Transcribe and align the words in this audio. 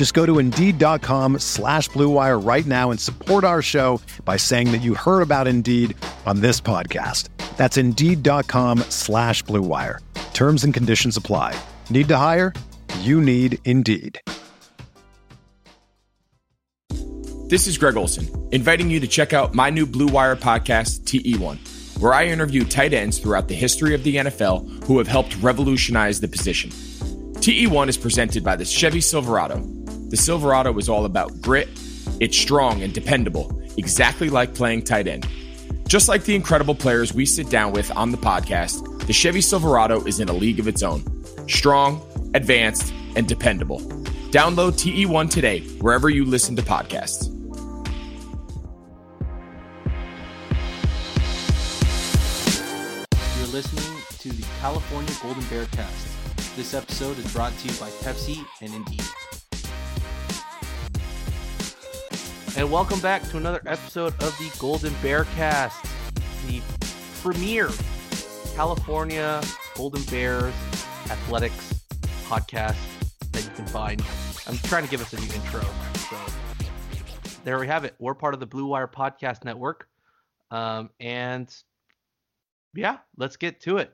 Just 0.00 0.14
go 0.14 0.24
to 0.24 0.38
Indeed.com 0.38 1.40
slash 1.40 1.90
BlueWire 1.90 2.42
right 2.42 2.64
now 2.64 2.90
and 2.90 2.98
support 2.98 3.44
our 3.44 3.60
show 3.60 4.00
by 4.24 4.38
saying 4.38 4.72
that 4.72 4.78
you 4.78 4.94
heard 4.94 5.20
about 5.20 5.46
Indeed 5.46 5.94
on 6.24 6.40
this 6.40 6.58
podcast. 6.58 7.28
That's 7.58 7.76
Indeed.com 7.76 8.78
slash 8.88 9.44
BlueWire. 9.44 9.98
Terms 10.32 10.64
and 10.64 10.72
conditions 10.72 11.18
apply. 11.18 11.54
Need 11.90 12.08
to 12.08 12.16
hire? 12.16 12.54
You 13.00 13.20
need 13.20 13.58
Indeed. 13.66 14.18
This 17.50 17.66
is 17.66 17.76
Greg 17.76 17.98
Olsen, 17.98 18.26
inviting 18.52 18.90
you 18.90 19.00
to 19.00 19.06
check 19.06 19.34
out 19.34 19.52
my 19.52 19.68
new 19.68 19.84
Blue 19.84 20.08
Wire 20.08 20.34
podcast, 20.34 21.00
TE1, 21.04 21.98
where 22.00 22.14
I 22.14 22.24
interview 22.24 22.64
tight 22.64 22.94
ends 22.94 23.18
throughout 23.18 23.48
the 23.48 23.54
history 23.54 23.94
of 23.94 24.02
the 24.02 24.16
NFL 24.16 24.82
who 24.84 24.96
have 24.96 25.08
helped 25.08 25.36
revolutionize 25.42 26.22
the 26.22 26.28
position. 26.28 26.70
TE1 26.70 27.88
is 27.88 27.98
presented 27.98 28.42
by 28.42 28.56
the 28.56 28.64
Chevy 28.64 29.02
Silverado. 29.02 29.79
The 30.10 30.16
Silverado 30.16 30.76
is 30.76 30.88
all 30.88 31.04
about 31.04 31.40
grit, 31.40 31.68
it's 32.18 32.36
strong 32.36 32.82
and 32.82 32.92
dependable, 32.92 33.62
exactly 33.76 34.28
like 34.28 34.56
playing 34.56 34.82
tight 34.82 35.06
end. 35.06 35.24
Just 35.86 36.08
like 36.08 36.24
the 36.24 36.34
incredible 36.34 36.74
players 36.74 37.14
we 37.14 37.24
sit 37.24 37.48
down 37.48 37.70
with 37.70 37.96
on 37.96 38.10
the 38.10 38.18
podcast, 38.18 39.06
the 39.06 39.12
Chevy 39.12 39.40
Silverado 39.40 40.04
is 40.06 40.18
in 40.18 40.28
a 40.28 40.32
league 40.32 40.58
of 40.58 40.66
its 40.66 40.82
own. 40.82 41.04
Strong, 41.48 42.02
advanced, 42.34 42.92
and 43.14 43.28
dependable. 43.28 43.78
Download 44.32 44.72
TE1 44.72 45.30
today, 45.30 45.60
wherever 45.78 46.10
you 46.10 46.24
listen 46.24 46.56
to 46.56 46.62
podcasts. 46.62 47.28
You're 53.38 53.46
listening 53.46 54.02
to 54.18 54.28
the 54.28 54.46
California 54.58 55.14
Golden 55.22 55.44
Bear 55.44 55.66
Cast. 55.66 56.56
This 56.56 56.74
episode 56.74 57.16
is 57.16 57.32
brought 57.32 57.56
to 57.58 57.68
you 57.68 57.74
by 57.78 57.90
Pepsi 57.90 58.44
and 58.60 58.74
Indeed. 58.74 59.04
And 62.60 62.70
welcome 62.70 63.00
back 63.00 63.22
to 63.30 63.38
another 63.38 63.62
episode 63.64 64.12
of 64.22 64.36
the 64.36 64.54
Golden 64.58 64.92
Bear 65.00 65.24
Cast, 65.34 65.82
the 66.46 66.60
premier 67.22 67.70
California 68.54 69.40
Golden 69.74 70.02
Bears 70.02 70.52
athletics 71.08 71.82
podcast 72.28 72.76
that 73.32 73.44
you 73.46 73.50
can 73.52 73.66
find. 73.66 74.04
I'm 74.46 74.58
trying 74.58 74.84
to 74.84 74.90
give 74.90 75.00
us 75.00 75.14
a 75.14 75.16
new 75.16 75.32
intro. 75.32 75.62
So 76.10 76.18
there 77.44 77.58
we 77.58 77.66
have 77.66 77.84
it. 77.84 77.94
We're 77.98 78.12
part 78.14 78.34
of 78.34 78.40
the 78.40 78.46
Blue 78.46 78.66
Wire 78.66 78.86
Podcast 78.86 79.42
Network. 79.42 79.88
Um, 80.50 80.90
and 81.00 81.50
yeah, 82.74 82.98
let's 83.16 83.38
get 83.38 83.62
to 83.62 83.78
it. 83.78 83.90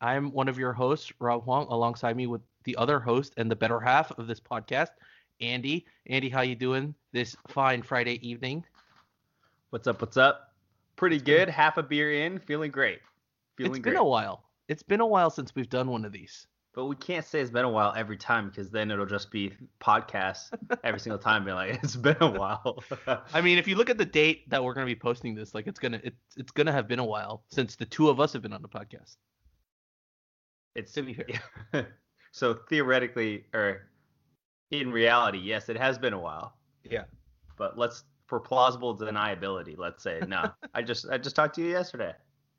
I'm 0.00 0.32
one 0.32 0.48
of 0.48 0.58
your 0.58 0.72
hosts, 0.72 1.12
Rob 1.20 1.44
Huang, 1.44 1.68
alongside 1.70 2.16
me 2.16 2.26
with 2.26 2.40
the 2.64 2.74
other 2.78 2.98
host 2.98 3.34
and 3.36 3.48
the 3.48 3.54
better 3.54 3.78
half 3.78 4.10
of 4.18 4.26
this 4.26 4.40
podcast, 4.40 4.90
Andy. 5.40 5.86
Andy, 6.10 6.30
how 6.30 6.40
you 6.40 6.54
doing 6.54 6.94
this 7.12 7.36
fine 7.48 7.82
Friday 7.82 8.26
evening? 8.26 8.64
What's 9.68 9.86
up? 9.86 10.00
What's 10.00 10.16
up? 10.16 10.54
Pretty 10.96 11.20
good. 11.20 11.50
Half 11.50 11.76
a 11.76 11.82
beer 11.82 12.24
in, 12.24 12.38
feeling 12.38 12.70
great. 12.70 13.00
Feeling 13.58 13.72
it's 13.72 13.82
great. 13.82 13.92
been 13.92 14.00
a 14.00 14.04
while. 14.04 14.44
It's 14.68 14.82
been 14.82 15.02
a 15.02 15.06
while 15.06 15.28
since 15.28 15.54
we've 15.54 15.68
done 15.68 15.90
one 15.90 16.06
of 16.06 16.12
these. 16.12 16.46
But 16.74 16.86
we 16.86 16.96
can't 16.96 17.26
say 17.26 17.40
it's 17.40 17.50
been 17.50 17.66
a 17.66 17.70
while 17.70 17.92
every 17.94 18.16
time 18.16 18.48
because 18.48 18.70
then 18.70 18.90
it'll 18.90 19.04
just 19.04 19.30
be 19.30 19.52
podcasts 19.82 20.48
every 20.82 20.98
single 20.98 21.18
time 21.18 21.44
being 21.44 21.56
like, 21.56 21.78
it's 21.82 21.96
been 21.96 22.16
a 22.20 22.30
while. 22.30 22.82
I 23.34 23.42
mean, 23.42 23.58
if 23.58 23.68
you 23.68 23.76
look 23.76 23.90
at 23.90 23.98
the 23.98 24.06
date 24.06 24.48
that 24.48 24.64
we're 24.64 24.72
going 24.72 24.86
to 24.86 24.94
be 24.94 24.98
posting 24.98 25.34
this, 25.34 25.54
like 25.54 25.66
it's 25.66 25.78
gonna 25.78 26.00
it's 26.02 26.16
it's 26.38 26.52
gonna 26.52 26.72
have 26.72 26.88
been 26.88 27.00
a 27.00 27.04
while 27.04 27.42
since 27.50 27.76
the 27.76 27.84
two 27.84 28.08
of 28.08 28.18
us 28.18 28.32
have 28.32 28.40
been 28.40 28.54
on 28.54 28.62
the 28.62 28.68
podcast. 28.68 29.16
it's 30.74 30.92
To 30.92 31.02
be 31.02 31.14
fair. 31.14 31.88
so 32.32 32.54
theoretically, 32.54 33.44
or 33.52 33.88
in 34.70 34.90
reality, 34.90 35.38
yes, 35.38 35.68
it 35.68 35.76
has 35.76 35.98
been 35.98 36.12
a 36.12 36.18
while. 36.20 36.54
Yeah. 36.84 37.04
But 37.56 37.78
let's 37.78 38.04
for 38.26 38.38
plausible 38.40 38.96
deniability, 38.96 39.76
let's 39.78 40.02
say 40.02 40.20
no. 40.26 40.50
I 40.74 40.82
just 40.82 41.06
I 41.10 41.18
just 41.18 41.34
talked 41.36 41.54
to 41.56 41.62
you 41.62 41.70
yesterday. 41.70 42.12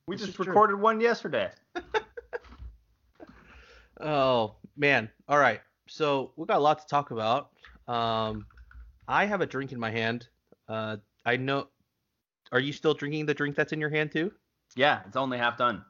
We 0.07 0.15
This 0.15 0.21
just 0.25 0.29
is 0.31 0.35
true. 0.35 0.47
recorded 0.47 0.79
one 0.79 0.99
yesterday. 0.99 1.51
Oh 4.01 4.55
man. 4.77 5.09
All 5.27 5.37
right. 5.37 5.59
So 5.87 6.31
we 6.37 6.45
got 6.45 6.57
a 6.57 6.61
lot 6.61 6.79
to 6.79 6.87
talk 6.87 7.11
about. 7.11 7.49
Um, 7.87 8.45
I 9.07 9.25
have 9.25 9.41
a 9.41 9.45
drink 9.45 9.71
in 9.71 9.79
my 9.79 9.91
hand. 9.91 10.27
Uh, 10.67 10.97
I 11.25 11.35
know. 11.35 11.67
Are 12.51 12.59
you 12.59 12.71
still 12.71 12.93
drinking 12.93 13.25
the 13.25 13.33
drink 13.33 13.55
that's 13.55 13.73
in 13.73 13.79
your 13.81 13.89
hand 13.89 14.11
too? 14.11 14.31
Yeah, 14.75 15.01
it's 15.05 15.17
only 15.17 15.37
half 15.37 15.57
done. 15.57 15.83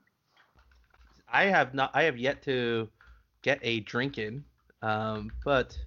I 1.31 1.45
have 1.45 1.73
not. 1.73 1.91
I 1.93 2.03
have 2.03 2.17
yet 2.17 2.41
to 2.43 2.89
get 3.43 3.59
a 3.61 3.81
drink 3.81 4.17
in. 4.17 4.43
Um, 4.81 5.31
but 5.45 5.77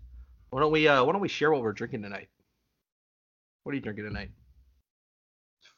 why 0.53 0.61
don't 0.61 0.71
we? 0.71 0.87
Uh, 0.87 1.03
why 1.03 1.13
don't 1.13 1.23
we 1.23 1.29
share 1.29 1.51
what 1.51 1.63
we're 1.63 1.73
drinking 1.73 2.03
tonight? 2.03 2.29
What 3.63 3.73
are 3.73 3.75
you 3.75 3.81
drinking 3.81 4.05
tonight? 4.05 4.29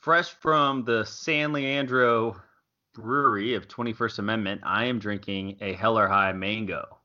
Fresh 0.01 0.31
from 0.31 0.83
the 0.85 1.05
San 1.05 1.53
Leandro 1.53 2.35
Brewery 2.93 3.55
of 3.55 3.69
21st 3.69 4.19
Amendment, 4.19 4.63
I 4.65 4.87
am 4.87 4.99
drinking 4.99 5.59
a 5.61 5.75
Hell 5.75 5.97
or 5.97 6.09
High 6.09 6.33
Mango. 6.33 6.99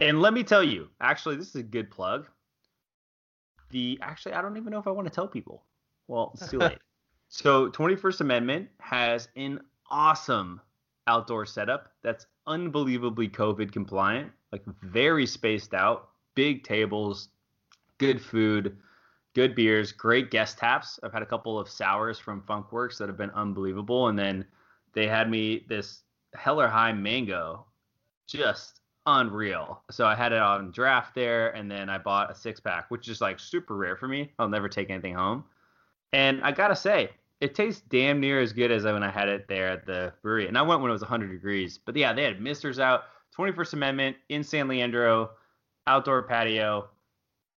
And 0.00 0.20
let 0.20 0.34
me 0.34 0.42
tell 0.42 0.62
you, 0.62 0.88
actually, 1.00 1.36
this 1.36 1.50
is 1.50 1.54
a 1.54 1.62
good 1.62 1.88
plug. 1.88 2.26
The 3.70 4.00
actually, 4.02 4.32
I 4.32 4.42
don't 4.42 4.56
even 4.56 4.72
know 4.72 4.80
if 4.80 4.88
I 4.88 4.90
want 4.90 5.06
to 5.06 5.14
tell 5.14 5.28
people. 5.28 5.62
Well, 6.08 6.32
it's 6.34 6.50
too 6.50 6.58
late. 6.58 6.78
So, 7.30 7.68
21st 7.68 8.22
Amendment 8.22 8.68
has 8.80 9.28
an 9.36 9.60
awesome 9.90 10.62
outdoor 11.06 11.44
setup 11.44 11.92
that's 12.02 12.24
unbelievably 12.46 13.28
COVID 13.28 13.70
compliant, 13.70 14.32
like 14.50 14.64
very 14.82 15.26
spaced 15.26 15.74
out, 15.74 16.07
big 16.38 16.62
tables, 16.62 17.30
good 17.98 18.22
food, 18.22 18.76
good 19.34 19.56
beers, 19.56 19.90
great 19.90 20.30
guest 20.30 20.56
taps. 20.56 21.00
I've 21.02 21.12
had 21.12 21.24
a 21.24 21.26
couple 21.26 21.58
of 21.58 21.68
sours 21.68 22.16
from 22.20 22.42
Funkwerks 22.42 22.96
that 22.98 23.08
have 23.08 23.16
been 23.16 23.32
unbelievable, 23.32 24.06
and 24.06 24.16
then 24.16 24.44
they 24.92 25.08
had 25.08 25.28
me 25.28 25.66
this 25.68 26.02
Hell 26.36 26.60
or 26.60 26.68
High 26.68 26.92
Mango, 26.92 27.66
just 28.28 28.82
unreal. 29.04 29.82
So 29.90 30.06
I 30.06 30.14
had 30.14 30.30
it 30.30 30.38
on 30.38 30.70
draft 30.70 31.12
there, 31.12 31.48
and 31.56 31.68
then 31.68 31.90
I 31.90 31.98
bought 31.98 32.30
a 32.30 32.36
six 32.36 32.60
pack, 32.60 32.88
which 32.88 33.08
is 33.08 33.20
like 33.20 33.40
super 33.40 33.74
rare 33.74 33.96
for 33.96 34.06
me. 34.06 34.30
I'll 34.38 34.48
never 34.48 34.68
take 34.68 34.90
anything 34.90 35.14
home, 35.14 35.42
and 36.12 36.40
I 36.44 36.52
gotta 36.52 36.76
say, 36.76 37.10
it 37.40 37.56
tastes 37.56 37.82
damn 37.88 38.20
near 38.20 38.40
as 38.40 38.52
good 38.52 38.70
as 38.70 38.84
when 38.84 39.02
I 39.02 39.10
had 39.10 39.28
it 39.28 39.48
there 39.48 39.70
at 39.70 39.86
the 39.86 40.12
brewery. 40.22 40.46
And 40.46 40.56
I 40.56 40.62
went 40.62 40.82
when 40.82 40.90
it 40.90 40.92
was 40.92 41.02
100 41.02 41.32
degrees. 41.32 41.80
But 41.84 41.96
yeah, 41.96 42.12
they 42.12 42.22
had 42.22 42.40
misters 42.40 42.78
out, 42.78 43.06
21st 43.36 43.72
Amendment 43.72 44.16
in 44.28 44.44
San 44.44 44.68
Leandro, 44.68 45.30
outdoor 45.88 46.22
patio. 46.22 46.88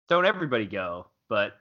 Don't 0.07 0.25
everybody 0.25 0.65
go, 0.65 1.07
but 1.27 1.53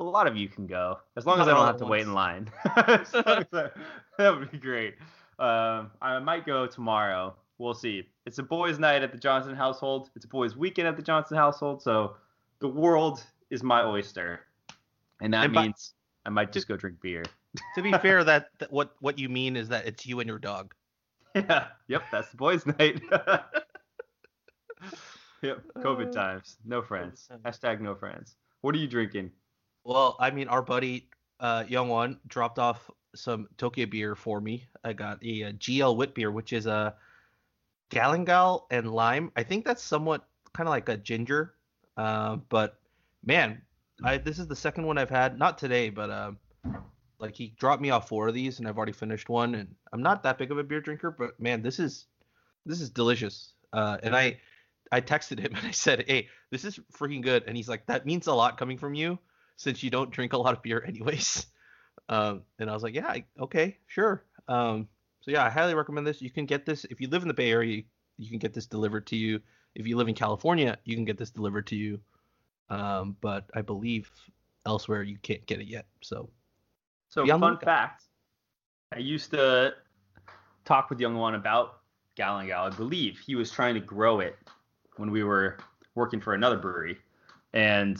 a 0.00 0.04
lot 0.04 0.26
of 0.26 0.36
you 0.36 0.48
can 0.48 0.66
go 0.66 0.98
as 1.16 1.24
long 1.26 1.40
as 1.40 1.46
Not 1.46 1.54
I 1.54 1.58
don't 1.58 1.66
have 1.66 1.76
to 1.78 1.86
wait 1.86 2.02
in 2.02 2.12
line. 2.14 2.50
As 2.76 3.14
long 3.14 3.24
as 3.38 3.46
I- 3.52 3.70
that 4.18 4.36
would 4.38 4.50
be 4.50 4.58
great. 4.58 4.94
Um, 5.38 5.90
I 6.02 6.18
might 6.20 6.44
go 6.46 6.66
tomorrow. 6.66 7.34
We'll 7.58 7.74
see. 7.74 8.08
It's 8.26 8.38
a 8.38 8.42
boys' 8.42 8.78
night 8.80 9.02
at 9.02 9.12
the 9.12 9.18
Johnson 9.18 9.54
household. 9.54 10.10
It's 10.16 10.24
a 10.24 10.28
boys' 10.28 10.56
weekend 10.56 10.88
at 10.88 10.96
the 10.96 11.02
Johnson 11.02 11.36
household. 11.36 11.82
So 11.82 12.16
the 12.60 12.68
world 12.68 13.22
is 13.50 13.62
my 13.62 13.82
oyster, 13.84 14.40
and 15.20 15.32
that 15.32 15.44
And 15.44 15.54
by- 15.54 15.62
means 15.62 15.94
I 16.26 16.30
might 16.30 16.52
just 16.52 16.66
go 16.68 16.76
drink 16.76 17.00
beer. 17.00 17.22
To 17.76 17.82
be 17.82 17.92
fair, 17.92 18.24
that, 18.30 18.48
that 18.58 18.72
what 18.72 18.94
what 19.00 19.18
you 19.18 19.28
mean 19.28 19.56
is 19.56 19.68
that 19.68 19.86
it's 19.86 20.04
you 20.06 20.18
and 20.20 20.28
your 20.28 20.38
dog. 20.40 20.74
Yeah. 21.34 21.66
Yep. 21.88 22.02
That's 22.12 22.30
the 22.30 22.36
boys' 22.36 22.66
night. 22.66 23.00
yep. 25.44 25.62
COVID 25.78 26.12
times. 26.12 26.56
No 26.64 26.82
friends. 26.82 27.28
Hashtag 27.44 27.80
no 27.80 27.94
friends. 27.94 28.36
What 28.62 28.74
are 28.74 28.78
you 28.78 28.88
drinking? 28.88 29.30
Well, 29.84 30.16
I 30.18 30.30
mean, 30.30 30.48
our 30.48 30.62
buddy 30.62 31.08
uh, 31.40 31.64
Young 31.68 31.88
One 31.88 32.18
dropped 32.26 32.58
off 32.58 32.90
some 33.14 33.48
Tokyo 33.56 33.86
beer 33.86 34.14
for 34.14 34.40
me. 34.40 34.66
I 34.82 34.92
got 34.92 35.22
a, 35.22 35.42
a 35.42 35.52
GL 35.52 35.96
wit 35.96 36.14
beer, 36.14 36.30
which 36.30 36.52
is 36.52 36.66
a 36.66 36.94
galangal 37.90 38.64
and 38.70 38.92
lime. 38.92 39.30
I 39.36 39.42
think 39.42 39.64
that's 39.64 39.82
somewhat 39.82 40.26
kind 40.52 40.68
of 40.68 40.70
like 40.70 40.88
a 40.88 40.96
ginger. 40.96 41.54
Uh, 41.96 42.36
but 42.48 42.78
man, 43.24 43.60
I 44.02 44.18
this 44.18 44.38
is 44.38 44.46
the 44.46 44.56
second 44.56 44.86
one 44.86 44.98
I've 44.98 45.10
had. 45.10 45.38
Not 45.38 45.58
today, 45.58 45.90
but 45.90 46.10
um, 46.10 46.38
like 47.18 47.34
he 47.34 47.54
dropped 47.58 47.82
me 47.82 47.90
off 47.90 48.08
four 48.08 48.28
of 48.28 48.34
these, 48.34 48.58
and 48.58 48.68
I've 48.68 48.76
already 48.76 48.92
finished 48.92 49.28
one. 49.28 49.54
And 49.54 49.74
I'm 49.92 50.02
not 50.02 50.22
that 50.22 50.38
big 50.38 50.50
of 50.50 50.58
a 50.58 50.64
beer 50.64 50.80
drinker, 50.80 51.10
but 51.10 51.38
man, 51.40 51.62
this 51.62 51.78
is 51.78 52.06
this 52.66 52.80
is 52.80 52.90
delicious. 52.90 53.52
Uh, 53.72 53.98
and 54.02 54.14
I 54.16 54.38
I 54.90 55.00
texted 55.00 55.38
him 55.38 55.54
and 55.56 55.66
I 55.66 55.70
said, 55.70 56.04
"Hey, 56.06 56.28
this 56.50 56.64
is 56.64 56.78
freaking 56.92 57.22
good." 57.22 57.44
And 57.46 57.56
he's 57.56 57.68
like, 57.68 57.86
"That 57.86 58.06
means 58.06 58.26
a 58.26 58.34
lot 58.34 58.58
coming 58.58 58.78
from 58.78 58.94
you, 58.94 59.18
since 59.56 59.82
you 59.82 59.90
don't 59.90 60.10
drink 60.10 60.32
a 60.32 60.38
lot 60.38 60.54
of 60.54 60.62
beer 60.62 60.84
anyways." 60.86 61.46
Um, 62.06 62.42
and 62.58 62.68
I 62.68 62.74
was 62.74 62.82
like, 62.82 62.94
"Yeah, 62.94 63.06
I, 63.06 63.24
okay, 63.40 63.78
sure." 63.86 64.24
Um, 64.46 64.88
so 65.22 65.30
yeah, 65.30 65.42
I 65.42 65.48
highly 65.48 65.74
recommend 65.74 66.06
this. 66.06 66.20
You 66.20 66.28
can 66.28 66.44
get 66.44 66.66
this 66.66 66.84
if 66.90 67.00
you 67.00 67.08
live 67.08 67.22
in 67.22 67.28
the 67.28 67.34
Bay 67.34 67.50
Area. 67.50 67.82
You 68.18 68.28
can 68.28 68.38
get 68.38 68.52
this 68.52 68.66
delivered 68.66 69.06
to 69.06 69.16
you. 69.16 69.40
If 69.74 69.86
you 69.86 69.96
live 69.96 70.08
in 70.08 70.14
California, 70.14 70.76
you 70.84 70.96
can 70.96 71.06
get 71.06 71.16
this 71.16 71.30
delivered 71.30 71.66
to 71.68 71.76
you. 71.76 72.00
Um, 72.68 73.16
but 73.22 73.48
I 73.54 73.62
believe 73.62 74.10
elsewhere 74.66 75.02
you 75.02 75.16
can't 75.18 75.46
get 75.46 75.60
it 75.60 75.66
yet. 75.66 75.86
So, 76.02 76.28
so 77.08 77.24
fun 77.38 77.58
fact: 77.58 78.04
I 78.92 78.98
used 78.98 79.30
to 79.30 79.72
talk 80.66 80.90
with 80.90 81.00
Young 81.00 81.14
One 81.16 81.36
about 81.36 81.80
Galangal. 82.18 82.72
I 82.72 82.76
believe 82.76 83.18
he 83.18 83.34
was 83.34 83.50
trying 83.50 83.74
to 83.74 83.80
grow 83.80 84.20
it 84.20 84.36
when 84.96 85.10
we 85.10 85.22
were 85.22 85.58
working 85.94 86.20
for 86.20 86.34
another 86.34 86.56
brewery, 86.56 86.98
and 87.52 87.98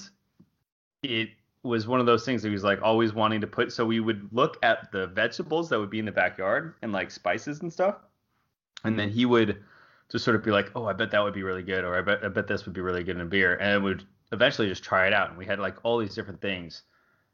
it 1.03 1.31
was 1.63 1.87
one 1.87 2.01
of 2.01 2.07
those 2.07 2.25
things 2.25 2.43
that 2.43 2.49
he 2.49 2.53
was 2.53 2.65
like 2.65 2.83
always 2.83 3.13
wanting 3.13 3.41
to 3.41 3.47
put. 3.47 3.73
So 3.73 3.87
we 3.87 4.01
would 4.01 4.29
look 4.33 4.59
at 4.63 4.93
the 4.93 5.07
vegetables 5.09 5.69
that 5.71 5.79
would 5.79 5.91
be 5.91 5.99
in 5.99 6.05
the 6.05 6.13
backyard 6.13 6.75
and 6.83 6.93
like 6.93 7.11
spices 7.11 7.61
and 7.61 7.73
stuff, 7.73 7.97
and 8.85 8.99
then 8.99 9.09
he 9.11 9.27
would 9.27 9.63
just 10.11 10.25
sort 10.25 10.37
of 10.37 10.45
be 10.45 10.51
like, 10.51 10.71
"Oh, 10.75 10.87
I 10.87 10.93
bet 10.93 11.11
that 11.13 11.23
would 11.23 11.35
be 11.35 11.43
really 11.43 11.63
good," 11.63 11.85
or 11.85 11.97
"I 11.97 12.03
bet 12.03 12.25
I 12.25 12.29
bet 12.29 12.47
this 12.47 12.65
would 12.67 12.75
be 12.75 12.81
really 12.81 13.03
good 13.03 13.17
in 13.17 13.23
a 13.23 13.27
beer," 13.27 13.57
and 13.57 13.71
it 13.73 13.83
would 13.83 14.05
eventually 14.33 14.69
just 14.69 14.85
try 14.85 15.07
it 15.07 15.13
out. 15.13 15.31
And 15.31 15.39
we 15.39 15.47
had 15.47 15.59
like 15.59 15.77
all 15.85 15.99
these 15.99 16.15
different 16.15 16.41
things. 16.41 16.83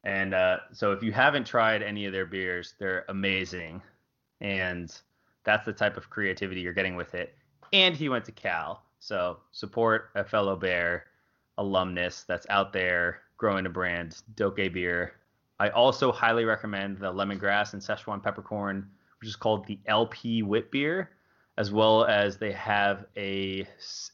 And 0.05 0.33
uh, 0.33 0.59
so 0.73 0.93
if 0.93 1.03
you 1.03 1.13
haven't 1.13 1.47
tried 1.47 1.83
any 1.83 2.07
of 2.07 2.13
their 2.13 2.25
beers, 2.25 2.75
they're 2.79 3.05
amazing, 3.09 3.83
and 4.41 4.95
that's 5.45 5.67
the 5.67 5.73
type 5.73 5.97
of 5.97 6.09
creativity 6.09 6.61
you're 6.61 6.73
getting 6.73 6.97
with 6.97 7.15
it. 7.15 7.35
And 7.73 7.95
he 7.95 8.09
went 8.09 8.25
to 8.27 8.33
Cal, 8.33 8.83
so 9.01 9.39
support 9.51 10.11
a 10.15 10.23
fellow 10.23 10.55
Bear 10.55 11.07
alumnus 11.59 12.25
that's 12.29 12.47
out 12.49 12.73
there 12.73 13.23
growing 13.37 13.67
a 13.67 13.71
brand, 13.71 14.23
Dokkaebier. 14.35 15.11
I 15.59 15.71
also 15.71 16.13
highly 16.13 16.45
recommend 16.45 16.99
the 16.99 17.13
lemongrass 17.13 17.73
and 17.73 17.83
Szechuan 17.83 18.23
peppercorn, 18.23 18.89
which 19.21 19.29
is 19.29 19.37
called 19.37 19.67
the 19.67 19.79
LP 19.87 20.43
Wit 20.43 20.71
Beer, 20.71 21.11
as 21.57 21.73
well 21.73 22.05
as 22.05 22.37
they 22.37 22.53
have 22.53 23.07
a 23.17 23.67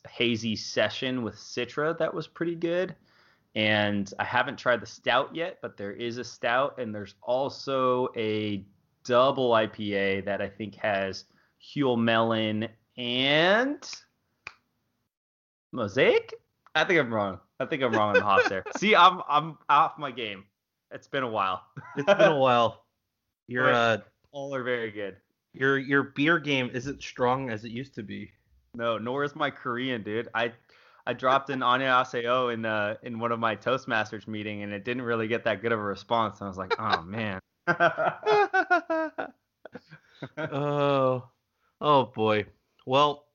hazy 0.09 0.57
session 0.57 1.23
with 1.23 1.35
Citra 1.35 1.97
that 1.99 2.15
was 2.15 2.27
pretty 2.27 2.55
good. 2.55 2.95
And 3.55 4.13
I 4.19 4.25
haven't 4.25 4.57
tried 4.57 4.81
the 4.81 4.87
stout 4.87 5.35
yet, 5.35 5.59
but 5.63 5.77
there 5.77 5.93
is 5.93 6.19
a 6.19 6.25
stout, 6.25 6.79
and 6.79 6.95
there's 6.95 7.15
also 7.23 8.09
a 8.17 8.65
double 9.05 9.51
IPA 9.51 10.25
that 10.25 10.43
I 10.43 10.49
think 10.49 10.75
has 10.77 11.25
Huell 11.61 11.99
Melon 11.99 12.69
and 12.97 13.89
Mosaic. 15.77 16.35
I 16.75 16.85
think 16.85 16.99
I'm 16.99 17.13
wrong. 17.13 17.39
I 17.61 17.67
think 17.67 17.83
I'm 17.83 17.93
wrong 17.93 18.09
on 18.09 18.15
the 18.15 18.23
hops 18.23 18.49
there. 18.49 18.65
See, 18.77 18.97
I'm 18.97 19.23
I'm 19.29 19.59
off 19.69 19.99
my 19.99 20.11
game. 20.11 20.45
It's 20.91 21.07
been 21.07 21.23
a 21.23 21.29
while. 21.29 21.63
it's 21.97 22.07
been 22.07 22.33
a 22.33 22.37
while. 22.39 22.85
Your 23.47 23.73
uh, 23.73 23.99
all 24.33 24.55
are 24.55 24.65
very 24.65 24.91
good. 24.91 25.17
Your 25.53 25.79
your 25.79 26.03
beer 26.03 26.39
game 26.39 26.71
isn't 26.73 27.03
strong 27.03 27.51
as 27.51 27.65
it 27.65 27.71
used 27.71 27.95
to 27.95 28.03
be. 28.03 28.33
No, 28.75 28.99
nor 28.99 29.25
is 29.25 29.37
my 29.37 29.51
Korean, 29.51 30.03
dude. 30.03 30.29
I 30.35 30.53
I 31.07 31.13
dropped 31.13 31.51
an 31.51 31.61
Annyeonghaseyo 31.61 32.53
in 32.53 32.65
uh 32.65 32.97
in 33.03 33.19
one 33.19 33.33
of 33.33 33.39
my 33.39 33.55
Toastmasters 33.57 34.27
meeting, 34.27 34.63
and 34.63 34.73
it 34.73 34.85
didn't 34.85 35.03
really 35.03 35.29
get 35.29 35.45
that 35.45 35.63
good 35.63 35.73
of 35.73 35.79
a 35.79 35.83
response. 35.83 36.41
And 36.41 36.47
I 36.47 36.49
was 36.49 36.59
like, 36.59 36.75
oh 36.79 37.03
man. 37.03 37.41
oh, 40.39 41.29
oh 41.81 42.05
boy. 42.15 42.47
Well, 42.85 43.26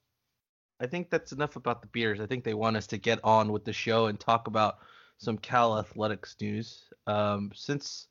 I 0.81 0.87
think 0.87 1.11
that's 1.11 1.31
enough 1.31 1.57
about 1.57 1.81
the 1.81 1.87
beers. 1.87 2.19
I 2.19 2.25
think 2.25 2.43
they 2.43 2.55
want 2.55 2.75
us 2.75 2.87
to 2.87 2.97
get 2.97 3.19
on 3.23 3.51
with 3.51 3.63
the 3.63 3.73
show 3.73 4.07
and 4.07 4.19
talk 4.19 4.47
about 4.47 4.79
some 5.19 5.37
Cal 5.37 5.77
athletics 5.77 6.35
news. 6.41 6.85
Um, 7.05 7.51
since 7.53 8.07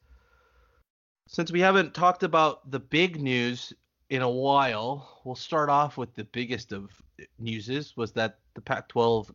since 1.26 1.50
we 1.50 1.61
haven't 1.61 1.94
talked 1.94 2.22
about 2.22 2.70
the 2.70 2.78
big 2.78 3.20
news 3.20 3.72
in 4.08 4.22
a 4.22 4.31
while, 4.31 5.20
we'll 5.25 5.34
start 5.34 5.69
off 5.69 5.96
with 5.96 6.14
the 6.14 6.25
biggest 6.25 6.72
of 6.72 6.90
newses 7.38 7.96
was 7.96 8.12
that 8.12 8.38
the 8.55 8.61
Pac-12, 8.61 9.31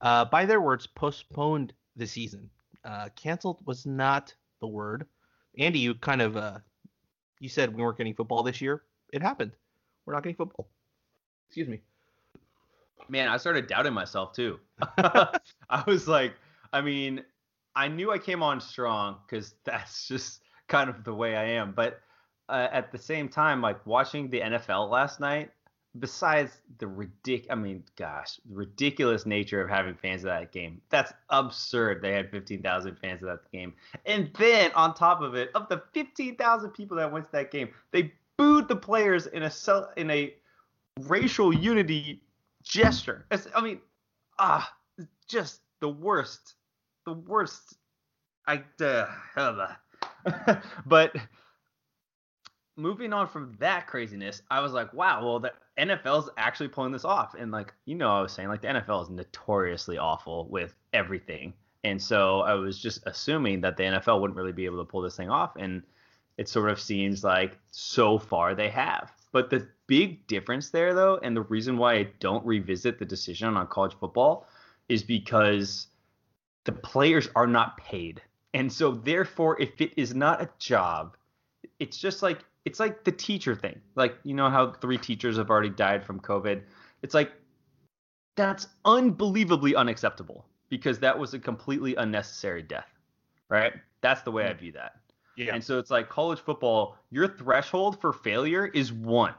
uh, 0.00 0.24
by 0.24 0.46
their 0.46 0.60
words, 0.60 0.86
postponed 0.86 1.72
the 1.96 2.06
season. 2.06 2.50
Uh, 2.84 3.08
canceled 3.16 3.64
was 3.66 3.86
not 3.86 4.34
the 4.60 4.66
word. 4.66 5.06
Andy, 5.58 5.78
you 5.78 5.94
kind 5.94 6.22
of 6.22 6.36
uh, 6.36 6.58
you 7.38 7.48
said 7.48 7.74
we 7.74 7.82
weren't 7.82 7.98
getting 7.98 8.14
football 8.14 8.42
this 8.42 8.60
year. 8.60 8.82
It 9.12 9.22
happened. 9.22 9.52
We're 10.04 10.14
not 10.14 10.24
getting 10.24 10.36
football. 10.36 10.68
Excuse 11.48 11.68
me 11.68 11.80
man, 13.08 13.28
I 13.28 13.36
started 13.36 13.66
doubting 13.66 13.92
myself 13.92 14.32
too. 14.32 14.58
I 14.98 15.82
was 15.86 16.08
like, 16.08 16.34
I 16.72 16.80
mean, 16.80 17.22
I 17.74 17.88
knew 17.88 18.10
I 18.10 18.18
came 18.18 18.42
on 18.42 18.60
strong 18.60 19.16
because 19.26 19.54
that's 19.64 20.08
just 20.08 20.40
kind 20.68 20.90
of 20.90 21.04
the 21.04 21.14
way 21.14 21.36
I 21.36 21.44
am. 21.44 21.72
But 21.72 22.00
uh, 22.48 22.68
at 22.72 22.90
the 22.90 22.98
same 22.98 23.28
time, 23.28 23.60
like 23.60 23.84
watching 23.86 24.30
the 24.30 24.40
NFL 24.40 24.90
last 24.90 25.20
night, 25.20 25.50
besides 25.98 26.60
the 26.78 26.86
ridic, 26.86 27.46
I 27.50 27.54
mean, 27.54 27.84
gosh, 27.96 28.40
the 28.48 28.54
ridiculous 28.54 29.26
nature 29.26 29.62
of 29.62 29.68
having 29.68 29.94
fans 29.94 30.22
of 30.22 30.28
that 30.28 30.52
game, 30.52 30.80
that's 30.90 31.12
absurd. 31.30 32.02
They 32.02 32.12
had 32.12 32.30
15,000 32.30 32.96
fans 32.96 33.22
of 33.22 33.28
that 33.28 33.50
game, 33.52 33.74
and 34.04 34.30
then 34.38 34.72
on 34.72 34.94
top 34.94 35.22
of 35.22 35.34
it, 35.34 35.50
of 35.54 35.68
the 35.68 35.82
15,000 35.92 36.70
people 36.70 36.96
that 36.98 37.10
went 37.10 37.26
to 37.26 37.32
that 37.32 37.50
game, 37.50 37.70
they 37.92 38.12
booed 38.36 38.68
the 38.68 38.76
players 38.76 39.26
in 39.26 39.42
a 39.42 39.52
in 39.96 40.10
a 40.10 40.34
racial 41.00 41.52
unity 41.52 42.22
gesture. 42.66 43.26
It's, 43.30 43.46
I 43.54 43.60
mean, 43.60 43.80
ah, 44.38 44.70
just 45.28 45.60
the 45.80 45.88
worst, 45.88 46.54
the 47.04 47.12
worst. 47.12 47.76
I, 48.46 48.62
uh, 48.80 49.74
but 50.86 51.16
moving 52.76 53.12
on 53.12 53.26
from 53.28 53.56
that 53.58 53.86
craziness, 53.86 54.42
I 54.50 54.60
was 54.60 54.72
like, 54.72 54.92
wow, 54.92 55.24
well, 55.24 55.40
the 55.40 55.52
NFL's 55.78 56.30
actually 56.36 56.68
pulling 56.68 56.92
this 56.92 57.04
off. 57.04 57.34
And 57.34 57.50
like, 57.50 57.72
you 57.86 57.94
know, 57.94 58.10
I 58.10 58.20
was 58.20 58.32
saying, 58.32 58.48
like, 58.48 58.62
the 58.62 58.68
NFL 58.68 59.02
is 59.02 59.10
notoriously 59.10 59.98
awful 59.98 60.46
with 60.48 60.74
everything. 60.92 61.54
And 61.84 62.00
so 62.00 62.40
I 62.40 62.54
was 62.54 62.78
just 62.78 63.02
assuming 63.06 63.60
that 63.62 63.76
the 63.76 63.84
NFL 63.84 64.20
wouldn't 64.20 64.36
really 64.36 64.52
be 64.52 64.64
able 64.64 64.78
to 64.78 64.90
pull 64.90 65.02
this 65.02 65.16
thing 65.16 65.30
off. 65.30 65.52
And 65.56 65.82
it 66.36 66.48
sort 66.48 66.70
of 66.70 66.80
seems 66.80 67.24
like 67.24 67.58
so 67.70 68.18
far 68.18 68.54
they 68.54 68.68
have. 68.68 69.12
But 69.32 69.50
the 69.50 69.68
big 69.86 70.26
difference 70.26 70.70
there, 70.70 70.94
though, 70.94 71.18
and 71.22 71.36
the 71.36 71.42
reason 71.42 71.78
why 71.78 71.94
I 71.94 72.08
don't 72.20 72.44
revisit 72.44 72.98
the 72.98 73.04
decision 73.04 73.56
on 73.56 73.66
college 73.66 73.94
football 73.98 74.48
is 74.88 75.02
because 75.02 75.88
the 76.64 76.72
players 76.72 77.28
are 77.34 77.46
not 77.46 77.76
paid. 77.78 78.22
And 78.54 78.72
so, 78.72 78.92
therefore, 78.92 79.60
if 79.60 79.80
it 79.80 79.92
is 79.96 80.14
not 80.14 80.40
a 80.40 80.48
job, 80.58 81.16
it's 81.78 81.98
just 81.98 82.22
like 82.22 82.44
it's 82.64 82.80
like 82.80 83.04
the 83.04 83.12
teacher 83.12 83.54
thing. 83.54 83.80
Like, 83.94 84.16
you 84.24 84.34
know 84.34 84.50
how 84.50 84.72
three 84.72 84.98
teachers 84.98 85.36
have 85.36 85.50
already 85.50 85.70
died 85.70 86.04
from 86.04 86.20
COVID? 86.20 86.62
It's 87.02 87.14
like 87.14 87.32
that's 88.36 88.68
unbelievably 88.84 89.74
unacceptable 89.76 90.46
because 90.68 90.98
that 90.98 91.18
was 91.18 91.32
a 91.34 91.38
completely 91.38 91.94
unnecessary 91.94 92.62
death. 92.62 92.88
Right? 93.48 93.74
That's 94.00 94.22
the 94.22 94.32
way 94.32 94.46
I 94.46 94.52
mm. 94.52 94.58
view 94.58 94.72
that. 94.72 94.96
Yeah. 95.36 95.54
And 95.54 95.62
so 95.62 95.78
it's 95.78 95.90
like 95.90 96.08
college 96.08 96.40
football, 96.40 96.96
your 97.10 97.28
threshold 97.28 98.00
for 98.00 98.12
failure 98.12 98.66
is 98.66 98.92
one. 98.92 99.34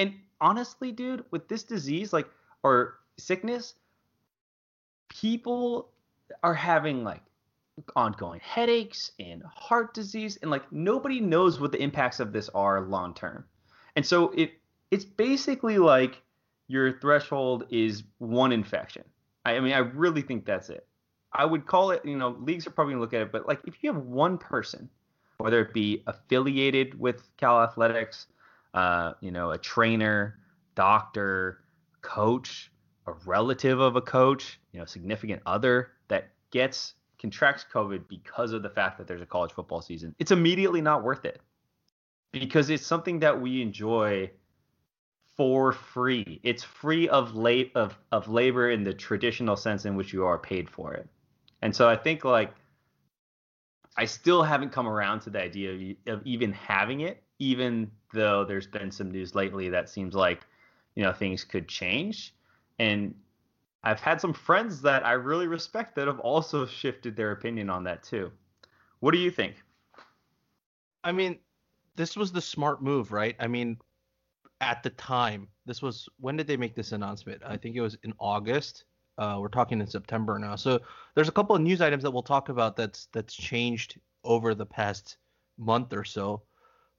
And 0.00 0.14
honestly, 0.40 0.92
dude, 0.92 1.26
with 1.30 1.46
this 1.46 1.62
disease, 1.62 2.10
like, 2.10 2.26
or 2.62 3.00
sickness, 3.18 3.74
people 5.10 5.90
are 6.42 6.54
having 6.54 7.04
like 7.04 7.20
ongoing 7.96 8.40
headaches 8.42 9.12
and 9.20 9.42
heart 9.42 9.92
disease 9.92 10.38
and 10.40 10.50
like 10.50 10.70
nobody 10.72 11.20
knows 11.20 11.60
what 11.60 11.72
the 11.72 11.82
impacts 11.82 12.18
of 12.18 12.32
this 12.32 12.48
are 12.54 12.80
long 12.80 13.12
term. 13.12 13.44
And 13.94 14.06
so 14.06 14.30
it 14.30 14.52
it's 14.90 15.04
basically 15.04 15.76
like 15.76 16.22
your 16.66 16.98
threshold 16.98 17.66
is 17.70 18.04
one 18.18 18.52
infection. 18.52 19.04
I, 19.44 19.56
I 19.56 19.60
mean, 19.60 19.74
I 19.74 19.78
really 19.78 20.22
think 20.22 20.46
that's 20.46 20.70
it. 20.70 20.86
I 21.32 21.44
would 21.44 21.66
call 21.66 21.90
it, 21.90 22.04
you 22.06 22.16
know, 22.16 22.36
leagues 22.40 22.66
are 22.66 22.70
probably 22.70 22.94
gonna 22.94 23.02
look 23.02 23.14
at 23.14 23.20
it, 23.20 23.32
but 23.32 23.46
like 23.46 23.60
if 23.66 23.74
you 23.82 23.92
have 23.92 24.02
one 24.02 24.38
person 24.38 24.88
whether 25.38 25.60
it 25.60 25.72
be 25.72 26.02
affiliated 26.06 26.98
with 26.98 27.28
Cal 27.36 27.62
Athletics, 27.62 28.26
uh, 28.74 29.14
you 29.20 29.30
know, 29.32 29.50
a 29.52 29.58
trainer, 29.58 30.38
doctor, 30.74 31.62
coach, 32.02 32.70
a 33.06 33.12
relative 33.26 33.80
of 33.80 33.96
a 33.96 34.00
coach, 34.00 34.60
you 34.72 34.78
know, 34.80 34.84
significant 34.86 35.42
other 35.46 35.92
that 36.08 36.30
gets 36.50 36.94
contracts 37.18 37.64
COVID 37.72 38.08
because 38.08 38.52
of 38.52 38.62
the 38.62 38.70
fact 38.70 38.98
that 38.98 39.06
there's 39.06 39.22
a 39.22 39.26
college 39.26 39.52
football 39.52 39.82
season. 39.82 40.14
It's 40.18 40.30
immediately 40.30 40.80
not 40.80 41.02
worth 41.04 41.24
it. 41.24 41.40
because 42.32 42.70
it's 42.70 42.86
something 42.86 43.20
that 43.20 43.40
we 43.40 43.62
enjoy 43.62 44.30
for 45.36 45.72
free. 45.72 46.40
It's 46.42 46.62
free 46.62 47.08
of 47.08 47.34
late 47.34 47.72
of 47.74 47.98
of 48.12 48.28
labor 48.28 48.70
in 48.70 48.84
the 48.84 48.94
traditional 48.94 49.56
sense 49.56 49.84
in 49.86 49.96
which 49.96 50.12
you 50.12 50.24
are 50.26 50.38
paid 50.38 50.68
for 50.70 50.94
it. 50.94 51.08
And 51.62 51.74
so 51.74 51.88
I 51.88 51.96
think 51.96 52.24
like 52.24 52.54
I 53.96 54.04
still 54.06 54.42
haven't 54.42 54.70
come 54.70 54.86
around 54.88 55.20
to 55.22 55.30
the 55.30 55.42
idea 55.42 55.96
of, 56.06 56.20
of 56.20 56.26
even 56.26 56.52
having 56.52 57.00
it, 57.00 57.22
even 57.38 57.90
though 58.12 58.44
there's 58.44 58.66
been 58.66 58.90
some 58.90 59.10
news 59.10 59.34
lately 59.34 59.68
that 59.70 59.88
seems 59.88 60.14
like 60.14 60.46
you 60.94 61.02
know 61.02 61.12
things 61.12 61.44
could 61.44 61.68
change. 61.68 62.34
And 62.78 63.14
I've 63.82 64.00
had 64.00 64.20
some 64.20 64.32
friends 64.32 64.82
that 64.82 65.04
I 65.06 65.12
really 65.12 65.46
respect 65.46 65.94
that 65.96 66.06
have 66.06 66.20
also 66.20 66.66
shifted 66.80 67.16
their 67.16 67.32
opinion 67.32 67.70
on 67.70 67.84
that 67.84 68.02
too. 68.02 68.30
What 69.00 69.12
do 69.12 69.18
you 69.18 69.30
think? 69.30 69.56
I 71.02 71.12
mean, 71.12 71.38
this 71.96 72.16
was 72.16 72.32
the 72.32 72.40
smart 72.40 72.82
move, 72.82 73.12
right? 73.12 73.34
I 73.40 73.46
mean, 73.46 73.78
at 74.60 74.82
the 74.82 74.90
time, 74.90 75.48
this 75.64 75.80
was 75.80 76.08
when 76.18 76.36
did 76.36 76.46
they 76.46 76.56
make 76.56 76.74
this 76.74 76.92
announcement? 76.92 77.42
I 77.44 77.56
think 77.56 77.76
it 77.76 77.80
was 77.80 77.96
in 78.02 78.12
August. 78.18 78.84
Uh, 79.18 79.38
we're 79.38 79.48
talking 79.48 79.80
in 79.80 79.86
September 79.86 80.38
now. 80.38 80.56
So 80.56 80.80
there's 81.14 81.28
a 81.28 81.32
couple 81.32 81.54
of 81.54 81.62
news 81.62 81.80
items 81.80 82.02
that 82.02 82.10
we'll 82.10 82.22
talk 82.22 82.48
about 82.48 82.76
that's 82.76 83.08
that's 83.12 83.34
changed 83.34 83.98
over 84.24 84.54
the 84.54 84.66
past 84.66 85.16
month 85.58 85.92
or 85.92 86.04
so. 86.04 86.42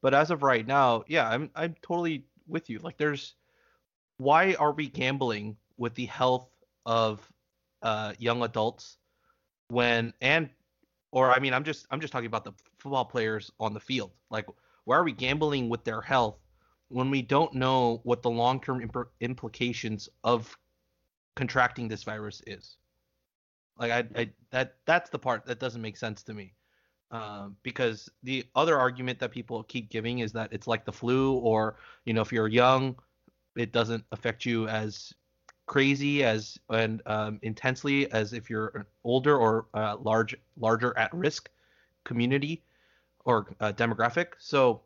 But 0.02 0.14
as 0.14 0.32
of 0.32 0.44
right 0.44 0.66
now, 0.66 1.04
yeah, 1.08 1.30
I'm 1.30 1.50
I'm 1.56 1.76
totally 1.82 2.26
with 2.48 2.70
you. 2.70 2.80
Like 2.80 2.98
there's 2.98 3.36
why 4.18 4.54
are 4.56 4.74
we 4.74 4.88
gambling 4.88 5.58
with 5.78 5.96
the 5.96 6.06
health 6.06 6.48
of 6.86 7.28
uh, 7.82 8.14
young 8.20 8.44
adults 8.44 8.98
when 9.70 10.14
and 10.22 10.50
or 11.12 11.32
I 11.32 11.40
mean 11.40 11.54
I'm 11.54 11.64
just 11.64 11.86
I'm 11.92 12.02
just 12.02 12.14
talking 12.14 12.28
about 12.28 12.44
the 12.44 12.54
football 12.78 13.06
players 13.06 13.52
on 13.60 13.74
the 13.74 13.80
field. 13.80 14.12
Like 14.30 14.48
why 14.86 14.98
are 14.98 15.04
we 15.04 15.12
gambling 15.12 15.70
with 15.70 15.84
their 15.84 16.02
health 16.02 16.40
when 16.90 17.10
we 17.10 17.22
don't 17.22 17.54
know 17.54 18.02
what 18.04 18.22
the 18.22 18.30
long-term 18.30 18.82
imp- 18.82 19.12
implications 19.22 20.10
of 20.24 20.56
contracting 21.36 21.88
this 21.88 22.04
virus 22.04 22.42
is? 22.48 22.78
Like 23.78 23.92
I, 23.92 24.04
I 24.20 24.30
that 24.52 24.76
that's 24.86 25.10
the 25.10 25.20
part 25.20 25.46
that 25.46 25.60
doesn't 25.60 25.82
make 25.82 25.98
sense 25.98 26.24
to 26.24 26.34
me. 26.34 26.54
Um, 27.12 27.58
because 27.62 28.10
the 28.24 28.46
other 28.56 28.80
argument 28.80 29.20
that 29.20 29.32
people 29.32 29.64
keep 29.64 29.90
giving 29.90 30.20
is 30.20 30.32
that 30.32 30.54
it's 30.54 30.66
like 30.66 30.86
the 30.86 30.94
flu, 30.94 31.34
or 31.34 31.76
you 32.06 32.14
know, 32.14 32.22
if 32.22 32.32
you're 32.32 32.48
young, 32.48 32.96
it 33.58 33.74
doesn't 33.74 34.06
affect 34.12 34.46
you 34.46 34.68
as 34.70 35.14
crazy 35.66 36.24
as 36.24 36.58
and 36.70 37.02
um, 37.06 37.40
intensely 37.44 38.12
as 38.12 38.34
if 38.34 38.50
you're 38.50 38.86
older 39.04 39.38
or 39.38 39.68
uh, 39.74 39.96
large 40.02 40.36
larger 40.58 40.98
at 40.98 41.14
risk 41.14 41.50
community 42.04 42.64
or 43.26 43.48
uh, 43.60 43.72
demographic. 43.74 44.28
So 44.38 44.82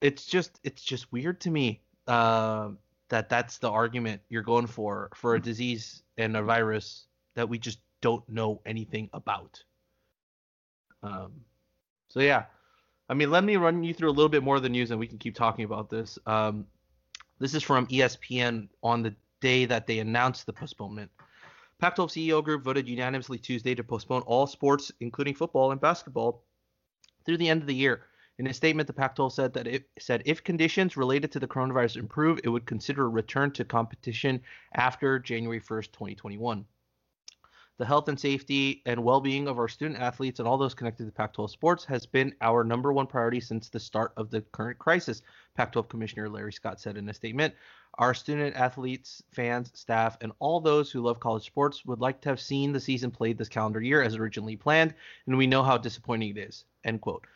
it's 0.00 0.26
just 0.26 0.60
it's 0.64 0.82
just 0.82 1.12
weird 1.12 1.40
to 1.42 1.50
me 1.50 1.80
uh, 2.08 2.70
that 3.08 3.28
that's 3.28 3.58
the 3.58 3.70
argument 3.70 4.20
you're 4.28 4.42
going 4.42 4.66
for 4.66 5.10
for 5.14 5.34
a 5.34 5.40
disease 5.40 6.02
and 6.18 6.36
a 6.36 6.42
virus 6.42 7.06
that 7.34 7.48
we 7.48 7.58
just 7.58 7.78
don't 8.00 8.28
know 8.28 8.60
anything 8.66 9.08
about. 9.12 9.62
Um, 11.02 11.32
so 12.08 12.20
yeah, 12.20 12.44
I 13.08 13.14
mean, 13.14 13.30
let 13.30 13.44
me 13.44 13.56
run 13.56 13.82
you 13.82 13.94
through 13.94 14.10
a 14.10 14.12
little 14.12 14.28
bit 14.28 14.42
more 14.42 14.56
of 14.56 14.62
the 14.62 14.68
news, 14.68 14.90
and 14.90 15.00
we 15.00 15.06
can 15.06 15.18
keep 15.18 15.34
talking 15.34 15.64
about 15.64 15.90
this. 15.90 16.18
Um, 16.26 16.66
this 17.38 17.54
is 17.54 17.62
from 17.62 17.86
ESPN 17.88 18.68
on 18.82 19.02
the 19.02 19.14
day 19.40 19.64
that 19.64 19.86
they 19.86 19.98
announced 19.98 20.46
the 20.46 20.52
postponement. 20.52 21.10
Pac 21.80 21.96
12 21.96 22.10
CEO 22.10 22.44
group 22.44 22.62
voted 22.62 22.88
unanimously 22.88 23.38
Tuesday 23.38 23.74
to 23.74 23.82
postpone 23.82 24.22
all 24.22 24.46
sports, 24.46 24.92
including 25.00 25.34
football 25.34 25.72
and 25.72 25.80
basketball, 25.80 26.44
through 27.24 27.38
the 27.38 27.48
end 27.48 27.60
of 27.60 27.66
the 27.66 27.74
year. 27.74 28.06
In 28.38 28.46
a 28.46 28.54
statement, 28.54 28.86
the 28.86 28.92
Pac 28.92 29.16
12 29.16 29.32
said 29.32 29.52
that 29.54 29.66
it 29.66 29.88
said 29.98 30.22
if 30.24 30.42
conditions 30.42 30.96
related 30.96 31.32
to 31.32 31.40
the 31.40 31.46
coronavirus 31.46 31.96
improve, 31.96 32.40
it 32.44 32.48
would 32.48 32.66
consider 32.66 33.04
a 33.04 33.08
return 33.08 33.50
to 33.52 33.64
competition 33.64 34.40
after 34.74 35.18
January 35.18 35.60
1st, 35.60 35.92
2021 35.92 36.64
the 37.82 37.86
health 37.86 38.06
and 38.06 38.20
safety 38.20 38.80
and 38.86 39.02
well-being 39.02 39.48
of 39.48 39.58
our 39.58 39.66
student 39.66 39.98
athletes 39.98 40.38
and 40.38 40.46
all 40.46 40.56
those 40.56 40.72
connected 40.72 41.04
to 41.04 41.10
Pac-12 41.10 41.50
sports 41.50 41.84
has 41.84 42.06
been 42.06 42.32
our 42.40 42.62
number 42.62 42.92
one 42.92 43.08
priority 43.08 43.40
since 43.40 43.68
the 43.68 43.80
start 43.80 44.12
of 44.16 44.30
the 44.30 44.40
current 44.52 44.78
crisis, 44.78 45.20
Pac-12 45.56 45.88
Commissioner 45.88 46.28
Larry 46.28 46.52
Scott 46.52 46.80
said 46.80 46.96
in 46.96 47.08
a 47.08 47.12
statement. 47.12 47.52
Our 47.98 48.14
student 48.14 48.54
athletes, 48.54 49.20
fans, 49.32 49.72
staff, 49.74 50.16
and 50.20 50.30
all 50.38 50.60
those 50.60 50.92
who 50.92 51.02
love 51.02 51.18
college 51.18 51.44
sports 51.44 51.84
would 51.84 51.98
like 51.98 52.20
to 52.20 52.28
have 52.28 52.40
seen 52.40 52.70
the 52.70 52.78
season 52.78 53.10
played 53.10 53.36
this 53.36 53.48
calendar 53.48 53.80
year 53.80 54.00
as 54.00 54.14
originally 54.14 54.54
planned, 54.54 54.94
and 55.26 55.36
we 55.36 55.48
know 55.48 55.64
how 55.64 55.76
disappointing 55.76 56.36
it 56.36 56.38
is. 56.38 56.64
End 56.84 57.00
quote. 57.00 57.26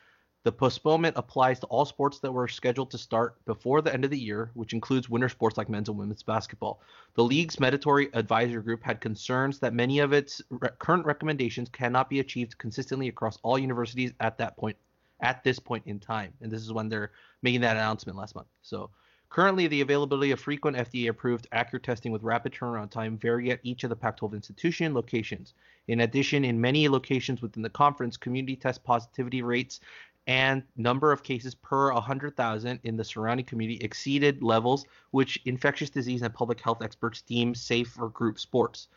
The 0.46 0.52
postponement 0.52 1.16
applies 1.16 1.58
to 1.58 1.66
all 1.66 1.84
sports 1.84 2.20
that 2.20 2.30
were 2.30 2.46
scheduled 2.46 2.92
to 2.92 2.98
start 2.98 3.44
before 3.46 3.82
the 3.82 3.92
end 3.92 4.04
of 4.04 4.12
the 4.12 4.18
year, 4.20 4.52
which 4.54 4.74
includes 4.74 5.10
winter 5.10 5.28
sports 5.28 5.56
like 5.56 5.68
men's 5.68 5.88
and 5.88 5.98
women's 5.98 6.22
basketball. 6.22 6.80
The 7.14 7.24
league's 7.24 7.58
mandatory 7.58 8.10
advisory 8.14 8.62
group 8.62 8.84
had 8.84 9.00
concerns 9.00 9.58
that 9.58 9.74
many 9.74 9.98
of 9.98 10.12
its 10.12 10.40
re- 10.48 10.68
current 10.78 11.04
recommendations 11.04 11.68
cannot 11.68 12.08
be 12.08 12.20
achieved 12.20 12.58
consistently 12.58 13.08
across 13.08 13.40
all 13.42 13.58
universities 13.58 14.12
at 14.20 14.38
that 14.38 14.56
point 14.56 14.76
at 15.18 15.42
this 15.42 15.58
point 15.58 15.82
in 15.84 15.98
time. 15.98 16.32
And 16.40 16.52
this 16.52 16.62
is 16.62 16.72
when 16.72 16.88
they're 16.88 17.10
making 17.42 17.62
that 17.62 17.76
announcement 17.76 18.16
last 18.16 18.36
month. 18.36 18.46
So 18.62 18.90
Currently, 19.28 19.66
the 19.66 19.80
availability 19.80 20.30
of 20.30 20.38
frequent 20.38 20.76
FDA 20.76 21.08
approved 21.08 21.48
accurate 21.50 21.82
testing 21.82 22.12
with 22.12 22.22
rapid 22.22 22.52
turnaround 22.52 22.90
time 22.90 23.18
vary 23.18 23.50
at 23.50 23.58
each 23.64 23.82
of 23.82 23.90
the 23.90 23.96
Pac 23.96 24.18
12 24.18 24.34
institution 24.34 24.94
locations. 24.94 25.52
In 25.88 26.00
addition, 26.00 26.44
in 26.44 26.60
many 26.60 26.88
locations 26.88 27.42
within 27.42 27.62
the 27.62 27.68
conference, 27.68 28.16
community 28.16 28.54
test 28.54 28.84
positivity 28.84 29.42
rates 29.42 29.80
and 30.26 30.62
number 30.76 31.12
of 31.12 31.22
cases 31.22 31.54
per 31.54 31.92
100,000 31.92 32.80
in 32.82 32.96
the 32.96 33.04
surrounding 33.04 33.46
community 33.46 33.82
exceeded 33.82 34.42
levels 34.42 34.84
which 35.12 35.40
infectious 35.44 35.90
disease 35.90 36.22
and 36.22 36.34
public 36.34 36.60
health 36.60 36.82
experts 36.82 37.22
deem 37.22 37.54
safe 37.54 37.88
for 37.88 38.08
group 38.08 38.38
sports. 38.38 38.88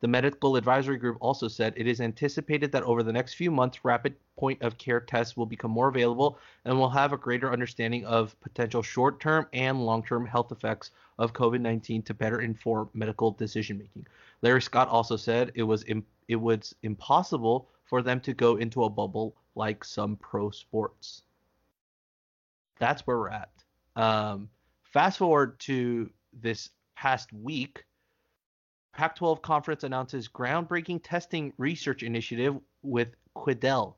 The 0.00 0.08
medical 0.08 0.56
advisory 0.56 0.98
group 0.98 1.16
also 1.20 1.48
said 1.48 1.72
it 1.76 1.86
is 1.86 2.02
anticipated 2.02 2.70
that 2.72 2.82
over 2.82 3.02
the 3.02 3.12
next 3.12 3.34
few 3.34 3.50
months, 3.50 3.86
rapid 3.86 4.14
point 4.36 4.60
of 4.60 4.76
care 4.76 5.00
tests 5.00 5.34
will 5.34 5.46
become 5.46 5.70
more 5.70 5.88
available 5.88 6.38
and 6.66 6.78
will 6.78 6.90
have 6.90 7.14
a 7.14 7.16
greater 7.16 7.50
understanding 7.50 8.04
of 8.04 8.38
potential 8.40 8.82
short 8.82 9.18
term 9.18 9.46
and 9.54 9.86
long 9.86 10.04
term 10.04 10.26
health 10.26 10.52
effects 10.52 10.90
of 11.18 11.32
COVID 11.32 11.60
19 11.62 12.02
to 12.02 12.12
better 12.12 12.42
inform 12.42 12.90
medical 12.92 13.30
decision 13.30 13.78
making. 13.78 14.06
Larry 14.42 14.60
Scott 14.60 14.88
also 14.88 15.16
said 15.16 15.52
it 15.54 15.62
was, 15.62 15.86
it 16.28 16.36
was 16.36 16.74
impossible 16.82 17.70
for 17.94 18.02
them 18.02 18.18
to 18.18 18.34
go 18.34 18.56
into 18.56 18.82
a 18.82 18.90
bubble 18.90 19.36
like 19.54 19.84
some 19.84 20.16
pro 20.16 20.50
sports. 20.50 21.22
That's 22.80 23.06
where 23.06 23.16
we're 23.16 23.28
at. 23.28 23.52
Um, 23.94 24.48
fast 24.82 25.18
forward 25.18 25.60
to 25.60 26.10
this 26.32 26.70
past 26.96 27.32
week, 27.32 27.84
Pac 28.94 29.14
12 29.14 29.42
conference 29.42 29.84
announces 29.84 30.28
groundbreaking 30.28 31.02
testing 31.04 31.52
research 31.56 32.02
initiative 32.02 32.56
with 32.82 33.14
Quidel. 33.36 33.94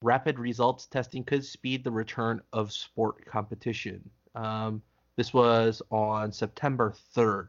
Rapid 0.00 0.38
results 0.38 0.86
testing 0.86 1.22
could 1.22 1.44
speed 1.44 1.84
the 1.84 1.90
return 1.90 2.40
of 2.54 2.72
sport 2.72 3.22
competition. 3.26 4.08
Um, 4.34 4.80
this 5.16 5.34
was 5.34 5.82
on 5.90 6.32
September 6.32 6.94
3rd. 7.14 7.48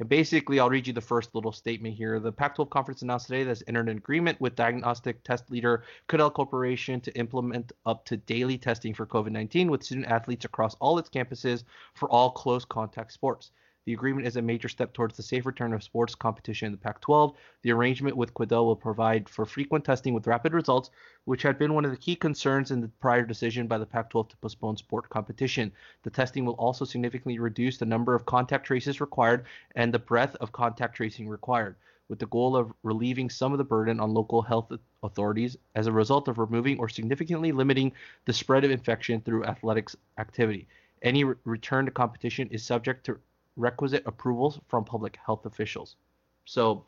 And 0.00 0.08
basically, 0.08 0.58
I'll 0.58 0.70
read 0.70 0.86
you 0.86 0.94
the 0.94 1.02
first 1.02 1.34
little 1.34 1.52
statement 1.52 1.94
here. 1.94 2.18
The 2.18 2.32
Pac 2.32 2.54
12 2.54 2.70
conference 2.70 3.02
announced 3.02 3.26
today 3.26 3.44
that 3.44 3.50
it's 3.50 3.62
entered 3.68 3.90
an 3.90 3.98
agreement 3.98 4.40
with 4.40 4.56
diagnostic 4.56 5.22
test 5.24 5.50
leader 5.50 5.84
Quidel 6.08 6.32
Corporation 6.32 7.02
to 7.02 7.14
implement 7.18 7.72
up 7.84 8.06
to 8.06 8.16
daily 8.16 8.56
testing 8.56 8.94
for 8.94 9.04
COVID 9.04 9.30
19 9.30 9.70
with 9.70 9.82
student 9.82 10.06
athletes 10.06 10.46
across 10.46 10.74
all 10.76 10.98
its 10.98 11.10
campuses 11.10 11.64
for 11.92 12.10
all 12.10 12.30
close 12.30 12.64
contact 12.64 13.12
sports. 13.12 13.50
The 13.86 13.94
agreement 13.94 14.26
is 14.26 14.36
a 14.36 14.42
major 14.42 14.68
step 14.68 14.92
towards 14.92 15.16
the 15.16 15.22
safe 15.22 15.46
return 15.46 15.72
of 15.72 15.82
sports 15.82 16.14
competition 16.14 16.66
in 16.66 16.72
the 16.72 16.78
Pac 16.78 17.00
12. 17.00 17.34
The 17.62 17.72
arrangement 17.72 18.14
with 18.14 18.34
Quidel 18.34 18.66
will 18.66 18.76
provide 18.76 19.26
for 19.26 19.46
frequent 19.46 19.86
testing 19.86 20.12
with 20.12 20.26
rapid 20.26 20.52
results, 20.52 20.90
which 21.24 21.42
had 21.42 21.58
been 21.58 21.72
one 21.72 21.86
of 21.86 21.90
the 21.90 21.96
key 21.96 22.14
concerns 22.14 22.70
in 22.70 22.82
the 22.82 22.88
prior 23.00 23.24
decision 23.24 23.66
by 23.66 23.78
the 23.78 23.86
Pac 23.86 24.10
12 24.10 24.28
to 24.28 24.36
postpone 24.36 24.76
sport 24.76 25.08
competition. 25.08 25.72
The 26.02 26.10
testing 26.10 26.44
will 26.44 26.54
also 26.54 26.84
significantly 26.84 27.38
reduce 27.38 27.78
the 27.78 27.86
number 27.86 28.14
of 28.14 28.26
contact 28.26 28.66
traces 28.66 29.00
required 29.00 29.46
and 29.74 29.94
the 29.94 29.98
breadth 29.98 30.36
of 30.36 30.52
contact 30.52 30.96
tracing 30.96 31.26
required, 31.26 31.76
with 32.08 32.18
the 32.18 32.26
goal 32.26 32.56
of 32.56 32.74
relieving 32.82 33.30
some 33.30 33.52
of 33.52 33.58
the 33.58 33.64
burden 33.64 33.98
on 33.98 34.12
local 34.12 34.42
health 34.42 34.70
authorities 35.02 35.56
as 35.74 35.86
a 35.86 35.92
result 35.92 36.28
of 36.28 36.36
removing 36.36 36.78
or 36.78 36.90
significantly 36.90 37.50
limiting 37.50 37.92
the 38.26 38.32
spread 38.34 38.62
of 38.62 38.70
infection 38.70 39.22
through 39.22 39.46
athletics 39.46 39.96
activity. 40.18 40.68
Any 41.00 41.24
re- 41.24 41.34
return 41.44 41.86
to 41.86 41.90
competition 41.90 42.48
is 42.50 42.62
subject 42.62 43.06
to 43.06 43.18
requisite 43.56 44.02
approvals 44.06 44.60
from 44.68 44.84
public 44.84 45.18
health 45.24 45.46
officials. 45.46 45.96
So 46.44 46.84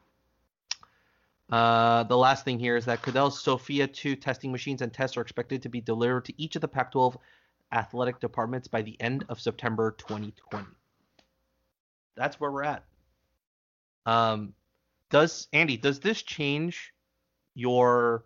uh, 1.50 2.04
the 2.04 2.16
last 2.16 2.44
thing 2.44 2.58
here 2.58 2.76
is 2.76 2.84
that 2.86 3.02
Quidel's 3.02 3.40
Sofia 3.40 3.86
2 3.86 4.16
testing 4.16 4.50
machines 4.50 4.82
and 4.82 4.92
tests 4.92 5.16
are 5.16 5.20
expected 5.20 5.62
to 5.62 5.68
be 5.68 5.80
delivered 5.80 6.24
to 6.26 6.42
each 6.42 6.56
of 6.56 6.62
the 6.62 6.68
Pac 6.68 6.92
12 6.92 7.18
athletic 7.72 8.20
departments 8.20 8.68
by 8.68 8.82
the 8.82 9.00
end 9.00 9.24
of 9.28 9.40
September 9.40 9.94
2020. 9.98 10.66
That's 12.14 12.38
where 12.38 12.50
we're 12.50 12.64
at. 12.64 12.84
Um, 14.04 14.54
does 15.10 15.48
Andy, 15.52 15.76
does 15.76 16.00
this 16.00 16.22
change 16.22 16.92
your 17.54 18.24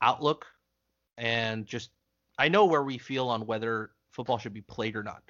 outlook 0.00 0.46
and 1.16 1.66
just 1.66 1.90
I 2.38 2.48
know 2.48 2.66
where 2.66 2.82
we 2.82 2.98
feel 2.98 3.28
on 3.28 3.46
whether 3.46 3.90
football 4.12 4.38
should 4.38 4.54
be 4.54 4.60
played 4.60 4.96
or 4.96 5.02
not. 5.02 5.22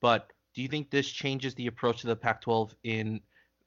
But 0.00 0.32
do 0.54 0.62
you 0.62 0.68
think 0.68 0.90
this 0.90 1.08
changes 1.08 1.54
the 1.54 1.66
approach 1.66 2.00
to 2.00 2.06
the 2.06 2.16
Pac-12 2.16 2.72
in 2.82 3.20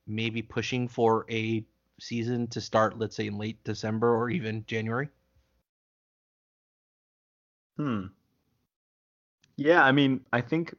maybe 0.07 0.41
pushing 0.41 0.88
for 0.88 1.25
a 1.29 1.63
season 2.00 2.47
to 2.47 2.61
start, 2.61 2.97
let's 2.97 3.15
say 3.15 3.27
in 3.27 3.38
late 3.38 3.63
December 3.63 4.15
or 4.15 4.29
even 4.29 4.65
January? 4.65 5.09
Hmm. 7.77 8.05
Yeah, 9.55 9.83
I 9.83 9.91
mean, 9.91 10.21
I 10.33 10.41
think 10.41 10.73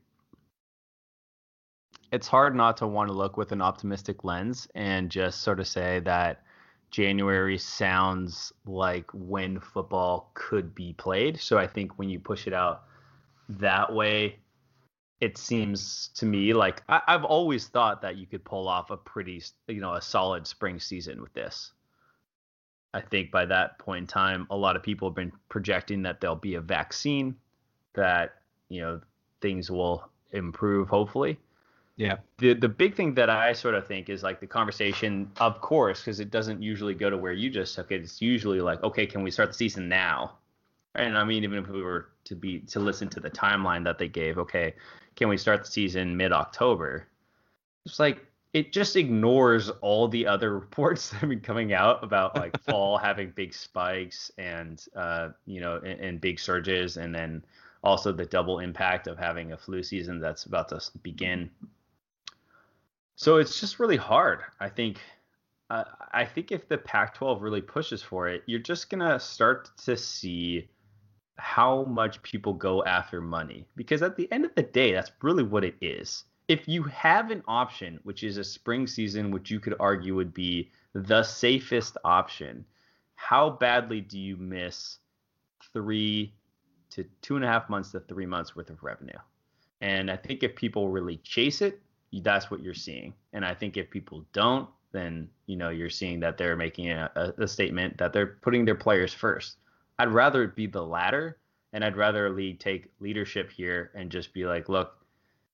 it's 2.10 2.28
hard 2.28 2.54
not 2.54 2.76
to 2.78 2.86
want 2.86 3.08
to 3.08 3.14
look 3.14 3.36
with 3.36 3.52
an 3.52 3.62
optimistic 3.62 4.22
lens 4.24 4.68
and 4.74 5.10
just 5.10 5.40
sort 5.40 5.60
of 5.60 5.66
say 5.66 6.00
that 6.00 6.42
January 6.90 7.56
sounds 7.56 8.52
like 8.66 9.10
when 9.14 9.58
football 9.58 10.30
could 10.34 10.74
be 10.74 10.92
played. 10.92 11.40
So 11.40 11.58
I 11.58 11.66
think 11.66 11.98
when 11.98 12.10
you 12.10 12.20
push 12.20 12.46
it 12.46 12.52
out 12.52 12.82
that 13.48 13.92
way, 13.92 14.36
it 15.22 15.38
seems 15.38 16.08
to 16.16 16.26
me 16.26 16.52
like 16.52 16.82
I, 16.88 17.00
have 17.06 17.24
always 17.24 17.68
thought 17.68 18.02
that 18.02 18.16
you 18.16 18.26
could 18.26 18.44
pull 18.44 18.66
off 18.66 18.90
a 18.90 18.96
pretty, 18.96 19.40
you 19.68 19.80
know, 19.80 19.94
a 19.94 20.02
solid 20.02 20.48
spring 20.48 20.80
season 20.80 21.22
with 21.22 21.32
this. 21.32 21.70
I 22.92 23.02
think 23.02 23.30
by 23.30 23.46
that 23.46 23.78
point 23.78 24.00
in 24.00 24.06
time, 24.08 24.48
a 24.50 24.56
lot 24.56 24.74
of 24.74 24.82
people 24.82 25.08
have 25.08 25.14
been 25.14 25.30
projecting 25.48 26.02
that 26.02 26.20
there'll 26.20 26.34
be 26.34 26.56
a 26.56 26.60
vaccine, 26.60 27.36
that 27.94 28.34
you 28.68 28.80
know 28.80 29.00
things 29.40 29.70
will 29.70 30.02
improve 30.32 30.88
hopefully. 30.88 31.38
Yeah. 31.94 32.16
The 32.38 32.54
the 32.54 32.68
big 32.68 32.96
thing 32.96 33.14
that 33.14 33.30
I 33.30 33.52
sort 33.52 33.76
of 33.76 33.86
think 33.86 34.08
is 34.08 34.24
like 34.24 34.40
the 34.40 34.48
conversation, 34.48 35.30
of 35.36 35.60
course, 35.60 36.00
because 36.00 36.18
it 36.18 36.32
doesn't 36.32 36.60
usually 36.60 36.94
go 36.94 37.10
to 37.10 37.16
where 37.16 37.32
you 37.32 37.48
just 37.48 37.76
took 37.76 37.92
it. 37.92 38.02
It's 38.02 38.20
usually 38.20 38.60
like, 38.60 38.82
okay, 38.82 39.06
can 39.06 39.22
we 39.22 39.30
start 39.30 39.50
the 39.50 39.54
season 39.54 39.88
now? 39.88 40.38
And 40.94 41.16
I 41.16 41.24
mean, 41.24 41.44
even 41.44 41.58
if 41.58 41.68
we 41.68 41.82
were 41.82 42.08
to 42.24 42.34
be 42.34 42.60
to 42.60 42.80
listen 42.80 43.08
to 43.10 43.20
the 43.20 43.30
timeline 43.30 43.84
that 43.84 43.98
they 43.98 44.08
gave, 44.08 44.38
okay, 44.38 44.74
can 45.16 45.28
we 45.28 45.36
start 45.36 45.64
the 45.64 45.70
season 45.70 46.16
mid 46.16 46.32
October? 46.32 47.08
It's 47.86 47.98
like 47.98 48.24
it 48.52 48.72
just 48.72 48.96
ignores 48.96 49.70
all 49.80 50.08
the 50.08 50.26
other 50.26 50.52
reports 50.58 51.10
that 51.10 51.18
have 51.18 51.30
been 51.30 51.40
coming 51.40 51.72
out 51.72 52.04
about 52.04 52.36
like 52.36 52.60
fall 52.64 52.98
having 52.98 53.32
big 53.34 53.54
spikes 53.54 54.30
and 54.38 54.84
uh, 54.94 55.30
you 55.46 55.60
know 55.60 55.76
and, 55.76 56.00
and 56.00 56.20
big 56.20 56.38
surges, 56.38 56.96
and 56.96 57.14
then 57.14 57.44
also 57.82 58.12
the 58.12 58.26
double 58.26 58.60
impact 58.60 59.06
of 59.06 59.18
having 59.18 59.52
a 59.52 59.56
flu 59.56 59.82
season 59.82 60.20
that's 60.20 60.44
about 60.44 60.68
to 60.68 60.80
begin 61.02 61.50
so 63.22 63.36
it's 63.36 63.60
just 63.60 63.78
really 63.78 63.96
hard. 63.96 64.40
I 64.58 64.68
think. 64.68 64.98
Uh, 65.70 65.84
I 66.12 66.24
think 66.26 66.52
if 66.52 66.68
the 66.68 66.76
Pac-12 66.76 67.40
really 67.40 67.62
pushes 67.62 68.02
for 68.02 68.28
it, 68.28 68.42
you're 68.46 68.60
just 68.60 68.90
gonna 68.90 69.18
start 69.18 69.70
to 69.84 69.96
see 69.96 70.68
how 71.42 71.82
much 71.84 72.22
people 72.22 72.52
go 72.52 72.84
after 72.84 73.20
money 73.20 73.66
because 73.74 74.00
at 74.00 74.16
the 74.16 74.30
end 74.30 74.44
of 74.44 74.54
the 74.54 74.62
day, 74.62 74.92
that's 74.92 75.10
really 75.22 75.42
what 75.42 75.64
it 75.64 75.74
is. 75.80 76.22
If 76.46 76.68
you 76.68 76.84
have 76.84 77.32
an 77.32 77.42
option, 77.48 77.98
which 78.04 78.22
is 78.22 78.36
a 78.36 78.44
spring 78.44 78.86
season, 78.86 79.32
which 79.32 79.50
you 79.50 79.58
could 79.58 79.74
argue 79.80 80.14
would 80.14 80.32
be 80.32 80.70
the 80.94 81.24
safest 81.24 81.96
option, 82.04 82.64
how 83.16 83.50
badly 83.50 84.00
do 84.00 84.20
you 84.20 84.36
miss 84.36 84.98
three 85.72 86.32
to 86.90 87.04
two 87.22 87.34
and 87.34 87.44
a 87.44 87.48
half 87.48 87.68
months 87.68 87.90
to 87.90 88.00
three 88.00 88.26
months 88.26 88.54
worth 88.54 88.70
of 88.70 88.82
revenue? 88.84 89.18
And 89.80 90.12
I 90.12 90.16
think 90.16 90.44
if 90.44 90.54
people 90.54 90.90
really 90.90 91.16
chase 91.18 91.60
it, 91.60 91.82
that's 92.12 92.52
what 92.52 92.62
you're 92.62 92.72
seeing. 92.72 93.14
And 93.32 93.44
I 93.44 93.52
think 93.52 93.76
if 93.76 93.90
people 93.90 94.24
don't, 94.32 94.68
then 94.92 95.28
you 95.46 95.56
know 95.56 95.70
you're 95.70 95.90
seeing 95.90 96.20
that 96.20 96.38
they're 96.38 96.56
making 96.56 96.90
a, 96.90 97.34
a, 97.36 97.48
statement 97.48 97.98
that 97.98 98.12
they're 98.12 98.38
putting 98.42 98.64
their 98.64 98.76
players 98.76 99.12
first. 99.12 99.56
I'd 99.98 100.12
rather 100.12 100.44
it 100.44 100.56
be 100.56 100.66
the 100.66 100.82
latter, 100.82 101.38
and 101.72 101.84
I'd 101.84 101.96
rather 101.96 102.30
league 102.30 102.58
take 102.58 102.90
leadership 103.00 103.50
here 103.50 103.90
and 103.94 104.10
just 104.10 104.32
be 104.32 104.44
like, 104.44 104.68
look, 104.68 105.04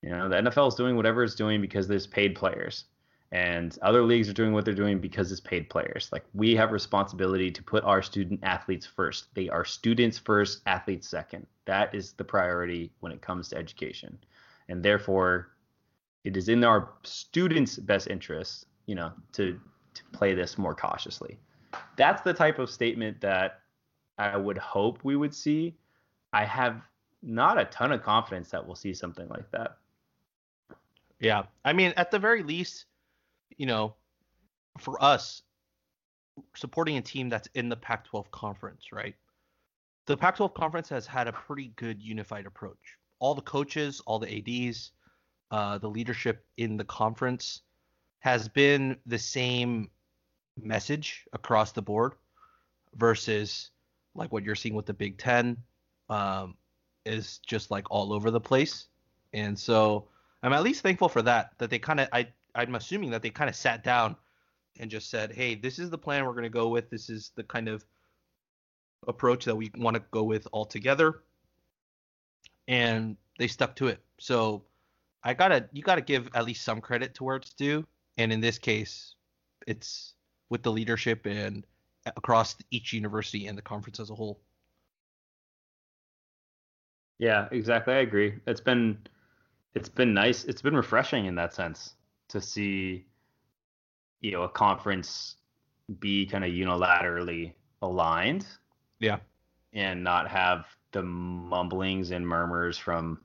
you 0.02 0.10
know, 0.10 0.28
the 0.28 0.36
NFL 0.36 0.68
is 0.68 0.74
doing 0.74 0.96
whatever 0.96 1.24
it's 1.24 1.34
doing 1.34 1.60
because 1.60 1.88
there's 1.88 2.06
paid 2.06 2.34
players, 2.34 2.84
and 3.32 3.76
other 3.82 4.02
leagues 4.02 4.28
are 4.28 4.34
doing 4.34 4.52
what 4.52 4.64
they're 4.64 4.74
doing 4.74 5.00
because 5.00 5.30
it's 5.32 5.40
paid 5.40 5.68
players. 5.68 6.08
Like 6.12 6.24
we 6.34 6.54
have 6.56 6.72
responsibility 6.72 7.50
to 7.50 7.62
put 7.62 7.84
our 7.84 8.00
student 8.00 8.40
athletes 8.42 8.86
first. 8.86 9.26
They 9.34 9.48
are 9.48 9.64
students 9.64 10.18
first, 10.18 10.62
athletes 10.66 11.08
second. 11.08 11.46
That 11.66 11.94
is 11.94 12.12
the 12.12 12.24
priority 12.24 12.92
when 13.00 13.12
it 13.12 13.20
comes 13.20 13.48
to 13.48 13.56
education, 13.56 14.18
and 14.68 14.82
therefore 14.82 15.50
it 16.24 16.36
is 16.36 16.48
in 16.48 16.64
our 16.64 16.90
students' 17.02 17.76
best 17.76 18.06
interest, 18.08 18.66
you 18.86 18.94
know, 18.94 19.12
to 19.32 19.58
to 19.94 20.02
play 20.12 20.34
this 20.34 20.56
more 20.56 20.74
cautiously. 20.74 21.38
That's 21.96 22.22
the 22.22 22.32
type 22.32 22.58
of 22.58 22.70
statement 22.70 23.20
that 23.20 23.60
I 24.18 24.36
would 24.36 24.58
hope 24.58 25.04
we 25.04 25.16
would 25.16 25.34
see. 25.34 25.76
I 26.32 26.44
have 26.44 26.82
not 27.22 27.58
a 27.58 27.64
ton 27.66 27.92
of 27.92 28.02
confidence 28.02 28.50
that 28.50 28.64
we'll 28.64 28.76
see 28.76 28.94
something 28.94 29.28
like 29.28 29.50
that. 29.52 29.78
Yeah. 31.20 31.44
I 31.64 31.72
mean, 31.72 31.92
at 31.96 32.10
the 32.10 32.18
very 32.18 32.42
least, 32.42 32.86
you 33.56 33.66
know, 33.66 33.94
for 34.78 35.02
us 35.02 35.42
supporting 36.54 36.96
a 36.96 37.02
team 37.02 37.28
that's 37.28 37.48
in 37.54 37.68
the 37.68 37.76
Pac 37.76 38.04
12 38.04 38.30
conference, 38.30 38.92
right? 38.92 39.14
The 40.06 40.16
Pac 40.16 40.36
12 40.36 40.54
conference 40.54 40.88
has 40.88 41.06
had 41.06 41.28
a 41.28 41.32
pretty 41.32 41.72
good 41.76 42.02
unified 42.02 42.46
approach. 42.46 42.98
All 43.18 43.34
the 43.34 43.42
coaches, 43.42 44.00
all 44.06 44.18
the 44.18 44.68
ADs, 44.68 44.92
uh, 45.50 45.78
the 45.78 45.88
leadership 45.88 46.46
in 46.56 46.76
the 46.76 46.84
conference 46.84 47.62
has 48.20 48.48
been 48.48 48.96
the 49.06 49.18
same 49.18 49.90
message 50.60 51.24
across 51.32 51.72
the 51.72 51.82
board 51.82 52.14
versus 52.94 53.70
like 54.14 54.32
what 54.32 54.44
you're 54.44 54.54
seeing 54.54 54.74
with 54.74 54.86
the 54.86 54.94
Big 54.94 55.18
Ten 55.18 55.56
um, 56.08 56.56
is 57.04 57.38
just 57.46 57.70
like 57.70 57.90
all 57.90 58.12
over 58.12 58.30
the 58.30 58.40
place. 58.40 58.88
And 59.32 59.58
so 59.58 60.08
I'm 60.42 60.52
at 60.52 60.62
least 60.62 60.82
thankful 60.82 61.08
for 61.08 61.22
that, 61.22 61.52
that 61.58 61.70
they 61.70 61.78
kind 61.78 62.00
of, 62.00 62.08
I, 62.12 62.28
I'm 62.54 62.74
assuming 62.74 63.10
that 63.10 63.22
they 63.22 63.30
kind 63.30 63.50
of 63.50 63.56
sat 63.56 63.84
down 63.84 64.16
and 64.78 64.90
just 64.90 65.10
said, 65.10 65.32
hey, 65.32 65.54
this 65.54 65.78
is 65.78 65.90
the 65.90 65.98
plan 65.98 66.24
we're 66.24 66.32
going 66.32 66.44
to 66.44 66.50
go 66.50 66.68
with. 66.68 66.90
This 66.90 67.10
is 67.10 67.32
the 67.34 67.44
kind 67.44 67.68
of 67.68 67.84
approach 69.06 69.44
that 69.44 69.56
we 69.56 69.70
want 69.76 69.94
to 69.94 70.02
go 70.10 70.24
with 70.24 70.46
all 70.52 70.64
together. 70.64 71.22
And 72.66 73.16
they 73.38 73.46
stuck 73.46 73.76
to 73.76 73.88
it. 73.88 74.00
So 74.18 74.64
I 75.22 75.34
gotta 75.34 75.68
you 75.72 75.82
gotta 75.82 76.00
give 76.00 76.28
at 76.34 76.44
least 76.44 76.64
some 76.64 76.80
credit 76.80 77.14
to 77.14 77.24
where 77.24 77.36
it's 77.36 77.52
due, 77.52 77.86
and 78.18 78.32
in 78.32 78.40
this 78.40 78.58
case, 78.58 79.14
it's 79.66 80.14
with 80.50 80.62
the 80.62 80.72
leadership 80.72 81.26
and 81.26 81.66
across 82.06 82.56
each 82.70 82.92
university 82.92 83.46
and 83.46 83.56
the 83.56 83.62
conference 83.62 84.00
as 84.00 84.10
a 84.10 84.14
whole. 84.14 84.40
Yeah, 87.18 87.48
exactly. 87.50 87.94
I 87.94 87.98
agree. 87.98 88.34
It's 88.46 88.60
been 88.60 88.98
it's 89.74 89.88
been 89.88 90.14
nice. 90.14 90.44
It's 90.44 90.62
been 90.62 90.76
refreshing 90.76 91.26
in 91.26 91.34
that 91.36 91.54
sense 91.54 91.94
to 92.28 92.40
see 92.40 93.04
you 94.20 94.32
know 94.32 94.42
a 94.42 94.48
conference 94.48 95.36
be 96.00 96.26
kind 96.26 96.44
of 96.44 96.50
unilaterally 96.50 97.52
aligned. 97.82 98.46
Yeah. 99.00 99.18
And 99.72 100.02
not 100.02 100.28
have 100.28 100.66
the 100.92 101.02
mumblings 101.02 102.10
and 102.10 102.26
murmurs 102.26 102.78
from 102.78 103.20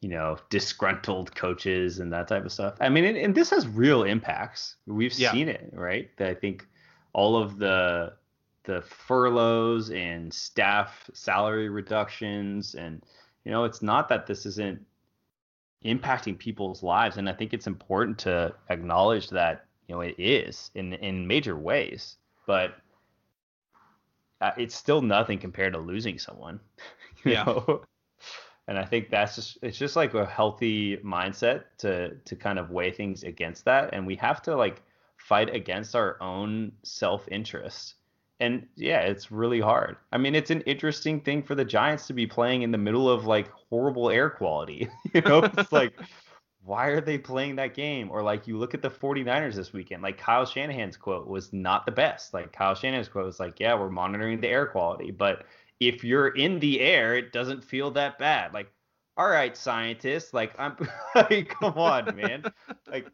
you 0.00 0.08
know, 0.08 0.38
disgruntled 0.48 1.34
coaches 1.34 1.98
and 1.98 2.12
that 2.12 2.26
type 2.26 2.44
of 2.44 2.52
stuff. 2.52 2.74
I 2.80 2.88
mean, 2.88 3.04
and, 3.04 3.16
and 3.18 3.34
this 3.34 3.50
has 3.50 3.68
real 3.68 4.04
impacts. 4.04 4.76
We've 4.86 5.12
yeah. 5.12 5.32
seen 5.32 5.48
it, 5.48 5.70
right? 5.72 6.10
That 6.16 6.28
I 6.28 6.34
think 6.34 6.66
all 7.12 7.36
of 7.36 7.58
the 7.58 8.12
the 8.64 8.82
furloughs 8.82 9.90
and 9.90 10.32
staff 10.32 11.08
salary 11.12 11.68
reductions 11.68 12.74
and 12.74 13.02
you 13.44 13.50
know, 13.50 13.64
it's 13.64 13.80
not 13.80 14.08
that 14.10 14.26
this 14.26 14.44
isn't 14.44 14.84
impacting 15.84 16.38
people's 16.38 16.82
lives 16.82 17.16
and 17.16 17.28
I 17.28 17.32
think 17.32 17.54
it's 17.54 17.66
important 17.66 18.18
to 18.18 18.54
acknowledge 18.68 19.30
that, 19.30 19.66
you 19.88 19.94
know, 19.94 20.02
it 20.02 20.14
is 20.18 20.70
in 20.74 20.92
in 20.94 21.26
major 21.26 21.56
ways, 21.56 22.16
but 22.46 22.74
uh, 24.40 24.52
it's 24.56 24.74
still 24.74 25.02
nothing 25.02 25.38
compared 25.38 25.72
to 25.72 25.78
losing 25.78 26.18
someone. 26.18 26.60
yeah. 27.24 27.44
Know? 27.44 27.82
and 28.70 28.78
I 28.78 28.84
think 28.84 29.10
that's 29.10 29.34
just 29.34 29.58
it's 29.62 29.76
just 29.76 29.96
like 29.96 30.14
a 30.14 30.24
healthy 30.24 30.96
mindset 30.98 31.64
to 31.78 32.14
to 32.24 32.36
kind 32.36 32.58
of 32.58 32.70
weigh 32.70 32.92
things 32.92 33.24
against 33.24 33.64
that, 33.64 33.90
and 33.92 34.06
we 34.06 34.14
have 34.16 34.40
to 34.42 34.54
like 34.54 34.82
fight 35.26 35.54
against 35.54 35.94
our 35.94 36.20
own 36.22 36.72
self 36.82 37.26
interest. 37.30 37.94
And 38.40 38.66
yeah, 38.74 39.00
it's 39.00 39.30
really 39.30 39.60
hard. 39.60 39.96
I 40.12 40.18
mean, 40.18 40.34
it's 40.34 40.50
an 40.50 40.62
interesting 40.62 41.20
thing 41.20 41.42
for 41.42 41.54
the 41.54 41.64
Giants 41.64 42.06
to 42.06 42.14
be 42.14 42.26
playing 42.26 42.62
in 42.62 42.70
the 42.70 42.78
middle 42.78 43.08
of 43.08 43.26
like 43.26 43.50
horrible 43.50 44.10
air 44.10 44.30
quality. 44.30 44.88
you 45.14 45.20
know, 45.20 45.42
it's 45.44 45.72
like 45.72 45.92
why 46.62 46.86
are 46.86 47.00
they 47.00 47.18
playing 47.18 47.56
that 47.56 47.74
game? 47.74 48.10
Or 48.10 48.22
like 48.22 48.46
you 48.46 48.58
look 48.58 48.74
at 48.74 48.82
the 48.82 48.90
49ers 48.90 49.54
this 49.54 49.72
weekend, 49.72 50.02
like 50.02 50.18
Kyle 50.18 50.46
Shanahan's 50.46 50.96
quote 50.96 51.26
was 51.26 51.52
not 51.52 51.86
the 51.86 51.92
best. 51.92 52.34
Like 52.34 52.52
Kyle 52.52 52.74
Shanahan's 52.74 53.08
quote 53.08 53.26
was 53.26 53.40
like, 53.40 53.60
yeah, 53.60 53.74
we're 53.74 53.90
monitoring 53.90 54.40
the 54.40 54.48
air 54.48 54.66
quality, 54.66 55.10
but 55.10 55.44
if 55.80 56.04
you're 56.04 56.28
in 56.28 56.58
the 56.60 56.80
air, 56.80 57.16
it 57.16 57.32
doesn't 57.32 57.64
feel 57.64 57.90
that 57.92 58.18
bad. 58.18 58.52
Like, 58.52 58.70
all 59.16 59.28
right, 59.28 59.56
scientists, 59.56 60.34
like 60.34 60.52
I'm 60.58 60.76
like, 61.14 61.48
come 61.48 61.74
on, 61.74 62.14
man. 62.16 62.44
like 62.90 63.10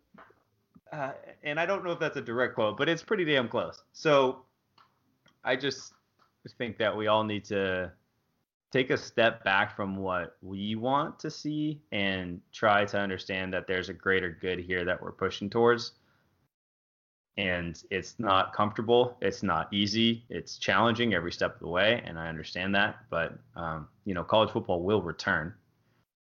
uh, 0.92 1.12
and 1.42 1.58
I 1.58 1.66
don't 1.66 1.84
know 1.84 1.92
if 1.92 1.98
that's 1.98 2.16
a 2.16 2.22
direct 2.22 2.54
quote, 2.54 2.76
but 2.76 2.88
it's 2.88 3.02
pretty 3.02 3.24
damn 3.24 3.48
close. 3.48 3.82
So 3.92 4.42
I 5.44 5.56
just 5.56 5.92
think 6.58 6.78
that 6.78 6.96
we 6.96 7.08
all 7.08 7.24
need 7.24 7.44
to 7.46 7.92
take 8.72 8.90
a 8.90 8.96
step 8.96 9.42
back 9.44 9.74
from 9.74 9.96
what 9.96 10.36
we 10.42 10.74
want 10.74 11.18
to 11.20 11.30
see 11.30 11.80
and 11.92 12.40
try 12.52 12.84
to 12.84 12.98
understand 12.98 13.52
that 13.52 13.66
there's 13.66 13.88
a 13.88 13.92
greater 13.92 14.36
good 14.40 14.58
here 14.58 14.84
that 14.84 15.00
we're 15.00 15.12
pushing 15.12 15.48
towards. 15.48 15.92
And 17.38 17.80
it's 17.90 18.14
not 18.18 18.54
comfortable. 18.54 19.18
It's 19.20 19.42
not 19.42 19.72
easy. 19.72 20.24
It's 20.30 20.56
challenging 20.56 21.14
every 21.14 21.32
step 21.32 21.54
of 21.54 21.60
the 21.60 21.68
way, 21.68 22.02
and 22.06 22.18
I 22.18 22.28
understand 22.28 22.74
that. 22.74 22.96
But 23.10 23.38
um, 23.54 23.88
you 24.06 24.14
know, 24.14 24.24
college 24.24 24.50
football 24.50 24.82
will 24.82 25.02
return, 25.02 25.52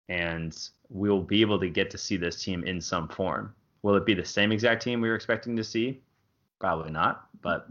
and 0.09 0.57
we'll 0.89 1.21
be 1.21 1.43
able 1.43 1.61
to 1.61 1.69
get 1.69 1.91
to 1.91 1.99
see 1.99 2.17
this 2.17 2.43
team 2.43 2.65
in 2.65 2.81
some 2.81 3.09
form. 3.09 3.55
Will 3.83 3.97
it 3.97 4.07
be 4.07 4.15
the 4.15 4.25
same 4.25 4.53
exact 4.53 4.83
team 4.83 5.01
we 5.01 5.09
were 5.09 5.15
expecting 5.15 5.57
to 5.57 5.65
see? 5.65 6.01
Probably 6.59 6.91
not, 6.91 7.27
but 7.41 7.69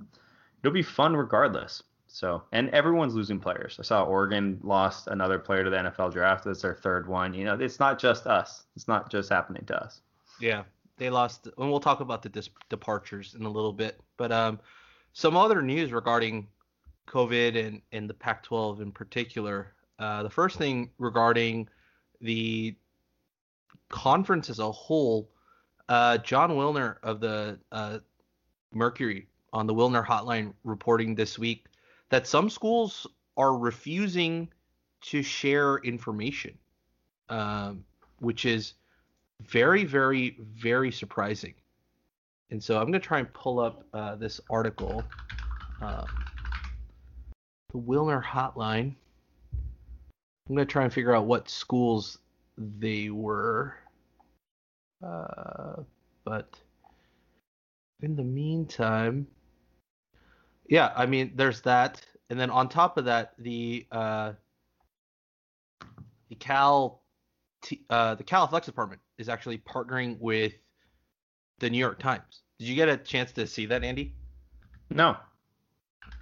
it'll 0.62 0.74
be 0.74 0.84
fun 0.84 1.16
regardless. 1.16 1.84
So, 2.08 2.44
and 2.52 2.70
everyone's 2.72 3.16
losing 3.16 3.40
players. 3.40 3.78
I 3.80 3.84
saw 3.84 4.04
Oregon 4.04 4.60
lost 4.64 5.08
another 5.08 5.40
player 5.40 5.64
to 5.64 5.70
the 5.70 5.78
NFL 5.78 6.12
draft. 6.12 6.44
That's 6.44 6.62
their 6.62 6.76
third 6.76 7.08
one. 7.08 7.34
You 7.34 7.46
know, 7.46 7.54
it's 7.56 7.80
not 7.80 7.98
just 7.98 8.28
us. 8.28 8.66
It's 8.76 8.88
not 8.88 9.10
just 9.10 9.30
happening 9.30 9.64
to 9.68 9.82
us. 9.82 10.02
Yeah, 10.42 10.64
they 10.98 11.10
lost, 11.10 11.48
and 11.58 11.72
we'll 11.72 11.80
talk 11.80 12.02
about 12.02 12.22
the 12.22 12.28
dis- 12.28 12.50
departures 12.68 13.34
in 13.40 13.46
a 13.46 13.50
little 13.50 13.72
bit. 13.72 14.02
But 14.18 14.34
um, 14.34 14.60
some 15.14 15.38
other 15.38 15.62
news 15.62 15.94
regarding 15.94 16.48
COVID 17.08 17.58
and 17.58 17.82
and 17.92 18.10
the 18.10 18.14
Pac-12 18.14 18.82
in 18.82 18.92
particular. 18.92 19.74
Uh, 20.00 20.24
the 20.24 20.30
first 20.30 20.58
thing 20.58 20.90
regarding 20.98 21.70
the 22.22 22.76
conference 23.90 24.50
as 24.50 24.60
a 24.60 24.72
whole, 24.72 25.30
uh, 25.92 26.18
Jon 26.20 26.52
Wilner 26.52 26.96
of 27.04 27.20
the 27.20 27.60
uh, 27.74 28.00
Mercury 28.74 29.28
on 29.52 29.68
the 29.68 29.74
Wilner 29.74 30.06
Hotline 30.06 30.54
reporting 30.64 31.16
this 31.16 31.38
week 31.38 31.66
that 32.10 32.26
some 32.26 32.50
schools 32.50 33.06
are 33.36 33.58
refusing 33.58 34.48
to 35.02 35.22
share 35.22 35.80
information, 35.80 36.58
um, 37.28 37.84
which 38.20 38.46
is 38.46 38.76
very, 39.42 39.84
very, 39.84 40.38
very 40.40 40.94
surprising. 40.94 41.54
And 42.52 42.64
so 42.64 42.78
I'm 42.78 42.84
going 42.84 42.94
to 42.94 43.00
try 43.00 43.20
and 43.20 43.34
pull 43.34 43.60
up 43.60 43.86
uh, 43.94 44.16
this 44.16 44.40
article, 44.50 45.04
uh, 45.82 46.06
the 47.74 47.80
Wilner 47.80 48.24
Hotline. 48.24 48.96
I'm 50.48 50.56
going 50.56 50.66
to 50.66 50.72
try 50.72 50.86
and 50.86 50.94
figure 50.94 51.14
out 51.14 51.26
what 51.26 51.50
schools 51.50 52.18
they 52.58 53.10
were. 53.10 53.76
Uh, 55.04 55.84
but 56.24 56.60
in 58.02 58.16
the 58.16 58.24
meantime, 58.24 59.28
yeah, 60.68 60.94
I 60.96 61.06
mean, 61.06 61.34
there's 61.36 61.62
that, 61.62 62.06
and 62.30 62.40
then 62.40 62.50
on 62.50 62.70
top 62.70 62.98
of 62.98 63.06
that, 63.06 63.34
the 63.38 63.86
uh, 63.92 64.34
the 66.30 66.36
Cal 66.36 67.02
T, 67.62 67.84
uh, 67.90 68.16
the 68.16 68.24
Cal 68.24 68.44
Athletics 68.44 68.68
Department 68.68 69.02
is 69.18 69.28
actually 69.28 69.58
partnering 69.58 70.18
with 70.20 70.54
the 71.60 71.70
New 71.70 71.78
York 71.78 72.00
Times. 72.00 72.44
Did 72.58 72.68
you 72.68 72.76
get 72.76 72.90
a 72.90 72.98
chance 72.98 73.32
to 73.34 73.48
see 73.48 73.66
that, 73.66 73.84
Andy? 73.84 74.16
No. 74.90 75.18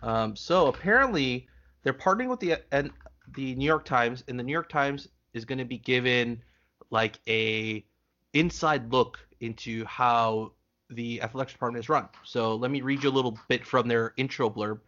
Um, 0.01 0.35
so 0.35 0.67
apparently 0.67 1.47
they're 1.83 1.93
partnering 1.93 2.29
with 2.29 2.39
the 2.39 2.57
and 2.71 2.91
the 3.35 3.55
New 3.55 3.65
York 3.65 3.85
Times, 3.85 4.23
and 4.27 4.39
the 4.39 4.43
New 4.43 4.53
York 4.53 4.69
Times 4.69 5.07
is 5.33 5.45
going 5.45 5.59
to 5.59 5.65
be 5.65 5.77
given 5.77 6.41
like 6.89 7.19
a 7.27 7.85
inside 8.33 8.91
look 8.91 9.19
into 9.39 9.85
how 9.85 10.51
the 10.89 11.21
athletics 11.21 11.53
department 11.53 11.83
is 11.83 11.89
run. 11.89 12.07
So 12.23 12.55
let 12.55 12.71
me 12.71 12.81
read 12.81 13.03
you 13.03 13.09
a 13.09 13.11
little 13.11 13.37
bit 13.47 13.65
from 13.65 13.87
their 13.87 14.13
intro 14.17 14.49
blurb. 14.49 14.79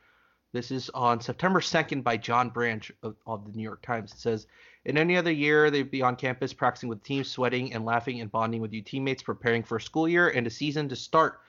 This 0.53 0.71
is 0.71 0.89
on 0.89 1.21
September 1.21 1.61
2nd 1.61 2.03
by 2.03 2.17
John 2.17 2.49
Branch 2.49 2.91
of, 3.03 3.15
of, 3.25 3.45
the 3.45 3.57
New 3.57 3.63
York 3.63 3.81
Times. 3.81 4.11
It 4.11 4.19
says, 4.19 4.47
In 4.83 4.97
any 4.97 5.15
other 5.15 5.31
year, 5.31 5.71
they'd 5.71 5.89
be 5.89 6.01
on 6.01 6.17
campus 6.17 6.51
practicing 6.51 6.89
with 6.89 7.03
teams, 7.03 7.29
sweating 7.29 7.73
and 7.73 7.85
laughing 7.85 8.19
and 8.19 8.29
bonding 8.29 8.61
with 8.61 8.73
you 8.73 8.81
teammates, 8.81 9.23
preparing 9.23 9.63
for 9.63 9.77
a 9.77 9.81
school 9.81 10.09
year 10.09 10.29
and 10.29 10.45
a 10.45 10.49
season 10.49 10.89
to 10.89 10.95
start. 10.95 11.39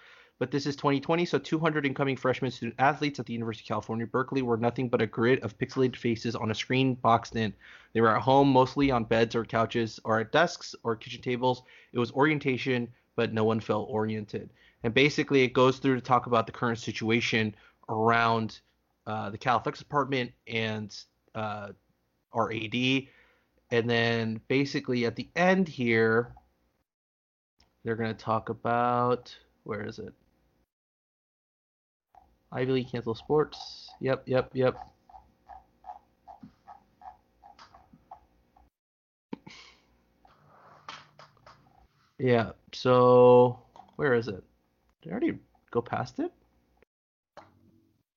But 0.43 0.51
this 0.51 0.67
is 0.67 0.75
2020, 0.75 1.25
so 1.25 1.39
200 1.39 1.87
incoming 1.87 2.17
freshman 2.17 2.51
student 2.51 2.75
athletes 2.81 3.21
at 3.21 3.27
the 3.27 3.33
University 3.33 3.63
of 3.63 3.69
California, 3.69 4.09
Berkeley 4.09 4.43
were 4.43 4.57
nothing 4.57 4.89
but 4.89 5.01
a 5.01 5.07
grid 5.07 5.39
of 5.45 5.57
pixelated 5.57 5.95
faces 5.95 6.35
on 6.35 6.51
a 6.51 6.55
screen 6.57 6.95
boxed 6.95 7.37
in. 7.37 7.55
They 7.93 8.01
were 8.01 8.17
at 8.17 8.23
home, 8.23 8.49
mostly 8.49 8.91
on 8.91 9.05
beds 9.05 9.37
or 9.37 9.45
couches 9.45 10.01
or 10.03 10.19
at 10.19 10.33
desks 10.33 10.75
or 10.83 10.97
kitchen 10.97 11.23
tables. 11.23 11.63
It 11.93 12.01
was 12.01 12.11
orientation 12.11 12.89
but 13.15 13.33
no 13.33 13.45
one 13.45 13.61
felt 13.61 13.89
oriented. 13.89 14.51
And 14.83 14.93
basically, 14.93 15.45
it 15.45 15.53
goes 15.53 15.79
through 15.79 15.95
to 15.95 16.01
talk 16.01 16.27
about 16.27 16.47
the 16.47 16.53
current 16.53 16.81
situation 16.81 17.55
around 17.89 18.59
uh, 19.07 19.31
the 19.31 19.39
Cal 19.39 19.59
Athletics 19.59 19.79
Department 19.79 20.33
and 20.49 20.93
uh, 21.37 21.69
our 22.33 22.53
AD. 22.53 22.75
And 23.71 23.89
then 23.89 24.41
basically 24.49 25.07
at 25.07 25.15
the 25.15 25.29
end 25.37 25.69
here, 25.69 26.35
they're 27.85 27.95
going 27.95 28.13
to 28.13 28.25
talk 28.25 28.49
about 28.49 29.33
where 29.63 29.87
is 29.87 30.01
it? 30.01 30.13
Ivy 32.53 32.73
League 32.73 32.91
cancel 32.91 33.15
sports. 33.15 33.91
Yep, 34.01 34.25
yep, 34.27 34.51
yep. 34.53 34.77
Yeah. 42.19 42.53
So 42.73 43.59
where 43.97 44.15
is 44.15 44.29
it? 44.29 44.45
Did 45.03 45.11
I 45.11 45.13
already 45.13 45.39
go 45.71 45.83
past 45.83 46.21
it? 46.21 46.31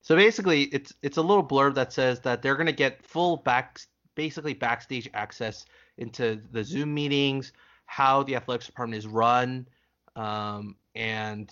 So 0.01 0.15
basically, 0.15 0.63
it's 0.65 0.93
it's 1.01 1.17
a 1.17 1.21
little 1.21 1.43
blurb 1.43 1.73
that 1.75 1.91
says 1.91 2.19
that 2.21 2.43
they're 2.43 2.55
gonna 2.55 2.71
get 2.71 3.03
full 3.03 3.37
back, 3.37 3.79
basically 4.13 4.53
backstage 4.53 5.09
access 5.15 5.65
into 5.97 6.39
the 6.51 6.63
Zoom 6.63 6.93
meetings, 6.93 7.53
how 7.87 8.21
the 8.21 8.35
athletics 8.35 8.67
department 8.67 8.99
is 8.99 9.07
run, 9.07 9.67
um, 10.15 10.75
and 10.93 11.49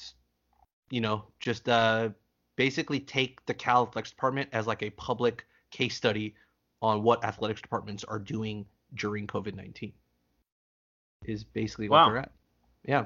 you 0.91 1.01
know 1.01 1.25
just 1.39 1.67
uh, 1.67 2.09
basically 2.55 2.99
take 2.99 3.45
the 3.45 3.53
Cal 3.53 3.87
athletics 3.87 4.11
department 4.11 4.49
as 4.53 4.67
like 4.67 4.83
a 4.83 4.89
public 4.91 5.45
case 5.71 5.95
study 5.95 6.35
on 6.81 7.03
what 7.03 7.23
athletics 7.23 7.61
departments 7.61 8.03
are 8.03 8.19
doing 8.19 8.65
during 8.95 9.27
COVID 9.27 9.55
nineteen. 9.55 9.93
Is 11.25 11.43
basically 11.43 11.89
what 11.89 11.97
wow. 11.97 12.09
they're 12.09 12.17
at. 12.17 12.31
Yeah. 12.85 13.05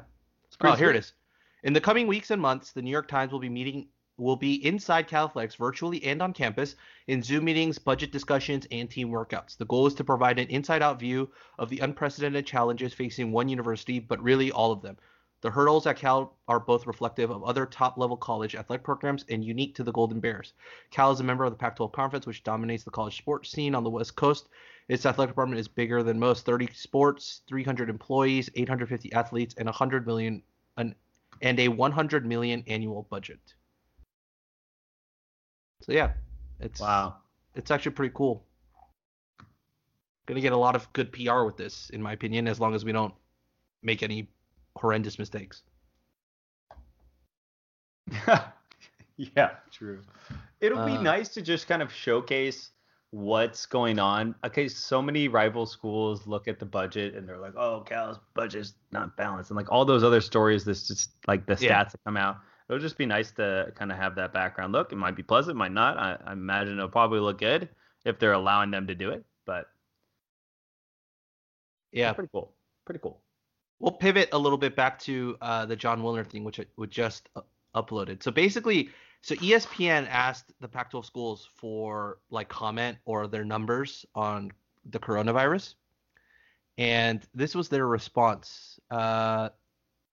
Oh, 0.62 0.74
here 0.74 0.90
it 0.90 0.96
is. 0.96 1.14
In 1.64 1.74
the 1.74 1.82
coming 1.82 2.08
weeks 2.08 2.32
and 2.32 2.42
months, 2.42 2.72
the 2.72 2.82
New 2.82 2.90
York 2.90 3.08
Times 3.08 3.32
will 3.32 3.40
be 3.40 3.50
meeting 3.50 3.88
will 4.18 4.36
be 4.36 4.66
inside 4.66 5.08
CalFlex 5.08 5.56
virtually 5.56 6.04
and 6.04 6.22
on 6.22 6.34
campus 6.34 6.76
in 7.06 7.22
Zoom 7.22 7.46
meetings, 7.46 7.78
budget 7.78 8.12
discussions, 8.12 8.66
and 8.72 8.90
team 8.90 9.10
workouts. 9.10 9.56
The 9.58 9.66
goal 9.66 9.86
is 9.86 9.94
to 9.96 10.04
provide 10.04 10.40
an 10.40 10.48
inside-out 10.48 11.00
view 11.00 11.30
of 11.60 11.70
the 11.70 11.80
unprecedented 11.80 12.46
challenges 12.46 12.94
facing 12.94 13.32
one 13.32 13.48
university, 13.48 14.00
but 14.00 14.22
really 14.24 14.52
all 14.52 14.72
of 14.72 14.82
them. 14.82 14.98
The 15.42 15.52
hurdles 15.52 15.86
at 15.86 15.98
Cal 15.98 16.36
are 16.48 16.60
both 16.60 16.88
reflective 16.88 17.30
of 17.30 17.44
other 17.44 17.68
top-level 17.68 18.18
college 18.18 18.56
athletic 18.56 18.84
programs 18.84 19.24
and 19.30 19.46
unique 19.46 19.76
to 19.76 19.84
the 19.84 19.92
Golden 19.92 20.20
Bears. 20.20 20.54
Cal 20.90 21.12
is 21.12 21.20
a 21.20 21.24
member 21.24 21.44
of 21.44 21.52
the 21.52 21.58
Pac-12 21.58 21.92
Conference, 21.94 22.26
which 22.26 22.44
dominates 22.44 22.84
the 22.84 22.92
college 22.92 23.18
sports 23.18 23.52
scene 23.52 23.76
on 23.76 23.84
the 23.84 23.90
West 23.90 24.16
Coast. 24.16 24.50
Its 24.88 25.06
athletic 25.06 25.32
department 25.32 25.60
is 25.60 25.68
bigger 25.68 26.02
than 26.02 26.18
most 26.18 26.46
30 26.46 26.70
sports, 26.74 27.42
300 27.48 27.90
employees, 27.90 28.50
850 28.56 29.14
athletes, 29.14 29.54
and 29.58 29.68
100 29.68 30.08
million 30.08 30.42
an, 30.78 30.96
and 31.42 31.60
a 31.60 31.68
100 31.68 32.26
million 32.26 32.64
annual 32.68 33.06
budget. 33.10 33.40
So 35.82 35.92
yeah, 35.92 36.14
it's 36.60 36.80
wow. 36.80 37.18
It's 37.54 37.70
actually 37.70 37.92
pretty 37.92 38.14
cool. 38.16 38.44
Gonna 40.26 40.42
get 40.42 40.54
a 40.54 40.58
lot 40.58 40.76
of 40.76 40.92
good 40.94 41.12
PR 41.12 41.44
with 41.44 41.58
this, 41.58 41.90
in 41.92 42.02
my 42.02 42.14
opinion, 42.14 42.48
as 42.48 42.60
long 42.60 42.74
as 42.74 42.84
we 42.84 42.92
don't 42.92 43.14
make 43.84 44.04
any 44.04 44.30
horrendous 44.78 45.20
mistakes. 45.20 45.64
yeah, 49.18 49.52
true. 49.72 50.02
It'll 50.62 50.86
be 50.86 50.94
Uh, 50.94 51.02
nice 51.02 51.30
to 51.30 51.42
just 51.42 51.68
kind 51.68 51.82
of 51.82 51.92
showcase 51.92 52.72
what's 53.12 53.66
going 53.66 54.00
on. 54.00 54.36
Okay, 54.46 54.68
so 54.68 55.02
many 55.02 55.28
rival 55.28 55.66
schools 55.66 56.28
look 56.28 56.48
at 56.48 56.60
the 56.60 56.66
budget 56.66 57.16
and 57.16 57.28
they're 57.28 57.38
like, 57.38 57.56
"Oh, 57.56 57.82
Cal's 57.82 58.20
budget's 58.34 58.74
not 58.92 59.16
balanced," 59.18 59.50
and 59.50 59.58
like 59.58 59.72
all 59.72 59.86
those 59.86 60.04
other 60.04 60.22
stories. 60.22 60.64
This 60.66 60.88
just 60.88 61.12
like 61.28 61.46
the 61.46 61.54
stats 61.54 61.62
Yeah. 61.62 61.84
that 61.84 62.00
come 62.06 62.18
out. 62.18 62.38
It'll 62.70 62.80
just 62.82 62.98
be 62.98 63.06
nice 63.06 63.32
to 63.32 63.72
kind 63.76 63.92
of 63.92 63.98
have 63.98 64.16
that 64.16 64.34
background 64.34 64.74
look. 64.74 64.92
It 64.92 64.98
might 64.98 65.16
be 65.16 65.24
pleasant, 65.24 65.56
might 65.58 65.72
not. 65.72 65.98
I, 65.98 66.18
I 66.26 66.34
imagine 66.34 66.74
it'll 66.78 66.90
probably 66.90 67.20
look 67.22 67.40
good 67.40 67.70
if 68.04 68.20
they're 68.20 68.34
allowing 68.34 68.72
them 68.72 68.88
to 68.88 68.96
do 68.96 69.10
it. 69.12 69.24
But 69.46 69.68
Yeah, 71.94 72.12
pretty 72.14 72.30
cool. 72.32 72.54
Pretty 72.86 73.00
cool. 73.00 73.22
We'll 73.80 73.92
pivot 73.92 74.30
a 74.32 74.38
little 74.38 74.58
bit 74.58 74.76
back 74.76 75.00
to 75.00 75.38
uh, 75.42 75.66
the 75.66 75.76
Jon 75.76 76.02
Wilner 76.02 76.26
thing, 76.26 76.44
which 76.44 76.60
we 76.76 76.88
just 76.88 77.30
uh, 77.36 77.42
uploaded. 77.76 78.24
So 78.24 78.32
basically, 78.32 78.90
so 79.22 79.36
ESPN 79.36 80.08
asked 80.10 80.52
the 80.60 80.68
Pac-12 80.68 81.06
schools 81.06 81.50
for 81.56 82.20
like 82.30 82.50
comment 82.50 82.98
or 83.06 83.28
their 83.28 83.46
numbers 83.46 84.06
on 84.16 84.52
the 84.90 85.00
coronavirus, 85.00 85.76
and 86.78 87.26
this 87.34 87.54
was 87.54 87.70
their 87.70 87.88
response. 87.88 88.80
Uh, 88.90 89.50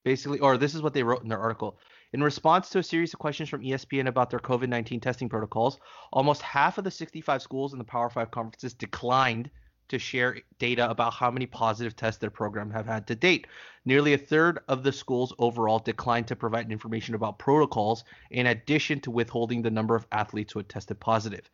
basically, 0.04 0.40
or 0.40 0.58
this 0.58 0.74
is 0.74 0.82
what 0.82 0.94
they 0.94 1.02
wrote 1.02 1.22
in 1.22 1.28
their 1.28 1.40
article. 1.40 1.78
In 2.12 2.22
response 2.22 2.68
to 2.70 2.78
a 2.78 2.82
series 2.82 3.12
of 3.12 3.18
questions 3.18 3.48
from 3.48 3.62
ESPN 3.62 4.06
about 4.06 4.30
their 4.30 4.38
COVID 4.38 4.68
19 4.68 5.00
testing 5.00 5.28
protocols, 5.28 5.80
almost 6.12 6.42
half 6.42 6.78
of 6.78 6.84
the 6.84 6.90
65 6.90 7.42
schools 7.42 7.72
in 7.72 7.78
the 7.78 7.84
Power 7.84 8.10
5 8.10 8.30
conferences 8.30 8.74
declined 8.74 9.50
to 9.88 9.98
share 9.98 10.38
data 10.58 10.88
about 10.88 11.14
how 11.14 11.30
many 11.30 11.46
positive 11.46 11.96
tests 11.96 12.20
their 12.20 12.30
program 12.30 12.70
have 12.70 12.86
had 12.86 13.06
to 13.06 13.14
date. 13.14 13.46
Nearly 13.84 14.14
a 14.14 14.18
third 14.18 14.60
of 14.68 14.82
the 14.82 14.92
schools 14.92 15.34
overall 15.38 15.78
declined 15.78 16.28
to 16.28 16.36
provide 16.36 16.70
information 16.70 17.14
about 17.14 17.38
protocols, 17.38 18.04
in 18.30 18.46
addition 18.46 19.00
to 19.00 19.10
withholding 19.10 19.62
the 19.62 19.70
number 19.70 19.94
of 19.94 20.06
athletes 20.12 20.52
who 20.52 20.60
had 20.60 20.68
tested 20.68 21.00
positive. 21.00 21.48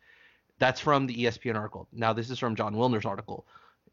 That's 0.59 0.79
from 0.79 1.07
the 1.07 1.25
ESPN 1.25 1.55
article. 1.55 1.87
Now, 1.91 2.13
this 2.13 2.29
is 2.29 2.39
from 2.39 2.55
Jon 2.55 2.75
Wilner's 2.75 3.05
article. 3.05 3.47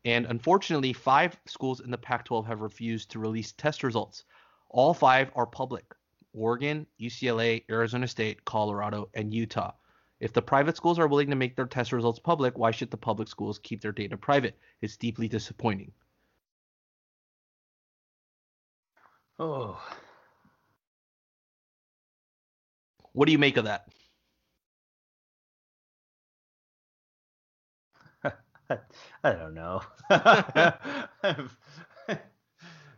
And 0.05 0.27
unfortunately, 0.27 0.93
five 0.93 1.39
schools 1.47 1.81
in 1.81 1.91
the 1.91 1.99
Pac 1.99 2.27
12 2.27 2.47
have 2.47 2.61
refused 2.61 3.11
to 3.11 3.19
release 3.19 3.53
test 3.53 3.83
results. 3.83 4.25
All 4.69 4.95
five 4.95 5.31
are 5.35 5.47
public 5.47 5.95
Oregon, 6.35 6.87
UCLA, 7.01 7.65
Arizona 7.71 8.07
State, 8.07 8.45
Colorado, 8.45 9.09
and 9.15 9.35
Utah. 9.35 9.73
If 10.21 10.33
the 10.33 10.43
private 10.43 10.77
schools 10.77 10.99
are 10.99 11.07
willing 11.07 11.31
to 11.31 11.37
make 11.37 11.55
their 11.55 11.67
test 11.67 11.93
results 11.93 12.19
public, 12.19 12.59
why 12.59 12.73
should 12.73 12.91
the 12.91 12.97
public 12.97 13.29
schools 13.29 13.59
keep 13.61 13.81
their 13.81 13.93
data 13.93 14.17
private? 14.17 14.59
It's 14.81 14.97
deeply 14.97 15.29
disappointing. 15.29 15.93
Oh. 19.39 19.81
What 23.13 23.27
do 23.27 23.33
you 23.33 23.39
make 23.39 23.57
of 23.57 23.65
that? 23.65 23.89
I 29.25 29.33
don't 29.33 29.55
know. 29.55 29.83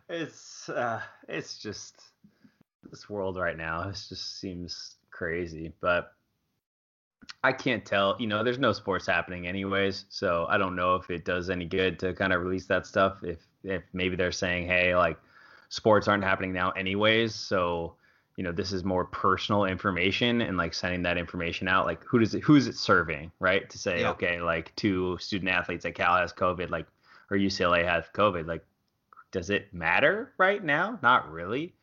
it's 0.09 0.69
uh, 0.69 1.01
it's 1.27 1.57
just 1.59 2.01
this 2.89 3.09
world 3.09 3.37
right 3.37 3.57
now. 3.57 3.89
It 3.89 3.93
just 4.09 4.39
seems 4.39 4.95
crazy, 5.11 5.73
but 5.81 6.11
I 7.43 7.53
can't 7.53 7.85
tell. 7.85 8.15
You 8.19 8.27
know, 8.27 8.43
there's 8.43 8.59
no 8.59 8.71
sports 8.71 9.07
happening 9.07 9.47
anyways, 9.47 10.05
so 10.09 10.45
I 10.49 10.57
don't 10.57 10.75
know 10.75 10.95
if 10.95 11.09
it 11.09 11.25
does 11.25 11.49
any 11.49 11.65
good 11.65 11.99
to 11.99 12.13
kind 12.13 12.33
of 12.33 12.41
release 12.41 12.65
that 12.67 12.85
stuff. 12.85 13.23
If 13.23 13.39
if 13.63 13.83
maybe 13.93 14.15
they're 14.15 14.31
saying, 14.31 14.67
hey, 14.67 14.95
like 14.95 15.17
sports 15.69 16.07
aren't 16.07 16.23
happening 16.23 16.53
now 16.53 16.71
anyways, 16.71 17.33
so 17.35 17.95
you 18.37 18.43
know 18.43 18.51
this 18.51 18.71
is 18.71 18.83
more 18.83 19.05
personal 19.05 19.65
information 19.65 20.41
and 20.41 20.57
like 20.57 20.73
sending 20.73 21.03
that 21.03 21.17
information 21.17 21.67
out 21.67 21.85
like 21.85 22.01
who 22.05 22.17
does 22.17 22.33
it 22.33 22.41
who's 22.41 22.65
it 22.65 22.75
serving 22.75 23.29
right 23.39 23.69
to 23.69 23.77
say 23.77 24.01
Yeah. 24.01 24.11
okay 24.11 24.41
like 24.41 24.73
two 24.77 25.17
student 25.19 25.51
athletes 25.51 25.85
at 25.85 25.95
cal 25.95 26.15
has 26.15 26.31
covid 26.31 26.69
like 26.69 26.87
or 27.29 27.37
ucla 27.37 27.83
has 27.83 28.05
covid 28.15 28.47
like 28.47 28.63
does 29.31 29.49
it 29.49 29.71
matter 29.73 30.31
right 30.37 30.63
now 30.63 30.97
not 31.03 31.29
really 31.31 31.73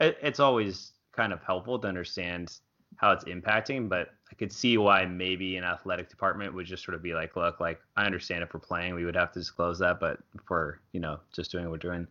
it, 0.00 0.16
it's 0.22 0.38
always 0.38 0.92
kind 1.12 1.32
of 1.32 1.42
helpful 1.42 1.78
to 1.80 1.88
understand 1.88 2.56
how 2.96 3.10
it's 3.10 3.24
impacting 3.24 3.88
but 3.88 4.14
i 4.30 4.34
could 4.34 4.52
see 4.52 4.76
why 4.78 5.04
maybe 5.04 5.56
an 5.56 5.64
athletic 5.64 6.08
department 6.08 6.54
would 6.54 6.66
just 6.66 6.84
sort 6.84 6.94
of 6.94 7.02
be 7.02 7.14
like 7.14 7.36
look 7.36 7.60
like 7.60 7.80
i 7.96 8.04
understand 8.04 8.42
if 8.42 8.52
we're 8.52 8.60
playing 8.60 8.94
we 8.94 9.04
would 9.04 9.16
have 9.16 9.32
to 9.32 9.38
disclose 9.38 9.78
that 9.78 10.00
but 10.00 10.18
for 10.44 10.80
you 10.92 11.00
know 11.00 11.18
just 11.32 11.50
doing 11.50 11.64
what 11.64 11.72
we're 11.72 11.78
doing 11.78 12.06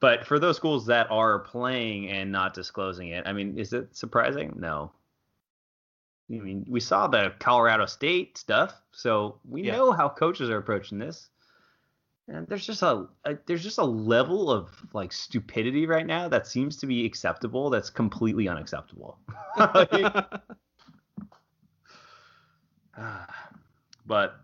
but 0.00 0.24
for 0.24 0.38
those 0.38 0.56
schools 0.56 0.86
that 0.86 1.10
are 1.10 1.40
playing 1.40 2.08
and 2.08 2.30
not 2.30 2.54
disclosing 2.54 3.08
it, 3.08 3.26
I 3.26 3.32
mean, 3.32 3.58
is 3.58 3.72
it 3.72 3.96
surprising? 3.96 4.54
No. 4.56 4.92
I 6.30 6.34
mean, 6.34 6.64
we 6.68 6.80
saw 6.80 7.06
the 7.06 7.32
Colorado 7.40 7.86
State 7.86 8.38
stuff, 8.38 8.80
so 8.92 9.40
we 9.48 9.62
Yeah. 9.62 9.72
know 9.72 9.92
how 9.92 10.08
coaches 10.08 10.50
are 10.50 10.58
approaching 10.58 10.98
this. 10.98 11.30
And 12.28 12.46
there's 12.46 12.66
just 12.66 12.82
a, 12.82 13.08
a 13.24 13.38
there's 13.46 13.62
just 13.62 13.78
a 13.78 13.84
level 13.84 14.50
of 14.50 14.68
like 14.92 15.12
stupidity 15.12 15.86
right 15.86 16.06
now 16.06 16.28
that 16.28 16.46
seems 16.46 16.76
to 16.76 16.86
be 16.86 17.06
acceptable 17.06 17.70
that's 17.70 17.88
completely 17.88 18.48
unacceptable. 18.48 19.18
but 24.06 24.40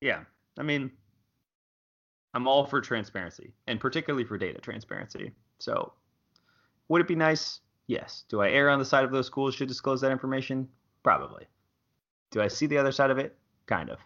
yeah, 0.00 0.20
I 0.58 0.62
mean, 0.62 0.90
I'm 2.34 2.48
all 2.48 2.64
for 2.64 2.80
transparency 2.80 3.52
and 3.66 3.80
particularly 3.80 4.24
for 4.24 4.38
data 4.38 4.60
transparency. 4.60 5.32
So, 5.58 5.92
would 6.88 7.00
it 7.00 7.08
be 7.08 7.14
nice? 7.14 7.60
Yes. 7.86 8.24
Do 8.28 8.40
I 8.40 8.50
err 8.50 8.70
on 8.70 8.78
the 8.78 8.84
side 8.84 9.04
of 9.04 9.10
those 9.10 9.26
schools 9.26 9.54
should 9.54 9.68
disclose 9.68 10.00
that 10.00 10.12
information? 10.12 10.68
Probably. 11.02 11.46
Do 12.30 12.40
I 12.40 12.48
see 12.48 12.66
the 12.66 12.78
other 12.78 12.92
side 12.92 13.10
of 13.10 13.18
it? 13.18 13.36
Kind 13.66 13.90
of. 13.90 13.98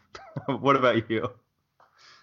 what 0.61 0.77
about 0.77 1.09
you? 1.09 1.31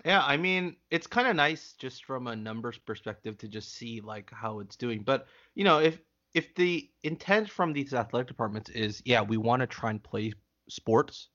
Yeah, 0.06 0.22
I 0.22 0.36
mean, 0.36 0.76
it's 0.92 1.08
kind 1.08 1.28
of 1.28 1.36
nice 1.36 1.76
just 1.78 2.04
from 2.04 2.28
a 2.28 2.36
numbers 2.36 2.78
perspective 2.78 3.38
to 3.38 3.48
just 3.48 3.74
see 3.74 4.02
like 4.02 4.30
how 4.32 4.60
it's 4.60 4.76
doing. 4.76 5.04
But, 5.04 5.28
you 5.56 5.64
know, 5.64 5.80
if 5.80 6.00
if 6.34 6.54
the 6.56 6.90
intent 7.04 7.50
from 7.50 7.74
these 7.74 7.94
athletic 7.94 8.28
departments 8.28 8.70
is, 8.72 9.02
yeah, 9.06 9.22
we 9.22 9.38
want 9.38 9.62
to 9.62 9.68
try 9.68 9.92
and 9.92 10.02
play 10.02 10.34
sports, 10.70 11.30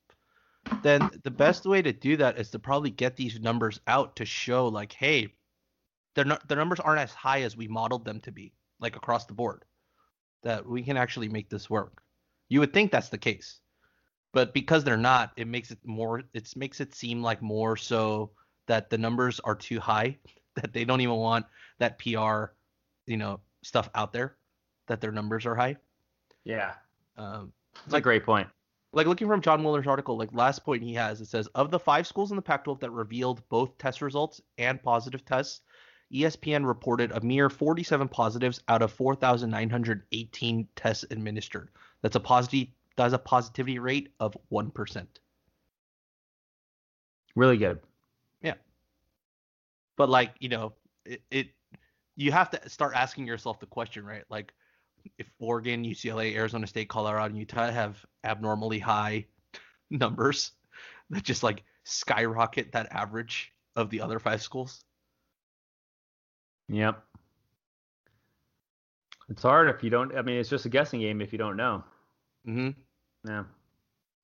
then 0.82 1.08
the 1.24 1.30
best 1.30 1.64
way 1.64 1.82
to 1.82 1.92
do 1.92 2.16
that 2.16 2.38
is 2.38 2.50
to 2.50 2.58
probably 2.58 2.90
get 2.90 3.16
these 3.16 3.40
numbers 3.40 3.80
out 3.86 4.16
to 4.16 4.24
show 4.24 4.68
like, 4.68 4.92
hey, 4.92 5.34
they're 6.14 6.24
not 6.24 6.46
the 6.48 6.56
numbers 6.56 6.80
aren't 6.80 7.00
as 7.00 7.12
high 7.12 7.42
as 7.42 7.56
we 7.56 7.68
modeled 7.68 8.04
them 8.04 8.20
to 8.20 8.32
be, 8.32 8.52
like 8.80 8.96
across 8.96 9.26
the 9.26 9.34
board. 9.34 9.64
That 10.42 10.66
we 10.66 10.82
can 10.82 10.96
actually 10.96 11.28
make 11.28 11.50
this 11.50 11.68
work. 11.68 12.02
You 12.48 12.60
would 12.60 12.72
think 12.72 12.90
that's 12.90 13.08
the 13.08 13.18
case. 13.18 13.60
But 14.32 14.54
because 14.54 14.84
they're 14.84 14.96
not, 14.96 15.32
it 15.36 15.46
makes 15.46 15.70
it 15.70 15.78
more 15.84 16.22
it 16.32 16.52
makes 16.56 16.80
it 16.80 16.94
seem 16.94 17.22
like 17.22 17.42
more 17.42 17.76
so 17.76 18.30
that 18.66 18.90
the 18.90 18.98
numbers 18.98 19.40
are 19.40 19.54
too 19.54 19.80
high, 19.80 20.18
that 20.54 20.72
they 20.72 20.84
don't 20.84 21.00
even 21.00 21.16
want 21.16 21.46
that 21.78 21.98
PR, 21.98 22.52
you 23.06 23.16
know, 23.16 23.40
stuff 23.62 23.88
out 23.94 24.12
there, 24.12 24.36
that 24.86 25.00
their 25.00 25.12
numbers 25.12 25.46
are 25.46 25.54
high. 25.54 25.76
Yeah. 26.44 26.72
Um, 27.16 27.52
That's 27.86 27.94
a 27.94 28.00
great 28.00 28.24
point. 28.24 28.48
Like 28.92 29.06
looking 29.06 29.28
from 29.28 29.42
Jon 29.42 29.62
Wilner's 29.62 29.86
article, 29.86 30.16
like 30.16 30.32
last 30.32 30.64
point 30.64 30.82
he 30.82 30.94
has, 30.94 31.20
it 31.20 31.26
says 31.26 31.46
of 31.48 31.70
the 31.70 31.78
five 31.78 32.06
schools 32.06 32.30
in 32.30 32.36
the 32.36 32.42
Pac-12 32.42 32.80
that 32.80 32.90
revealed 32.90 33.46
both 33.48 33.76
test 33.76 34.00
results 34.00 34.40
and 34.56 34.82
positive 34.82 35.24
tests, 35.24 35.60
ESPN 36.12 36.66
reported 36.66 37.12
a 37.12 37.20
mere 37.20 37.50
47 37.50 38.08
positives 38.08 38.62
out 38.68 38.80
of 38.80 38.92
4,918 38.92 40.68
tests 40.74 41.04
administered. 41.10 41.68
That's 42.02 42.16
a 42.16 42.20
positive. 42.20 42.68
That's 42.96 43.14
a 43.14 43.18
positivity 43.18 43.78
rate 43.78 44.12
of 44.18 44.36
one 44.48 44.70
percent. 44.70 45.20
Really 47.36 47.56
good. 47.56 47.80
Yeah. 48.42 48.54
But 49.96 50.08
like 50.08 50.32
you 50.40 50.48
know, 50.48 50.72
it, 51.04 51.22
it 51.30 51.48
you 52.16 52.32
have 52.32 52.50
to 52.50 52.68
start 52.68 52.94
asking 52.96 53.26
yourself 53.26 53.60
the 53.60 53.66
question, 53.66 54.04
right? 54.04 54.24
Like 54.30 54.52
if 55.18 55.26
Oregon, 55.38 55.84
UCLA, 55.84 56.34
Arizona 56.34 56.66
State, 56.66 56.88
Colorado, 56.88 57.26
and 57.26 57.38
Utah 57.38 57.70
have 57.70 58.04
abnormally 58.24 58.78
high 58.78 59.26
numbers 59.90 60.52
that 61.10 61.22
just 61.22 61.42
like 61.42 61.64
skyrocket 61.84 62.72
that 62.72 62.88
average 62.92 63.52
of 63.76 63.90
the 63.90 64.00
other 64.00 64.18
five 64.18 64.42
schools. 64.42 64.84
Yep. 66.68 67.02
It's 69.30 69.42
hard 69.42 69.68
if 69.68 69.82
you 69.82 69.90
don't. 69.90 70.16
I 70.16 70.22
mean, 70.22 70.36
it's 70.36 70.48
just 70.48 70.66
a 70.66 70.70
guessing 70.70 71.00
game 71.00 71.20
if 71.20 71.32
you 71.32 71.38
don't 71.38 71.56
know. 71.56 71.84
Mm-hmm. 72.46 72.70
Yeah. 73.28 73.44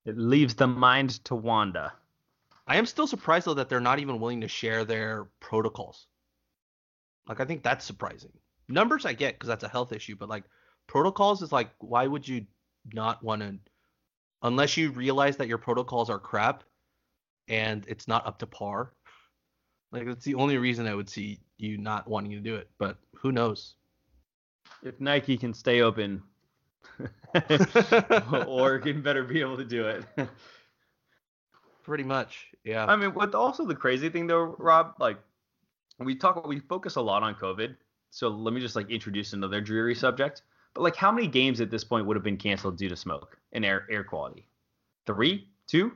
It 0.05 0.19
leaves 0.19 0.55
the 0.55 0.67
mind 0.67 1.25
to 1.25 1.35
Wanda. 1.35 1.93
I 2.67 2.77
am 2.77 2.87
still 2.87 3.07
surprised 3.07 3.47
though 3.47 3.55
that 3.55 3.69
they're 3.69 3.81
not 3.81 3.99
even 3.99 4.21
willing 4.21 4.41
to 4.41 4.49
share 4.49 4.85
their 4.85 5.29
protocols. 5.41 6.07
Like 7.29 7.41
I 7.41 7.45
think 7.45 7.63
that's 7.63 7.85
surprising. 7.85 8.33
Numbers 8.69 9.05
I 9.05 9.13
get 9.13 9.35
because 9.35 9.49
that's 9.49 9.65
a 9.65 9.69
health 9.69 9.93
issue, 9.93 10.17
but 10.17 10.29
like 10.29 10.45
protocols 10.87 11.43
is 11.43 11.53
like 11.53 11.71
why 11.79 12.07
would 12.07 12.27
you 12.27 12.47
not 12.93 13.23
want 13.23 13.43
to 13.43 13.59
unless 14.43 14.77
you 14.77 14.91
realize 14.91 15.37
that 15.39 15.49
your 15.49 15.59
protocols 15.59 16.11
are 16.11 16.19
crap 16.19 16.63
and 17.49 17.85
it's 17.89 18.09
not 18.09 18.27
up 18.27 18.39
to 18.39 18.47
par. 18.47 18.93
Like 19.93 20.07
that's 20.07 20.25
the 20.25 20.35
only 20.35 20.59
reason 20.59 20.87
I 20.87 20.95
would 20.95 21.09
see 21.09 21.41
you 21.57 21.79
not 21.79 22.09
wanting 22.09 22.33
to 22.33 22.41
do 22.41 22.57
it, 22.57 22.69
but 22.79 22.99
who 23.17 23.33
knows? 23.33 23.75
If 24.83 25.01
Nike 25.01 25.37
can 25.37 25.55
stay 25.55 25.81
open, 25.81 26.23
or 28.47 28.79
can 28.79 29.03
better 29.03 29.25
be 29.25 29.41
able 29.41 29.57
to 29.57 29.65
do 29.65 29.87
it. 29.87 30.05
Pretty 31.83 32.05
much. 32.05 32.49
Yeah. 32.65 32.87
I 32.87 32.97
mean, 32.97 33.11
what 33.11 33.35
also 33.35 33.65
the 33.65 33.75
crazy 33.75 34.09
thing 34.09 34.27
though, 34.27 34.57
Rob, 34.59 34.95
like 34.99 35.19
we 35.99 36.17
talk, 36.17 36.47
we 36.47 36.61
focus 36.61 36.97
a 36.97 37.01
lot 37.01 37.23
on 37.23 37.35
COVID. 37.35 37.77
So 38.11 38.29
let 38.29 38.55
me 38.55 38.61
just 38.61 38.77
like 38.77 38.91
introduce 38.91 39.33
another 39.33 39.61
dreary 39.61 39.95
subject. 39.95 40.43
But 40.75 40.83
like, 40.83 40.97
how 40.97 41.13
many 41.13 41.27
games 41.27 41.61
at 41.61 41.71
this 41.71 41.85
point 41.85 42.07
would 42.07 42.17
have 42.17 42.25
been 42.25 42.37
canceled 42.37 42.77
due 42.79 42.89
to 42.89 42.97
smoke 42.97 43.39
and 43.53 43.65
air 43.65 43.87
air 43.91 44.05
quality? 44.05 44.49
Three, 45.07 45.49
two, 45.67 45.93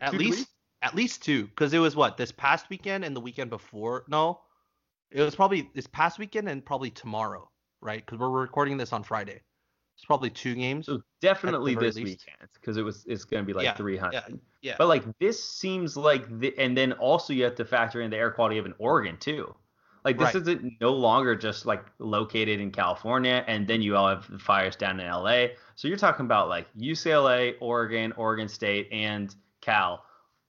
At 0.00 0.12
two, 0.12 0.18
least 0.18 0.38
three? 0.38 0.46
at 0.82 0.94
least 0.94 1.22
two 1.22 1.46
because 1.46 1.72
it 1.72 1.78
was 1.78 1.94
what 1.94 2.16
this 2.16 2.32
past 2.32 2.68
weekend 2.68 3.04
and 3.04 3.14
the 3.14 3.20
weekend 3.20 3.50
before 3.50 4.04
no 4.08 4.40
it 5.12 5.22
was 5.22 5.34
probably 5.34 5.70
this 5.74 5.86
past 5.86 6.18
weekend 6.18 6.48
and 6.48 6.64
probably 6.64 6.90
tomorrow 6.90 7.48
right 7.80 8.04
because 8.04 8.18
we're 8.18 8.28
recording 8.28 8.76
this 8.76 8.92
on 8.92 9.02
friday 9.04 9.40
it's 9.96 10.04
probably 10.04 10.28
two 10.30 10.54
games 10.56 10.86
So 10.86 11.00
definitely 11.20 11.76
this 11.76 11.94
least. 11.94 12.26
weekend 12.26 12.50
because 12.54 12.76
it 12.76 12.82
was 12.82 13.04
it's 13.06 13.24
going 13.24 13.44
to 13.44 13.46
be 13.46 13.52
like 13.52 13.64
Yeah, 13.64 13.74
300. 13.74 14.12
yeah, 14.12 14.22
yeah. 14.60 14.74
But 14.76 14.88
like 14.88 15.04
this 15.20 15.42
seems 15.42 15.96
like 15.96 16.40
the, 16.40 16.52
and 16.58 16.76
then 16.76 16.92
also 16.94 17.32
you 17.32 17.44
have 17.44 17.54
to 17.56 17.64
factor 17.64 18.00
in 18.00 18.10
the 18.10 18.16
air 18.16 18.32
quality 18.32 18.58
of 18.58 18.66
an 18.66 18.74
Oregon 18.78 19.16
too. 19.18 19.54
Like 20.04 20.18
this 20.18 20.34
Right. 20.34 20.42
isn't 20.42 20.72
no 20.80 20.92
longer 20.92 21.36
just 21.36 21.64
like 21.64 21.84
located 21.98 22.60
in 22.60 22.72
California, 22.72 23.44
and 23.46 23.66
then 23.68 23.82
you 23.82 23.94
all 23.96 24.08
have 24.08 24.28
the 24.30 24.38
fires 24.38 24.74
down 24.74 24.98
in 24.98 25.06
LA. 25.06 25.48
So 25.76 25.86
you're 25.88 25.96
talking 25.96 26.26
about 26.26 26.48
like 26.48 26.66
UCLA, 26.76 27.54
Oregon, 27.60 28.12
Oregon 28.16 28.48
State, 28.48 28.88
and 28.90 29.34
Cal, 29.60 30.04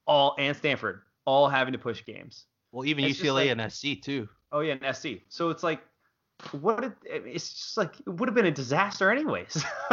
all 0.08 0.36
and 0.40 0.58
Stanford, 0.58 1.02
all 1.26 1.48
having 1.48 1.72
to 1.74 1.78
push 1.80 2.04
games. 2.04 2.46
Well, 2.72 2.86
even 2.86 3.04
It's 3.06 3.20
UCLA 3.20 3.34
like- 3.34 3.50
and 3.52 3.62
SC 3.72 4.02
too. 4.02 4.28
Oh 4.52 4.62
yeah, 4.62 4.76
and 4.82 4.96
SC. 4.96 5.22
So 5.30 5.50
it's 5.52 5.62
like, 5.64 5.82
what? 6.52 6.84
It, 6.84 6.96
it's 7.06 7.54
just 7.54 7.78
like 7.78 8.00
it 8.00 8.10
would 8.10 8.28
have 8.28 8.36
been 8.36 8.48
a 8.48 8.52
disaster 8.52 9.12
anyways. 9.12 9.64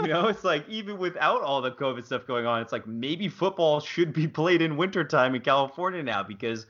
you 0.00 0.08
know, 0.08 0.26
it's 0.28 0.44
like 0.44 0.68
even 0.68 0.98
without 0.98 1.42
all 1.42 1.62
the 1.62 1.70
COVID 1.70 2.04
stuff 2.04 2.26
going 2.26 2.46
on, 2.46 2.60
it's 2.62 2.72
like 2.72 2.86
maybe 2.86 3.28
football 3.28 3.78
should 3.80 4.12
be 4.12 4.26
played 4.26 4.60
in 4.60 4.76
wintertime 4.76 5.34
in 5.36 5.40
California 5.42 6.02
now 6.02 6.22
because 6.22 6.66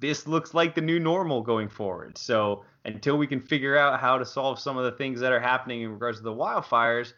this 0.00 0.26
looks 0.26 0.54
like 0.54 0.74
the 0.74 0.80
new 0.80 0.98
normal 0.98 1.42
going 1.42 1.68
forward. 1.68 2.18
So 2.18 2.64
until 2.84 3.16
we 3.16 3.26
can 3.26 3.40
figure 3.40 3.76
out 3.76 4.00
how 4.00 4.18
to 4.18 4.24
solve 4.24 4.58
some 4.58 4.76
of 4.76 4.84
the 4.84 4.92
things 4.92 5.20
that 5.20 5.32
are 5.32 5.40
happening 5.40 5.82
in 5.82 5.92
regards 5.92 6.18
to 6.18 6.24
the 6.24 6.32
wildfires, 6.32 7.12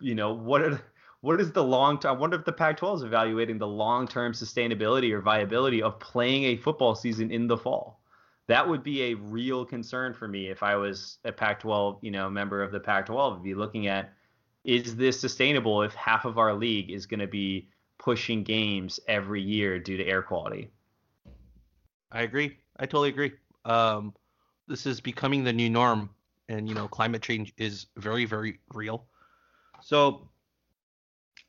you 0.00 0.14
know, 0.14 0.32
what 0.32 0.62
are 0.62 0.80
what 1.20 1.40
is 1.40 1.52
the 1.52 1.64
long 1.64 1.98
term? 1.98 2.16
I 2.16 2.18
wonder 2.18 2.36
if 2.36 2.44
the 2.44 2.52
Pac-12 2.52 2.96
is 2.96 3.02
evaluating 3.02 3.58
the 3.58 3.66
long-term 3.66 4.32
sustainability 4.32 5.12
or 5.12 5.20
viability 5.20 5.82
of 5.82 5.98
playing 5.98 6.44
a 6.44 6.56
football 6.56 6.94
season 6.94 7.32
in 7.32 7.48
the 7.48 7.56
fall. 7.56 8.00
That 8.46 8.66
would 8.66 8.82
be 8.82 9.02
a 9.02 9.14
real 9.14 9.64
concern 9.64 10.14
for 10.14 10.28
me 10.28 10.48
if 10.48 10.62
I 10.62 10.76
was 10.76 11.18
a 11.24 11.32
Pac-12, 11.32 11.98
you 12.02 12.12
know, 12.12 12.30
member 12.30 12.62
of 12.62 12.72
the 12.72 12.80
Pac-12. 12.80 13.34
Would 13.34 13.42
be 13.42 13.54
looking 13.54 13.88
at 13.88 14.12
is 14.64 14.96
this 14.96 15.20
sustainable 15.20 15.82
if 15.82 15.94
half 15.94 16.24
of 16.24 16.38
our 16.38 16.54
league 16.54 16.90
is 16.90 17.06
going 17.06 17.20
to 17.20 17.26
be 17.26 17.68
pushing 17.98 18.44
games 18.44 19.00
every 19.08 19.42
year 19.42 19.78
due 19.78 19.96
to 19.96 20.06
air 20.06 20.22
quality? 20.22 20.70
I 22.10 22.22
agree. 22.22 22.56
I 22.78 22.86
totally 22.86 23.08
agree. 23.10 23.32
Um, 23.64 24.14
this 24.66 24.86
is 24.86 25.00
becoming 25.00 25.44
the 25.44 25.52
new 25.52 25.68
norm, 25.70 26.10
and 26.48 26.68
you 26.68 26.74
know, 26.74 26.88
climate 26.88 27.22
change 27.22 27.52
is 27.56 27.86
very, 27.96 28.24
very 28.24 28.58
real. 28.72 29.06
So, 29.82 30.28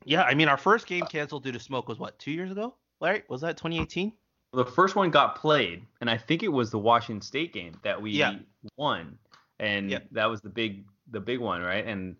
yeah, 0.04 0.22
I 0.22 0.34
mean, 0.34 0.48
our 0.48 0.56
first 0.56 0.86
game 0.86 1.04
canceled 1.06 1.44
due 1.44 1.52
to 1.52 1.60
smoke 1.60 1.88
was 1.88 1.98
what 1.98 2.18
two 2.18 2.30
years 2.30 2.50
ago, 2.50 2.74
Larry? 3.00 3.22
Was 3.28 3.40
that 3.42 3.56
2018? 3.56 4.12
The 4.52 4.64
first 4.64 4.96
one 4.96 5.10
got 5.10 5.36
played, 5.36 5.84
and 6.00 6.10
I 6.10 6.16
think 6.18 6.42
it 6.42 6.48
was 6.48 6.70
the 6.70 6.78
Washington 6.78 7.22
State 7.22 7.52
game 7.52 7.74
that 7.82 8.00
we 8.00 8.10
Yeah. 8.10 8.38
won, 8.76 9.18
and 9.58 9.90
Yeah. 9.90 10.00
that 10.12 10.26
was 10.26 10.40
the 10.40 10.50
big 10.50 10.84
the 11.12 11.20
big 11.20 11.40
one, 11.40 11.60
right? 11.60 11.84
And 11.84 12.16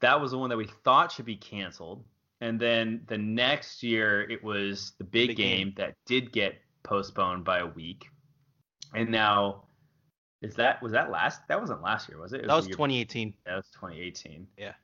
that 0.00 0.20
was 0.20 0.32
the 0.32 0.38
one 0.38 0.50
that 0.50 0.56
we 0.56 0.66
thought 0.66 1.12
should 1.12 1.24
be 1.24 1.36
canceled. 1.36 2.04
And 2.40 2.58
then 2.58 3.04
the 3.06 3.16
next 3.16 3.82
year, 3.84 4.28
it 4.28 4.42
was 4.42 4.92
the 4.98 5.04
big, 5.04 5.28
Big 5.28 5.36
game, 5.36 5.56
game. 5.68 5.74
that 5.76 5.94
did 6.04 6.32
get 6.32 6.60
postponed 6.94 7.44
by 7.44 7.58
a 7.58 7.66
week. 7.66 8.06
And 8.94 9.10
now, 9.10 9.64
is 10.42 10.54
that 10.54 10.80
was 10.82 10.92
that 10.92 11.10
last? 11.10 11.40
That 11.48 11.60
wasn't 11.60 11.82
last 11.82 12.08
year, 12.08 12.18
was 12.20 12.32
it? 12.32 12.42
It 12.42 12.46
That 12.46 12.54
was 12.54 12.66
the 12.66 12.70
year- 12.70 12.76
2018. 12.76 13.34
That 13.46 13.56
was 13.56 13.68
2018. 13.74 14.46
Yeah. 14.56 14.74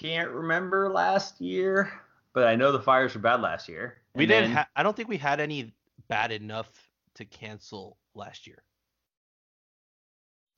Can't 0.00 0.30
remember 0.30 0.90
last 0.90 1.40
year, 1.40 1.92
but 2.32 2.44
I 2.48 2.56
know 2.56 2.72
the 2.72 2.80
fires 2.82 3.14
were 3.14 3.20
bad 3.20 3.40
last 3.40 3.68
year. 3.68 3.98
We 4.14 4.24
And 4.24 4.28
didn't. 4.30 4.44
then- 4.48 4.56
Ha- 4.56 4.68
I 4.74 4.82
don't 4.82 4.96
think 4.96 5.08
we 5.08 5.18
had 5.18 5.38
any 5.38 5.72
bad 6.08 6.32
enough 6.32 6.68
to 7.14 7.24
cancel 7.24 7.96
last 8.14 8.46
year. 8.46 8.64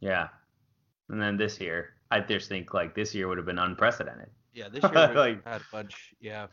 Yeah. 0.00 0.28
And 1.10 1.20
then 1.20 1.36
this 1.36 1.60
year, 1.60 1.94
I 2.10 2.20
just 2.20 2.48
think 2.48 2.72
like 2.72 2.94
this 2.94 3.14
year 3.14 3.28
would 3.28 3.36
have 3.36 3.46
been 3.46 3.58
unprecedented. 3.58 4.30
Yeah, 4.54 4.68
this 4.68 4.82
year 4.82 4.92
Like- 5.14 5.44
had 5.44 5.60
a 5.60 5.64
bunch. 5.70 6.14
Yeah. 6.20 6.46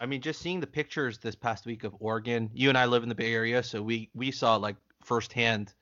I 0.00 0.06
mean, 0.06 0.20
just 0.20 0.40
seeing 0.40 0.60
the 0.60 0.66
pictures 0.66 1.18
this 1.18 1.34
past 1.34 1.64
week 1.64 1.84
of 1.84 1.94
Oregon. 2.00 2.50
You 2.52 2.68
and 2.68 2.76
I 2.76 2.86
live 2.86 3.02
in 3.02 3.08
the 3.08 3.14
Bay 3.14 3.32
Area, 3.32 3.62
so 3.62 3.82
we 3.82 4.10
we 4.14 4.30
saw 4.30 4.56
like 4.56 4.76
firsthand 5.02 5.72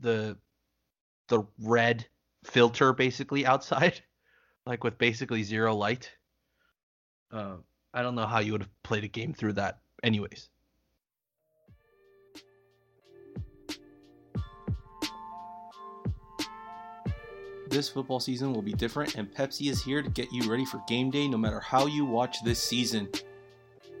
the 0.00 0.36
the 1.28 1.44
red 1.60 2.06
filter 2.44 2.92
basically 2.92 3.46
outside, 3.46 4.00
like 4.66 4.82
with 4.82 4.98
basically 4.98 5.42
zero 5.42 5.74
light. 5.74 6.10
Uh, 7.30 7.56
I 7.94 8.02
don't 8.02 8.14
know 8.14 8.26
how 8.26 8.40
you 8.40 8.52
would 8.52 8.62
have 8.62 8.82
played 8.82 9.04
a 9.04 9.08
game 9.08 9.32
through 9.32 9.54
that, 9.54 9.78
anyways. 10.02 10.48
This 17.68 17.88
football 17.88 18.20
season 18.20 18.52
will 18.52 18.62
be 18.62 18.72
different, 18.72 19.16
and 19.16 19.32
Pepsi 19.32 19.70
is 19.70 19.82
here 19.82 20.00
to 20.00 20.08
get 20.08 20.32
you 20.32 20.48
ready 20.50 20.64
for 20.64 20.80
game 20.86 21.10
day 21.10 21.28
no 21.28 21.36
matter 21.36 21.60
how 21.60 21.86
you 21.86 22.04
watch 22.04 22.42
this 22.44 22.62
season. 22.62 23.08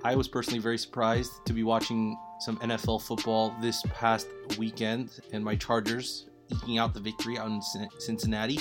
I 0.06 0.14
was 0.14 0.28
personally 0.28 0.60
very 0.60 0.78
surprised 0.78 1.44
to 1.46 1.52
be 1.52 1.64
watching 1.64 2.16
some 2.38 2.58
NFL 2.58 3.02
football 3.02 3.52
this 3.60 3.82
past 3.92 4.28
weekend, 4.56 5.10
and 5.32 5.44
my 5.44 5.56
Chargers 5.56 6.28
eking 6.48 6.78
out 6.78 6.94
the 6.94 7.00
victory 7.00 7.36
out 7.36 7.48
in 7.48 7.60
Cincinnati 7.98 8.60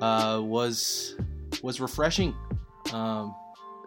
uh, 0.00 0.40
was 0.42 1.16
was 1.62 1.82
refreshing. 1.82 2.34
Um, 2.94 3.36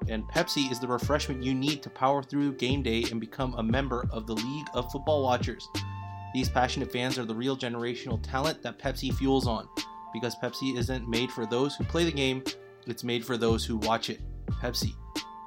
and 0.08 0.24
Pepsi 0.26 0.72
is 0.72 0.80
the 0.80 0.88
refreshment 0.88 1.42
you 1.42 1.56
need 1.56 1.82
to 1.82 1.90
power 1.90 2.22
through 2.22 2.54
game 2.54 2.84
day 2.84 3.06
and 3.10 3.20
become 3.20 3.56
a 3.56 3.64
member 3.64 4.08
of 4.12 4.28
the 4.28 4.36
League 4.36 4.68
of 4.76 4.92
Football 4.92 5.24
Watchers. 5.24 5.68
These 6.36 6.50
passionate 6.50 6.92
fans 6.92 7.18
are 7.18 7.26
the 7.26 7.34
real 7.34 7.58
generational 7.58 8.22
talent 8.22 8.62
that 8.62 8.78
Pepsi 8.78 9.12
fuels 9.12 9.48
on. 9.48 9.68
Because 10.14 10.36
Pepsi 10.36 10.78
isn't 10.78 11.10
made 11.10 11.32
for 11.32 11.48
those 11.48 11.76
who 11.76 11.86
play 11.86 12.06
the 12.06 12.12
game, 12.12 12.44
it's 12.86 13.04
made 13.04 13.26
for 13.26 13.36
those 13.36 13.66
who 13.66 13.78
watch 13.78 14.12
it. 14.12 14.20
Pepsi, 14.62 14.94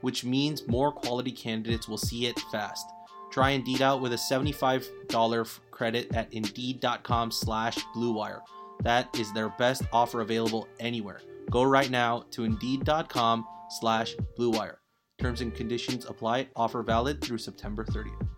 which 0.00 0.24
means 0.24 0.66
more 0.68 0.92
quality 0.92 1.32
candidates 1.32 1.88
will 1.88 1.98
see 1.98 2.26
it 2.26 2.38
fast. 2.52 2.86
Try 3.30 3.50
Indeed 3.50 3.82
out 3.82 4.00
with 4.00 4.12
a 4.12 4.16
$75 4.16 5.60
credit 5.70 6.14
at 6.14 6.32
Indeed.com 6.32 7.30
slash 7.30 7.78
BlueWire. 7.94 8.40
That 8.82 9.08
is 9.18 9.32
their 9.32 9.50
best 9.50 9.82
offer 9.92 10.20
available 10.20 10.68
anywhere. 10.80 11.20
Go 11.50 11.62
right 11.62 11.90
now 11.90 12.24
to 12.30 12.44
Indeed.com 12.44 13.46
slash 13.80 14.14
BlueWire. 14.38 14.76
Terms 15.18 15.40
and 15.40 15.54
conditions 15.54 16.04
apply. 16.06 16.48
Offer 16.54 16.82
valid 16.82 17.20
through 17.20 17.38
September 17.38 17.84
30th. 17.84 18.28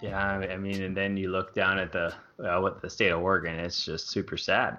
Yeah, 0.00 0.18
I 0.18 0.56
mean, 0.56 0.82
and 0.82 0.96
then 0.96 1.16
you 1.16 1.30
look 1.30 1.54
down 1.54 1.78
at 1.78 1.90
the 1.90 2.12
uh, 2.38 2.60
what 2.60 2.82
the 2.82 2.90
state 2.90 3.10
of 3.10 3.22
Oregon. 3.22 3.58
It's 3.58 3.84
just 3.84 4.10
super 4.10 4.36
sad. 4.36 4.78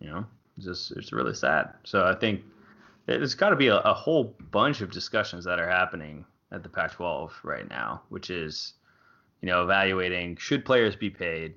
You 0.00 0.08
know, 0.08 0.26
it's 0.56 0.66
just 0.66 0.92
it's 0.92 1.12
really 1.12 1.34
sad. 1.34 1.74
So 1.84 2.06
I 2.06 2.14
think 2.14 2.42
there's 3.06 3.34
got 3.34 3.50
to 3.50 3.56
be 3.56 3.68
a, 3.68 3.78
a 3.78 3.94
whole 3.94 4.36
bunch 4.50 4.80
of 4.80 4.90
discussions 4.90 5.44
that 5.44 5.58
are 5.58 5.68
happening 5.68 6.24
at 6.52 6.62
the 6.62 6.68
Pac-12 6.68 7.30
right 7.42 7.68
now, 7.68 8.02
which 8.08 8.30
is, 8.30 8.74
you 9.40 9.48
know, 9.48 9.62
evaluating 9.64 10.36
should 10.36 10.64
players 10.64 10.96
be 10.96 11.10
paid, 11.10 11.54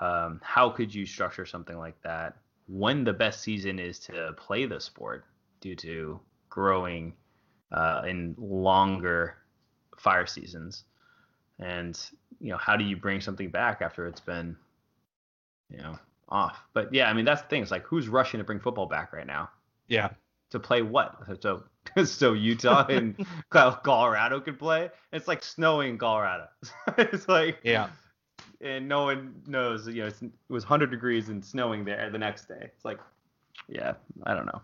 um, 0.00 0.40
how 0.42 0.68
could 0.68 0.94
you 0.94 1.06
structure 1.06 1.46
something 1.46 1.78
like 1.78 2.00
that, 2.02 2.36
when 2.68 3.04
the 3.04 3.12
best 3.12 3.40
season 3.40 3.78
is 3.78 3.98
to 4.00 4.34
play 4.36 4.66
the 4.66 4.80
sport 4.80 5.24
due 5.60 5.74
to 5.76 6.20
growing 6.48 7.14
uh, 7.72 8.02
in 8.06 8.34
longer 8.38 9.36
fire 9.96 10.26
seasons? 10.26 10.84
And 11.58 11.98
you 12.38 12.50
know 12.50 12.58
how 12.58 12.76
do 12.76 12.84
you 12.84 12.96
bring 12.96 13.20
something 13.20 13.50
back 13.50 13.80
after 13.80 14.06
it's 14.06 14.20
been 14.20 14.56
you 15.70 15.78
know 15.78 15.98
off? 16.28 16.58
But 16.74 16.92
yeah 16.92 17.08
i 17.08 17.14
mean 17.14 17.24
that's 17.24 17.40
the 17.40 17.48
thing 17.48 17.62
it's 17.62 17.70
like 17.70 17.84
who's 17.84 18.08
rushing 18.08 18.38
to 18.38 18.44
bring 18.44 18.60
football 18.60 18.86
back 18.86 19.14
right 19.14 19.26
now? 19.26 19.48
Yeah. 19.88 20.10
To 20.50 20.60
play 20.60 20.82
what 20.82 21.16
so 21.40 21.64
so 22.04 22.32
utah 22.32 22.86
and 22.88 23.16
colorado 23.50 24.40
could 24.40 24.58
play 24.58 24.90
it's 25.12 25.28
like 25.28 25.42
snowing 25.42 25.90
in 25.90 25.98
colorado 25.98 26.46
it's 26.98 27.28
like 27.28 27.58
Yeah. 27.62 27.88
and 28.60 28.88
no 28.88 29.04
one 29.04 29.42
knows. 29.46 29.86
You 29.86 30.02
know, 30.02 30.06
it 30.06 30.30
was 30.48 30.64
100 30.64 30.90
degrees 30.90 31.28
and 31.28 31.44
snowing 31.44 31.84
there 31.84 32.10
the 32.10 32.18
next 32.18 32.48
day. 32.48 32.60
It's 32.62 32.84
like, 32.84 32.98
yeah, 33.68 33.94
I 34.24 34.34
don't 34.34 34.46
know. 34.46 34.62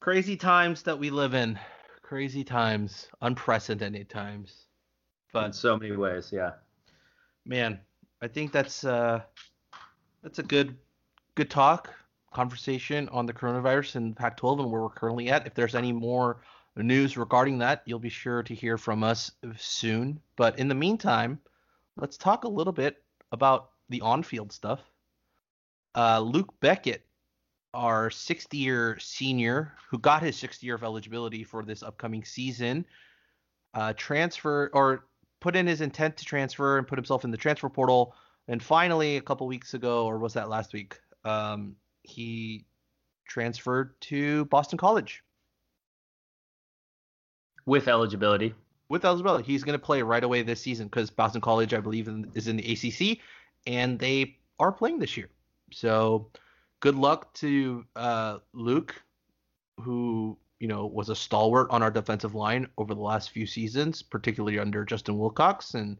Crazy 0.00 0.36
times 0.36 0.82
that 0.84 0.98
we 0.98 1.10
live 1.10 1.34
in. 1.34 1.58
Crazy 2.02 2.42
times, 2.44 3.08
unprecedented 3.20 4.08
times. 4.08 4.66
But 5.32 5.46
in 5.46 5.52
so 5.52 5.76
many 5.78 5.96
ways, 5.96 6.30
yeah. 6.32 6.52
Man, 7.46 7.80
I 8.20 8.28
think 8.28 8.52
that's 8.52 8.84
uh 8.84 9.20
that's 10.22 10.38
a 10.38 10.42
good 10.42 10.76
good 11.34 11.50
talk 11.50 11.94
conversation 12.32 13.08
on 13.10 13.26
the 13.26 13.32
coronavirus 13.32 13.96
and 13.96 14.16
Pac-12 14.16 14.60
and 14.60 14.70
where 14.70 14.82
we're 14.82 14.90
currently 14.90 15.30
at. 15.30 15.46
If 15.46 15.54
there's 15.54 15.74
any 15.74 15.92
more 15.92 16.40
news 16.76 17.16
regarding 17.16 17.58
that, 17.58 17.82
you'll 17.84 17.98
be 17.98 18.08
sure 18.08 18.42
to 18.42 18.54
hear 18.54 18.78
from 18.78 19.02
us 19.02 19.32
soon. 19.56 20.20
But 20.36 20.58
in 20.58 20.68
the 20.68 20.74
meantime, 20.74 21.40
let's 21.96 22.16
talk 22.16 22.44
a 22.44 22.48
little 22.48 22.72
bit 22.72 23.02
about 23.32 23.70
the 23.88 24.00
on-field 24.00 24.52
stuff. 24.52 24.80
Uh, 25.96 26.20
Luc 26.20 26.52
Bequette, 26.60 27.02
our 27.74 28.10
sixth-year 28.10 28.98
senior, 29.00 29.74
who 29.90 29.98
got 29.98 30.22
his 30.22 30.36
sixth 30.36 30.62
year 30.62 30.74
of 30.76 30.84
eligibility 30.84 31.44
for 31.44 31.64
this 31.64 31.82
upcoming 31.82 32.24
season, 32.24 32.86
uh, 33.74 33.92
transfer 33.96 34.70
or 34.72 35.06
put 35.40 35.56
in 35.56 35.66
his 35.66 35.80
intent 35.80 36.16
to 36.16 36.24
transfer 36.24 36.78
and 36.78 36.86
put 36.86 36.98
himself 36.98 37.24
in 37.24 37.30
the 37.30 37.36
transfer 37.36 37.68
portal. 37.68 38.14
And 38.48 38.62
finally, 38.62 39.16
a 39.16 39.20
couple 39.20 39.46
weeks 39.46 39.74
ago, 39.74 40.06
or 40.06 40.18
was 40.18 40.34
that 40.34 40.48
last 40.48 40.72
week? 40.72 40.98
Um, 41.24 41.76
he 42.02 42.64
transferred 43.26 43.98
to 44.00 44.44
Boston 44.46 44.78
College 44.78 45.22
with 47.66 47.88
eligibility. 47.88 48.54
With 48.88 49.04
eligibility, 49.04 49.44
he's 49.44 49.62
going 49.62 49.78
to 49.78 49.84
play 49.84 50.02
right 50.02 50.24
away 50.24 50.42
this 50.42 50.60
season 50.60 50.88
because 50.88 51.10
Boston 51.10 51.40
College, 51.40 51.72
I 51.72 51.80
believe, 51.80 52.08
is 52.34 52.48
in 52.48 52.56
the 52.56 52.72
ACC, 52.72 53.18
and 53.66 53.98
they 53.98 54.36
are 54.58 54.72
playing 54.72 54.98
this 54.98 55.16
year. 55.16 55.28
So, 55.70 56.28
good 56.80 56.96
luck 56.96 57.32
to 57.34 57.84
uh, 57.94 58.38
Luc, 58.52 59.00
who 59.80 60.36
you 60.58 60.66
know 60.66 60.86
was 60.86 61.08
a 61.08 61.14
stalwart 61.14 61.70
on 61.70 61.84
our 61.84 61.90
defensive 61.92 62.34
line 62.34 62.66
over 62.78 62.92
the 62.92 63.00
last 63.00 63.30
few 63.30 63.46
seasons, 63.46 64.02
particularly 64.02 64.58
under 64.58 64.84
Justin 64.84 65.16
Wilcox, 65.16 65.74
and 65.74 65.96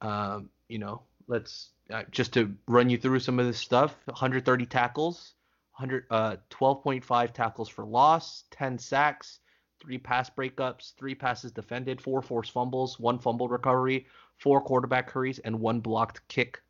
um, 0.00 0.50
you 0.68 0.80
know, 0.80 1.02
let's 1.28 1.70
uh, 1.92 2.04
just 2.10 2.32
to 2.34 2.54
run 2.66 2.90
you 2.90 2.98
through 2.98 3.20
some 3.20 3.38
of 3.38 3.46
this 3.46 3.58
stuff 3.58 3.96
130 4.06 4.66
tackles 4.66 5.34
100 5.78 6.06
uh, 6.10 6.36
12.5 6.50 7.32
tackles 7.32 7.68
for 7.68 7.84
loss 7.84 8.44
10 8.50 8.78
sacks 8.78 9.40
three 9.80 9.98
pass 9.98 10.28
breakups 10.30 10.94
three 10.96 11.14
passes 11.14 11.52
defended 11.52 12.00
four 12.00 12.22
forced 12.22 12.52
fumbles 12.52 12.98
one 12.98 13.18
fumble 13.18 13.48
recovery 13.48 14.06
four 14.40 14.62
quarterback 14.62 15.10
hurries 15.10 15.38
and 15.40 15.60
one 15.60 15.80
blocked 15.80 16.26
kick. 16.28 16.62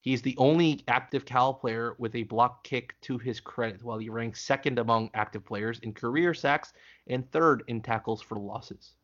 He's 0.00 0.22
the 0.22 0.36
only 0.38 0.82
active 0.88 1.24
cal 1.24 1.54
player 1.54 1.94
with 1.98 2.16
a 2.16 2.24
blocked 2.24 2.64
kick 2.64 2.96
to 3.02 3.16
his 3.16 3.38
credit 3.38 3.84
while 3.84 3.98
he 3.98 4.08
ranks 4.08 4.42
second 4.42 4.80
among 4.80 5.10
active 5.14 5.44
players 5.44 5.78
in 5.78 5.92
career 5.94 6.34
sacks 6.34 6.72
and 7.06 7.30
third 7.30 7.62
in 7.68 7.80
tackles 7.80 8.20
for 8.20 8.36
losses 8.36 8.94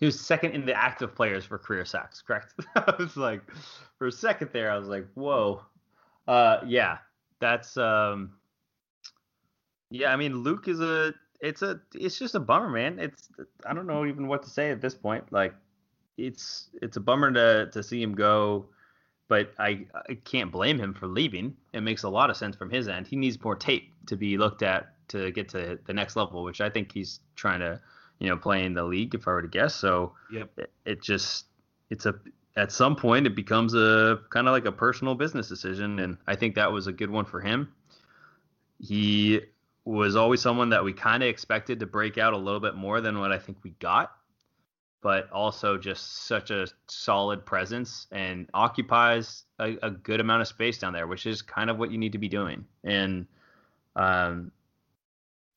He 0.00 0.06
was 0.06 0.18
second 0.18 0.52
in 0.52 0.64
the 0.64 0.74
active 0.74 1.14
players 1.14 1.44
for 1.44 1.58
career 1.58 1.84
sacks, 1.84 2.22
correct? 2.22 2.54
I 2.76 2.94
was 2.98 3.16
like, 3.16 3.42
for 3.98 4.06
a 4.06 4.12
second 4.12 4.50
there, 4.52 4.70
I 4.70 4.78
was 4.78 4.88
like, 4.88 5.06
whoa. 5.14 5.62
Uh, 6.28 6.58
yeah, 6.66 6.98
that's 7.40 7.76
um, 7.76 8.32
yeah. 9.90 10.12
I 10.12 10.16
mean, 10.16 10.36
Luke 10.36 10.68
is 10.68 10.80
a, 10.80 11.14
it's 11.40 11.62
a, 11.62 11.80
it's 11.94 12.18
just 12.18 12.34
a 12.34 12.40
bummer, 12.40 12.68
man. 12.68 12.98
It's, 12.98 13.28
I 13.66 13.74
don't 13.74 13.86
know 13.86 14.06
even 14.06 14.28
what 14.28 14.42
to 14.44 14.50
say 14.50 14.70
at 14.70 14.80
this 14.80 14.94
point. 14.94 15.24
Like, 15.32 15.54
it's, 16.16 16.68
it's 16.80 16.96
a 16.96 17.00
bummer 17.00 17.32
to 17.32 17.70
to 17.72 17.82
see 17.82 18.02
him 18.02 18.14
go, 18.14 18.66
but 19.28 19.52
I, 19.58 19.86
I 20.08 20.14
can't 20.24 20.52
blame 20.52 20.78
him 20.78 20.94
for 20.94 21.06
leaving. 21.06 21.56
It 21.72 21.80
makes 21.80 22.04
a 22.04 22.08
lot 22.08 22.30
of 22.30 22.36
sense 22.36 22.54
from 22.54 22.70
his 22.70 22.88
end. 22.88 23.06
He 23.06 23.16
needs 23.16 23.42
more 23.42 23.56
tape 23.56 23.92
to 24.06 24.16
be 24.16 24.38
looked 24.38 24.62
at 24.62 24.92
to 25.08 25.30
get 25.32 25.48
to 25.50 25.78
the 25.86 25.92
next 25.92 26.14
level, 26.14 26.44
which 26.44 26.60
I 26.60 26.70
think 26.70 26.92
he's 26.92 27.20
trying 27.34 27.60
to 27.60 27.80
you 28.18 28.28
know, 28.28 28.36
playing 28.36 28.74
the 28.74 28.84
league, 28.84 29.14
if 29.14 29.28
I 29.28 29.32
were 29.32 29.42
to 29.42 29.48
guess. 29.48 29.74
So 29.74 30.12
yep. 30.32 30.50
it, 30.56 30.70
it 30.84 31.02
just 31.02 31.46
it's 31.90 32.06
a 32.06 32.14
at 32.56 32.72
some 32.72 32.96
point 32.96 33.26
it 33.26 33.36
becomes 33.36 33.74
a 33.74 34.18
kind 34.30 34.48
of 34.48 34.52
like 34.52 34.64
a 34.64 34.72
personal 34.72 35.14
business 35.14 35.48
decision, 35.48 35.98
and 36.00 36.18
I 36.26 36.36
think 36.36 36.56
that 36.56 36.72
was 36.72 36.86
a 36.86 36.92
good 36.92 37.10
one 37.10 37.24
for 37.24 37.40
him. 37.40 37.72
He 38.80 39.40
was 39.84 40.16
always 40.16 40.42
someone 40.42 40.70
that 40.70 40.84
we 40.84 40.92
kind 40.92 41.22
of 41.22 41.28
expected 41.28 41.80
to 41.80 41.86
break 41.86 42.18
out 42.18 42.34
a 42.34 42.36
little 42.36 42.60
bit 42.60 42.74
more 42.74 43.00
than 43.00 43.18
what 43.18 43.32
I 43.32 43.38
think 43.38 43.58
we 43.62 43.70
got, 43.78 44.12
but 45.00 45.30
also 45.30 45.78
just 45.78 46.26
such 46.26 46.50
a 46.50 46.66
solid 46.88 47.46
presence 47.46 48.06
and 48.12 48.48
occupies 48.52 49.44
a, 49.58 49.76
a 49.82 49.90
good 49.90 50.20
amount 50.20 50.42
of 50.42 50.48
space 50.48 50.78
down 50.78 50.92
there, 50.92 51.06
which 51.06 51.26
is 51.26 51.40
kind 51.40 51.70
of 51.70 51.78
what 51.78 51.90
you 51.90 51.98
need 51.98 52.12
to 52.12 52.18
be 52.18 52.28
doing. 52.28 52.66
And 52.84 53.26
um, 53.96 54.52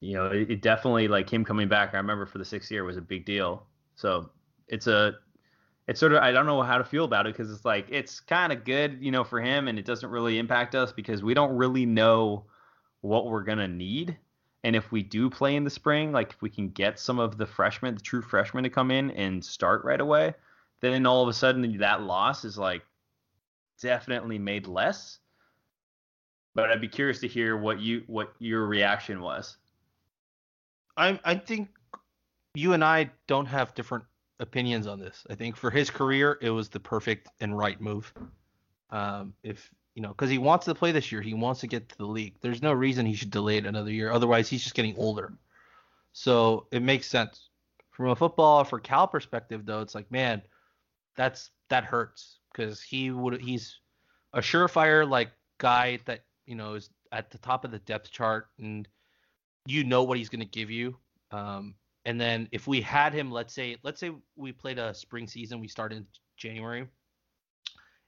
you 0.01 0.15
know, 0.15 0.25
it, 0.25 0.51
it, 0.51 0.61
definitely 0.61 1.07
like 1.07 1.31
him 1.31 1.45
coming 1.45 1.69
back. 1.69 1.93
I 1.93 1.97
remember 1.97 2.25
for 2.25 2.39
the 2.39 2.45
sixth 2.45 2.71
year 2.71 2.83
was 2.83 2.97
a 2.97 3.01
big 3.01 3.23
deal. 3.23 3.63
So 3.95 4.31
it's 4.67 4.87
a, 4.87 5.13
it's 5.87 5.99
sort 5.99 6.13
of 6.13 6.23
I 6.23 6.31
don't 6.31 6.45
know 6.45 6.61
how 6.63 6.77
to 6.77 6.83
feel 6.83 7.05
about 7.05 7.27
it 7.27 7.35
because 7.35 7.51
it's 7.51 7.65
like 7.65 7.85
it's 7.89 8.19
kind 8.19 8.51
of 8.51 8.65
good, 8.65 8.97
you 8.99 9.11
know, 9.11 9.23
for 9.23 9.39
him, 9.39 9.67
and 9.67 9.79
it 9.79 9.85
doesn't 9.85 10.09
really 10.09 10.37
impact 10.39 10.75
us 10.75 10.91
because 10.91 11.23
we 11.23 11.33
don't 11.33 11.55
really 11.55 11.85
know 11.85 12.45
what 13.01 13.27
we're 13.27 13.43
gonna 13.43 13.67
need. 13.67 14.17
And 14.63 14.75
if 14.75 14.91
we 14.91 15.01
do 15.03 15.29
play 15.29 15.55
in 15.55 15.63
the 15.63 15.69
spring, 15.69 16.11
like 16.11 16.31
if 16.31 16.41
we 16.41 16.49
can 16.49 16.69
get 16.69 16.99
some 16.99 17.19
of 17.19 17.37
the 17.37 17.45
freshmen, 17.45 17.95
the 17.95 18.01
true 18.01 18.21
freshmen 18.21 18.63
to 18.63 18.69
come 18.69 18.91
in 18.91 19.11
and 19.11 19.43
start 19.43 19.83
right 19.83 19.99
away, 19.99 20.35
then 20.81 21.05
all 21.05 21.23
of 21.23 21.29
a 21.29 21.33
sudden 21.33 21.77
that 21.79 22.03
loss 22.03 22.45
is 22.45 22.57
like 22.57 22.83
definitely 23.81 24.39
made 24.39 24.67
less. 24.67 25.19
But 26.53 26.69
I'd 26.69 26.81
be 26.81 26.87
curious 26.87 27.19
to 27.21 27.27
hear 27.27 27.57
what 27.57 27.79
you 27.79 28.03
what 28.07 28.33
your 28.39 28.65
reaction 28.67 29.21
was. 29.21 29.57
I 30.97 31.19
I 31.23 31.35
think 31.35 31.69
you 32.53 32.73
and 32.73 32.83
I 32.83 33.11
don't 33.27 33.45
have 33.45 33.73
different 33.75 34.05
opinions 34.39 34.87
on 34.87 34.99
this. 34.99 35.25
I 35.29 35.35
think 35.35 35.55
for 35.55 35.69
his 35.69 35.89
career, 35.89 36.37
it 36.41 36.49
was 36.49 36.69
the 36.69 36.79
perfect 36.79 37.29
and 37.39 37.57
right 37.57 37.79
move. 37.79 38.13
Um, 38.89 39.33
if 39.43 39.71
you 39.95 40.01
know, 40.01 40.09
because 40.09 40.29
he 40.29 40.37
wants 40.37 40.65
to 40.65 40.75
play 40.75 40.91
this 40.91 41.11
year, 41.11 41.21
he 41.21 41.33
wants 41.33 41.61
to 41.61 41.67
get 41.67 41.89
to 41.89 41.97
the 41.97 42.05
league. 42.05 42.35
There's 42.41 42.61
no 42.61 42.73
reason 42.73 43.05
he 43.05 43.15
should 43.15 43.31
delay 43.31 43.57
it 43.57 43.65
another 43.65 43.91
year. 43.91 44.11
Otherwise, 44.11 44.49
he's 44.49 44.63
just 44.63 44.75
getting 44.75 44.95
older. 44.97 45.33
So 46.13 46.67
it 46.71 46.81
makes 46.81 47.07
sense 47.07 47.49
from 47.91 48.09
a 48.09 48.15
football 48.15 48.63
for 48.63 48.79
Cal 48.79 49.07
perspective, 49.07 49.65
though. 49.65 49.81
It's 49.81 49.95
like, 49.95 50.11
man, 50.11 50.41
that's 51.15 51.51
that 51.69 51.83
hurts 51.83 52.39
because 52.51 52.81
he 52.81 53.11
would 53.11 53.39
he's 53.41 53.77
a 54.33 54.39
surefire 54.39 55.07
like 55.07 55.31
guy 55.57 55.99
that 56.05 56.21
you 56.45 56.55
know 56.55 56.73
is 56.73 56.89
at 57.11 57.29
the 57.31 57.37
top 57.37 57.65
of 57.65 57.71
the 57.71 57.79
depth 57.79 58.11
chart 58.11 58.47
and 58.59 58.87
you 59.65 59.83
know 59.83 60.03
what 60.03 60.17
he's 60.17 60.29
going 60.29 60.39
to 60.39 60.45
give 60.45 60.71
you. 60.71 60.95
Um, 61.31 61.75
and 62.05 62.19
then 62.19 62.47
if 62.51 62.67
we 62.67 62.81
had 62.81 63.13
him, 63.13 63.31
let's 63.31 63.53
say, 63.53 63.77
let's 63.83 63.99
say 63.99 64.11
we 64.35 64.51
played 64.51 64.79
a 64.79 64.93
spring 64.93 65.27
season, 65.27 65.59
we 65.59 65.67
started 65.67 65.99
in 65.99 66.07
January, 66.35 66.87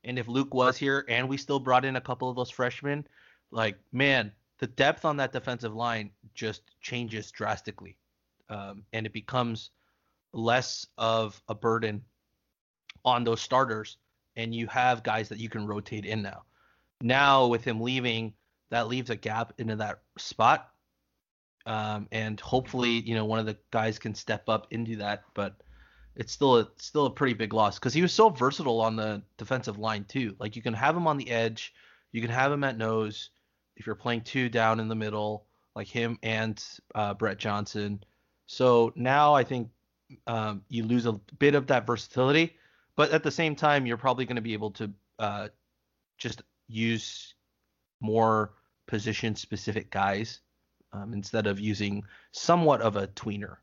and 0.03 0.19
if 0.19 0.27
Luc 0.27 0.53
was 0.53 0.77
here 0.77 1.05
and 1.07 1.29
we 1.29 1.37
still 1.37 1.59
brought 1.59 1.85
in 1.85 1.95
a 1.95 2.01
couple 2.01 2.29
of 2.29 2.35
those 2.35 2.49
freshmen, 2.49 3.05
like 3.51 3.77
man, 3.91 4.31
the 4.59 4.67
depth 4.67 5.05
on 5.05 5.17
that 5.17 5.31
defensive 5.31 5.75
line 5.75 6.09
just 6.33 6.63
changes 6.81 7.31
drastically, 7.31 7.97
um, 8.49 8.83
and 8.93 9.05
it 9.05 9.13
becomes 9.13 9.69
less 10.33 10.87
of 10.97 11.41
a 11.47 11.55
burden 11.55 12.03
on 13.05 13.23
those 13.23 13.41
starters, 13.41 13.97
and 14.35 14.55
you 14.55 14.65
have 14.67 15.03
guys 15.03 15.29
that 15.29 15.39
you 15.39 15.49
can 15.49 15.67
rotate 15.67 16.05
in 16.05 16.21
now. 16.21 16.43
Now 17.01 17.45
with 17.47 17.63
him 17.63 17.79
leaving, 17.79 18.33
that 18.71 18.87
leaves 18.87 19.11
a 19.11 19.15
gap 19.15 19.53
into 19.59 19.75
that 19.75 19.99
spot 20.17 20.72
um, 21.65 22.07
and 22.11 22.39
hopefully 22.39 22.91
you 22.91 23.15
know 23.15 23.25
one 23.25 23.39
of 23.39 23.45
the 23.45 23.57
guys 23.71 23.99
can 23.99 24.15
step 24.15 24.49
up 24.49 24.67
into 24.71 24.97
that. 24.97 25.23
But 25.33 25.55
it's 26.15 26.31
still 26.31 26.57
a 26.57 26.67
still 26.77 27.05
a 27.05 27.11
pretty 27.11 27.33
big 27.33 27.53
loss 27.53 27.79
because 27.79 27.93
he 27.93 28.01
was 28.01 28.13
so 28.13 28.29
versatile 28.29 28.81
on 28.81 28.95
the 28.95 29.21
defensive 29.37 29.79
line 29.79 30.05
too. 30.05 30.35
Like 30.39 30.55
you 30.55 30.61
can 30.61 30.73
have 30.73 30.95
him 30.95 31.07
on 31.07 31.17
the 31.17 31.29
edge, 31.29 31.73
you 32.11 32.21
can 32.21 32.29
have 32.29 32.51
him 32.51 32.63
at 32.63 32.77
nose 32.77 33.29
if 33.75 33.85
you're 33.85 33.95
playing 33.95 34.21
two 34.21 34.49
down 34.49 34.79
in 34.79 34.87
the 34.87 34.95
middle, 34.95 35.45
like 35.75 35.87
him 35.87 36.19
and 36.21 36.63
uh, 36.93 37.13
Brett 37.13 37.37
Johnson. 37.37 38.03
So 38.45 38.91
now 38.95 39.33
I 39.33 39.43
think 39.43 39.69
um, 40.27 40.61
you 40.69 40.83
lose 40.83 41.05
a 41.05 41.13
bit 41.39 41.55
of 41.55 41.67
that 41.67 41.87
versatility, 41.87 42.55
but 42.95 43.11
at 43.11 43.23
the 43.23 43.31
same 43.31 43.55
time 43.55 43.85
you're 43.85 43.97
probably 43.97 44.25
going 44.25 44.35
to 44.35 44.41
be 44.41 44.53
able 44.53 44.71
to 44.71 44.91
uh, 45.17 45.47
just 46.17 46.43
use 46.67 47.33
more 47.99 48.53
position 48.85 49.35
specific 49.35 49.89
guys 49.89 50.41
um, 50.93 51.13
instead 51.13 51.47
of 51.47 51.59
using 51.59 52.03
somewhat 52.31 52.81
of 52.81 52.95
a 52.95 53.07
tweener 53.07 53.57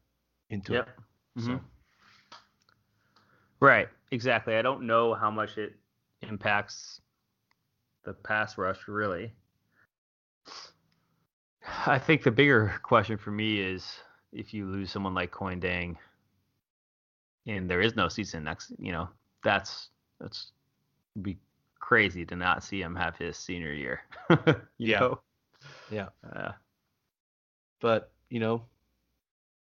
into 0.51 0.75
yep. 0.75 0.89
it. 0.89 1.41
Mm-hmm. 1.41 1.57
So. 1.57 1.61
Right, 3.61 3.89
exactly. 4.11 4.57
I 4.57 4.63
don't 4.63 4.87
know 4.87 5.15
how 5.15 5.31
much 5.31 5.59
it 5.59 5.75
impacts 6.23 7.01
the 8.05 8.13
pass 8.13 8.59
rush 8.59 8.89
really. 8.89 9.33
I 11.87 11.99
think 11.99 12.23
the 12.23 12.31
bigger 12.31 12.75
question 12.83 13.19
for 13.19 13.31
me 13.31 13.61
is 13.61 13.87
if 14.33 14.55
you 14.55 14.67
lose 14.67 14.91
someone 14.91 15.15
like 15.15 15.31
Kuony 15.31 15.61
Deng, 15.61 15.97
and 17.47 17.69
there 17.69 17.81
is 17.81 17.97
no 17.97 18.09
season 18.09 18.45
next, 18.45 18.73
you 18.79 18.93
know, 18.93 19.09
that's 19.45 19.89
that's 20.21 20.53
be 21.23 21.39
crazy 21.79 22.25
to 22.27 22.37
not 22.37 22.63
see 22.63 22.81
him 22.81 22.95
have 22.95 23.17
his 23.17 23.37
senior 23.37 23.73
year. 23.73 24.01
yeah. 24.79 25.01
Know? 25.01 25.21
Yeah. 25.91 26.09
Uh, 26.35 26.53
but 27.81 28.13
you 28.29 28.41
know, 28.41 28.63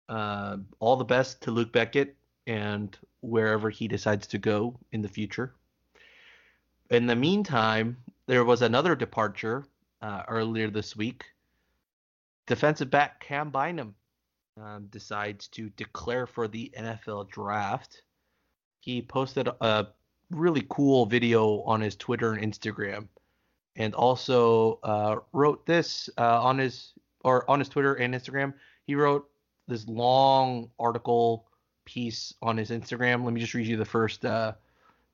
uh, 0.07 0.57
all 0.80 0.95
the 0.95 1.05
best 1.05 1.41
to 1.41 1.51
Luc 1.51 1.72
Bequette 1.72 2.13
and 2.47 2.97
wherever 3.22 3.70
he 3.70 3.88
decides 3.88 4.28
to 4.28 4.38
go 4.38 4.78
in 4.91 5.01
the 5.01 5.07
future. 5.07 5.53
In 6.89 7.05
the 7.05 7.15
meantime, 7.15 7.97
there 8.26 8.43
was 8.43 8.61
another 8.61 8.95
departure 8.95 9.65
uh, 10.01 10.24
earlier 10.28 10.70
this 10.70 10.95
week. 10.95 11.26
Defensive 12.47 12.89
back 12.89 13.20
Cam 13.20 13.51
Bynum 13.51 13.93
um, 14.59 14.88
decides 14.89 15.47
to 15.49 15.70
declare 15.72 16.26
for 16.26 16.47
the 16.47 16.72
NFL 16.78 17.30
draft. 17.30 18.01
He 18.80 19.01
posted 19.01 19.47
a 19.61 19.88
really 20.32 20.65
cool 20.70 21.05
video 21.05 21.61
on 21.61 21.82
his 21.82 21.95
Twitter 21.95 22.34
and 22.34 22.53
Instagram, 22.53 23.07
and 23.76 23.93
also 23.93 24.80
uh, 24.84 25.17
wrote 25.34 25.65
this 25.65 26.09
uh, 26.17 26.41
on 26.43 26.57
his 26.57 26.93
or 27.24 27.49
on 27.49 27.59
his 27.59 27.70
Twitter 27.70 27.95
and 27.95 28.13
Instagram. 28.13 28.53
He 28.86 28.95
wrote 28.95 29.30
this 29.67 29.88
long 29.88 30.70
article 30.80 31.45
piece 31.86 32.34
on 32.41 32.57
his 32.57 32.70
Instagram. 32.70 33.24
Let 33.24 33.34
me 33.34 33.41
just 33.41 33.53
read 33.53 33.67
you 33.67 33.78
the 33.78 33.86
first 33.86 34.26
uh, 34.26 34.53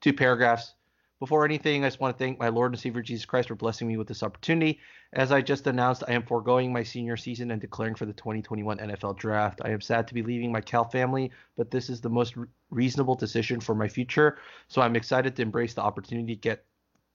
two 0.02 0.14
paragraphs. 0.14 0.74
Before 1.20 1.46
anything, 1.46 1.84
I 1.84 1.88
just 1.88 2.02
want 2.02 2.18
to 2.18 2.24
thank 2.24 2.40
my 2.40 2.50
Lord 2.50 2.74
and 2.74 2.80
Savior 2.80 3.02
Jesus 3.02 3.26
Christ 3.26 3.48
for 3.48 3.56
blessing 3.56 3.88
me 3.88 3.96
with 3.96 4.08
this 4.08 4.22
opportunity. 4.22 4.80
As 5.14 5.32
I 5.32 5.42
just 5.42 5.66
announced, 5.66 6.04
I 6.08 6.12
am 6.12 6.24
foregoing 6.24 6.74
my 6.74 6.84
senior 6.84 7.16
season 7.16 7.52
and 7.52 7.62
declaring 7.62 7.96
for 7.96 8.06
the 8.06 8.14
2021 8.14 8.80
NFL 8.80 9.18
Draft. 9.18 9.62
I 9.64 9.70
am 9.70 9.80
sad 9.80 10.10
to 10.10 10.14
be 10.14 10.22
leaving 10.22 10.52
my 10.52 10.60
Cal 10.60 10.84
family, 10.84 11.32
but 11.56 11.72
this 11.72 11.90
is 11.90 12.02
the 12.02 12.10
most 12.10 12.36
re- 12.36 12.48
reasonable 12.70 13.16
decision 13.16 13.62
for 13.62 13.74
my 13.74 13.88
future. 13.88 14.38
So 14.68 14.82
I'm 14.82 14.98
excited 14.98 15.38
to 15.38 15.42
embrace 15.42 15.74
the 15.74 15.82
opportunity 15.82 16.36
to 16.36 16.42
get 16.42 16.66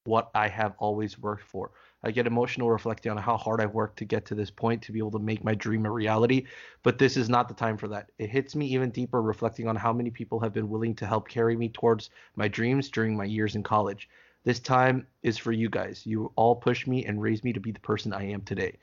what 0.04 0.30
I 0.34 0.48
have 0.48 0.74
always 0.78 1.18
worked 1.18 1.44
for. 1.44 1.72
I 2.02 2.10
get 2.10 2.26
emotional 2.26 2.70
reflecting 2.70 3.12
on 3.12 3.18
how 3.18 3.36
hard 3.36 3.60
I've 3.60 3.74
worked 3.74 3.98
to 3.98 4.04
get 4.04 4.24
to 4.26 4.34
this 4.34 4.50
point 4.50 4.82
to 4.82 4.92
be 4.92 4.98
able 4.98 5.10
to 5.12 5.18
make 5.18 5.44
my 5.44 5.54
dream 5.54 5.84
a 5.84 5.90
reality, 5.90 6.46
but 6.82 6.98
this 6.98 7.16
is 7.16 7.28
not 7.28 7.48
the 7.48 7.54
time 7.54 7.76
for 7.76 7.88
that. 7.88 8.10
It 8.18 8.30
hits 8.30 8.56
me 8.56 8.66
even 8.66 8.90
deeper 8.90 9.20
reflecting 9.20 9.68
on 9.68 9.76
how 9.76 9.92
many 9.92 10.10
people 10.10 10.40
have 10.40 10.52
been 10.52 10.70
willing 10.70 10.94
to 10.96 11.06
help 11.06 11.28
carry 11.28 11.56
me 11.56 11.68
towards 11.68 12.10
my 12.36 12.48
dreams 12.48 12.88
during 12.88 13.16
my 13.16 13.24
years 13.24 13.54
in 13.54 13.62
college. 13.62 14.08
This 14.44 14.60
time 14.60 15.06
is 15.22 15.36
for 15.36 15.52
you 15.52 15.68
guys. 15.68 16.06
You 16.06 16.32
all 16.36 16.56
pushed 16.56 16.86
me 16.86 17.04
and 17.04 17.20
raised 17.20 17.44
me 17.44 17.52
to 17.52 17.60
be 17.60 17.72
the 17.72 17.80
person 17.80 18.12
I 18.14 18.30
am 18.30 18.40
today. 18.42 18.78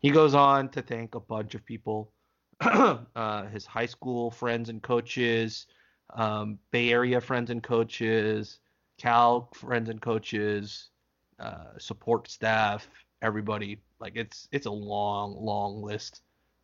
He 0.00 0.10
goes 0.10 0.34
on 0.34 0.70
to 0.70 0.82
thank 0.82 1.14
a 1.14 1.20
bunch 1.20 1.54
of 1.54 1.64
people 1.64 2.10
uh, 2.60 3.46
his 3.46 3.66
high 3.66 3.86
school 3.86 4.30
friends 4.30 4.68
and 4.68 4.82
coaches, 4.82 5.66
um, 6.14 6.58
Bay 6.70 6.90
Area 6.90 7.20
friends 7.20 7.50
and 7.50 7.62
coaches, 7.62 8.60
Cal 8.96 9.50
friends 9.54 9.88
and 9.90 10.00
coaches, 10.00 10.90
uh, 11.38 11.78
support 11.78 12.28
staff, 12.28 12.88
everybody. 13.22 13.80
Like 14.00 14.16
it's 14.16 14.48
it's 14.52 14.66
a 14.66 14.70
long, 14.70 15.36
long 15.38 15.82
list, 15.82 16.22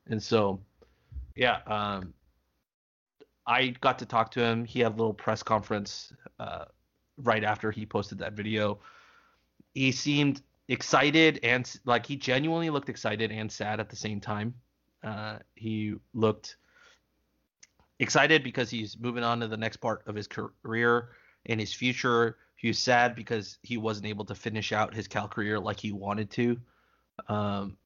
and 0.08 0.22
so 0.22 0.60
yeah, 1.36 1.60
um, 1.66 2.14
I 3.46 3.68
got 3.80 3.98
to 4.00 4.06
talk 4.06 4.30
to 4.32 4.44
him. 4.44 4.64
He 4.64 4.80
had 4.80 4.92
a 4.92 4.96
little 4.96 5.14
press 5.14 5.42
conference 5.42 6.12
uh, 6.38 6.66
right 7.16 7.44
after 7.44 7.70
he 7.70 7.86
posted 7.86 8.18
that 8.18 8.34
video. 8.34 8.80
He 9.74 9.92
seemed 9.92 10.42
excited 10.68 11.40
and 11.42 11.68
like 11.84 12.06
he 12.06 12.16
genuinely 12.16 12.70
looked 12.70 12.88
excited 12.88 13.32
and 13.32 13.50
sad 13.50 13.80
at 13.80 13.90
the 13.90 13.96
same 13.96 14.20
time. 14.20 14.54
Uh, 15.02 15.38
he 15.54 15.94
looked 16.14 16.56
excited 17.98 18.44
because 18.44 18.70
he's 18.70 18.98
moving 18.98 19.24
on 19.24 19.40
to 19.40 19.48
the 19.48 19.56
next 19.56 19.78
part 19.78 20.02
of 20.06 20.14
his 20.14 20.28
career 20.28 21.08
and 21.46 21.58
his 21.58 21.72
future 21.72 22.36
he 22.60 22.68
was 22.68 22.78
sad 22.78 23.14
because 23.14 23.56
he 23.62 23.78
wasn't 23.78 24.04
able 24.04 24.26
to 24.26 24.34
finish 24.34 24.70
out 24.70 24.92
his 24.92 25.08
Cal 25.08 25.26
career 25.26 25.58
like 25.58 25.80
he 25.80 25.92
wanted 25.92 26.30
to. 26.32 26.60
Um, 27.26 27.78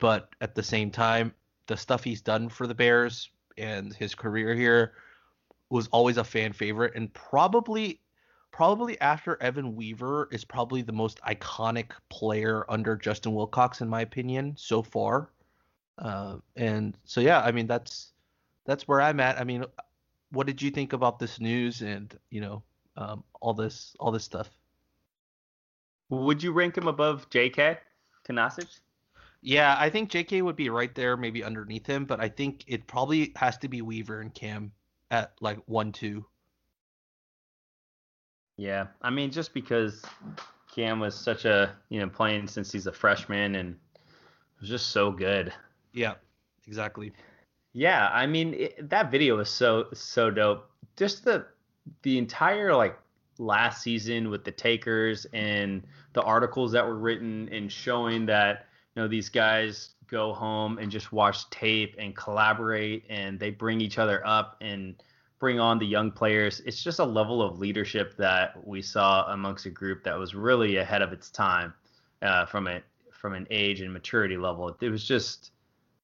but 0.00 0.30
at 0.40 0.56
the 0.56 0.64
same 0.64 0.90
time, 0.90 1.32
the 1.68 1.76
stuff 1.76 2.02
he's 2.02 2.22
done 2.22 2.48
for 2.48 2.66
the 2.66 2.74
Bears 2.74 3.30
and 3.56 3.94
his 3.94 4.16
career 4.16 4.52
here 4.52 4.94
was 5.70 5.86
always 5.92 6.16
a 6.16 6.24
fan 6.24 6.52
favorite, 6.52 6.96
and 6.96 7.12
probably, 7.14 8.00
probably 8.50 9.00
after 9.00 9.40
Evan 9.40 9.76
Weaver 9.76 10.28
is 10.32 10.44
probably 10.44 10.82
the 10.82 10.92
most 10.92 11.20
iconic 11.20 11.92
player 12.08 12.66
under 12.68 12.96
Justin 12.96 13.32
Wilcox 13.32 13.80
in 13.80 13.88
my 13.88 14.00
opinion 14.00 14.54
so 14.58 14.82
far. 14.82 15.30
Uh, 15.98 16.38
and 16.56 16.98
so 17.04 17.20
yeah, 17.20 17.42
I 17.42 17.52
mean 17.52 17.68
that's 17.68 18.10
that's 18.64 18.88
where 18.88 19.00
I'm 19.00 19.20
at. 19.20 19.40
I 19.40 19.44
mean, 19.44 19.64
what 20.32 20.48
did 20.48 20.60
you 20.60 20.72
think 20.72 20.94
about 20.94 21.20
this 21.20 21.38
news? 21.38 21.80
And 21.80 22.12
you 22.30 22.40
know, 22.40 22.64
um, 22.96 23.24
all 23.40 23.54
this 23.54 23.94
all 24.00 24.10
this 24.10 24.24
stuff. 24.24 24.50
Would 26.08 26.42
you 26.42 26.52
rank 26.52 26.76
him 26.76 26.86
above 26.86 27.28
J.K. 27.30 27.78
Kunaszyk? 28.28 28.68
Yeah, 29.42 29.76
I 29.78 29.90
think 29.90 30.10
J.K. 30.10 30.42
would 30.42 30.56
be 30.56 30.70
right 30.70 30.94
there, 30.94 31.16
maybe 31.16 31.44
underneath 31.44 31.86
him, 31.86 32.04
but 32.04 32.20
I 32.20 32.28
think 32.28 32.64
it 32.66 32.86
probably 32.86 33.32
has 33.36 33.58
to 33.58 33.68
be 33.68 33.82
Weaver 33.82 34.20
and 34.20 34.32
Cam 34.32 34.72
at 35.10 35.32
like 35.40 35.58
one 35.66 35.92
two. 35.92 36.24
Yeah, 38.56 38.86
I 39.02 39.10
mean, 39.10 39.30
just 39.30 39.52
because 39.52 40.02
Cam 40.74 41.00
was 41.00 41.14
such 41.14 41.44
a 41.44 41.74
you 41.88 42.00
know 42.00 42.08
playing 42.08 42.48
since 42.48 42.72
he's 42.72 42.86
a 42.86 42.92
freshman 42.92 43.56
and 43.56 43.76
was 44.60 44.68
just 44.68 44.88
so 44.90 45.10
good. 45.10 45.52
Yeah, 45.92 46.14
exactly. 46.66 47.12
Yeah, 47.72 48.08
I 48.12 48.26
mean 48.26 48.54
it, 48.54 48.88
that 48.88 49.10
video 49.10 49.36
was 49.36 49.50
so 49.50 49.88
so 49.92 50.30
dope. 50.30 50.70
Just 50.96 51.24
the 51.24 51.46
the 52.02 52.18
entire 52.18 52.74
like 52.74 52.98
last 53.38 53.82
season 53.82 54.30
with 54.30 54.44
the 54.44 54.50
takers 54.50 55.26
and 55.32 55.82
the 56.14 56.22
articles 56.22 56.72
that 56.72 56.86
were 56.86 56.96
written 56.96 57.48
and 57.52 57.70
showing 57.70 58.26
that 58.26 58.66
you 58.94 59.02
know 59.02 59.08
these 59.08 59.28
guys 59.28 59.90
go 60.08 60.32
home 60.32 60.78
and 60.78 60.90
just 60.90 61.12
watch 61.12 61.48
tape 61.50 61.94
and 61.98 62.16
collaborate 62.16 63.04
and 63.10 63.38
they 63.38 63.50
bring 63.50 63.80
each 63.80 63.98
other 63.98 64.26
up 64.26 64.56
and 64.60 65.02
bring 65.38 65.60
on 65.60 65.78
the 65.78 65.84
young 65.86 66.10
players 66.10 66.60
it's 66.60 66.82
just 66.82 66.98
a 66.98 67.04
level 67.04 67.42
of 67.42 67.58
leadership 67.58 68.16
that 68.16 68.66
we 68.66 68.80
saw 68.80 69.30
amongst 69.32 69.66
a 69.66 69.70
group 69.70 70.02
that 70.02 70.18
was 70.18 70.34
really 70.34 70.76
ahead 70.76 71.02
of 71.02 71.12
its 71.12 71.30
time 71.30 71.74
uh, 72.22 72.46
from 72.46 72.66
a 72.66 72.80
from 73.26 73.34
an 73.34 73.46
age 73.50 73.80
and 73.80 73.92
maturity 73.92 74.36
level. 74.36 74.76
It 74.80 74.88
was 74.88 75.04
just 75.04 75.50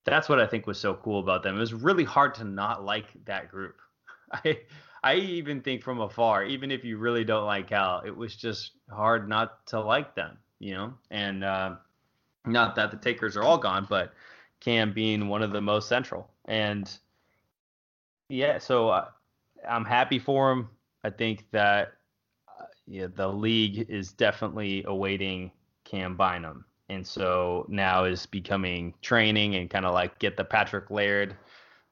that's 0.05 0.29
what 0.29 0.41
i 0.41 0.47
think 0.49 0.67
was 0.67 0.79
so 0.81 0.95
cool 0.95 1.21
about 1.21 1.43
them. 1.43 1.57
It 1.57 1.61
was 1.61 1.75
really 1.75 2.05
hard 2.05 2.35
to 2.35 2.45
not 2.45 2.85
like 2.85 3.07
that 3.27 3.49
group. 3.49 3.77
I 4.33 4.59
I 5.05 5.17
even 5.17 5.61
think 5.63 5.83
from 5.83 6.01
afar, 6.01 6.45
even 6.45 6.71
if 6.71 6.85
you 6.85 6.97
really 6.97 7.25
don't 7.25 7.45
like 7.45 7.69
Cal, 7.69 8.03
it 8.05 8.17
was 8.17 8.37
just 8.37 8.73
hard 8.89 9.29
not 9.29 9.67
to 9.67 9.81
like 9.81 10.15
them, 10.15 10.39
you 10.61 10.75
know. 10.75 10.95
And 11.11 11.43
uh, 11.43 11.77
not 12.47 12.77
that 12.77 12.91
the 12.91 12.97
takers 12.97 13.37
are 13.37 13.43
all 13.43 13.59
gone, 13.59 13.87
but 13.89 14.13
Cam 14.61 14.93
being 14.93 15.29
one 15.29 15.43
of 15.43 15.51
the 15.53 15.61
most 15.61 15.89
central. 15.89 16.31
And 16.45 16.91
yeah, 18.29 18.59
so 18.59 18.91
uh, 18.91 19.09
I'm 19.69 19.85
happy 19.85 20.21
for 20.21 20.53
him. 20.53 20.69
I 21.03 21.11
think 21.11 21.47
that 21.51 21.95
uh, 22.49 22.67
yeah, 22.87 23.09
the 23.13 23.29
league 23.29 23.91
is 23.91 24.13
definitely 24.13 24.85
awaiting 24.87 25.51
Cam 25.85 26.17
Bynum. 26.17 26.65
And 26.89 27.05
so 27.05 27.67
now 27.69 28.05
is 28.05 28.27
becoming 28.27 28.95
training 29.03 29.57
and 29.57 29.69
kind 29.69 29.85
of 29.85 29.95
like 29.95 30.19
get 30.21 30.37
the 30.37 30.45
Patrick 30.45 30.91
Laird 30.91 31.37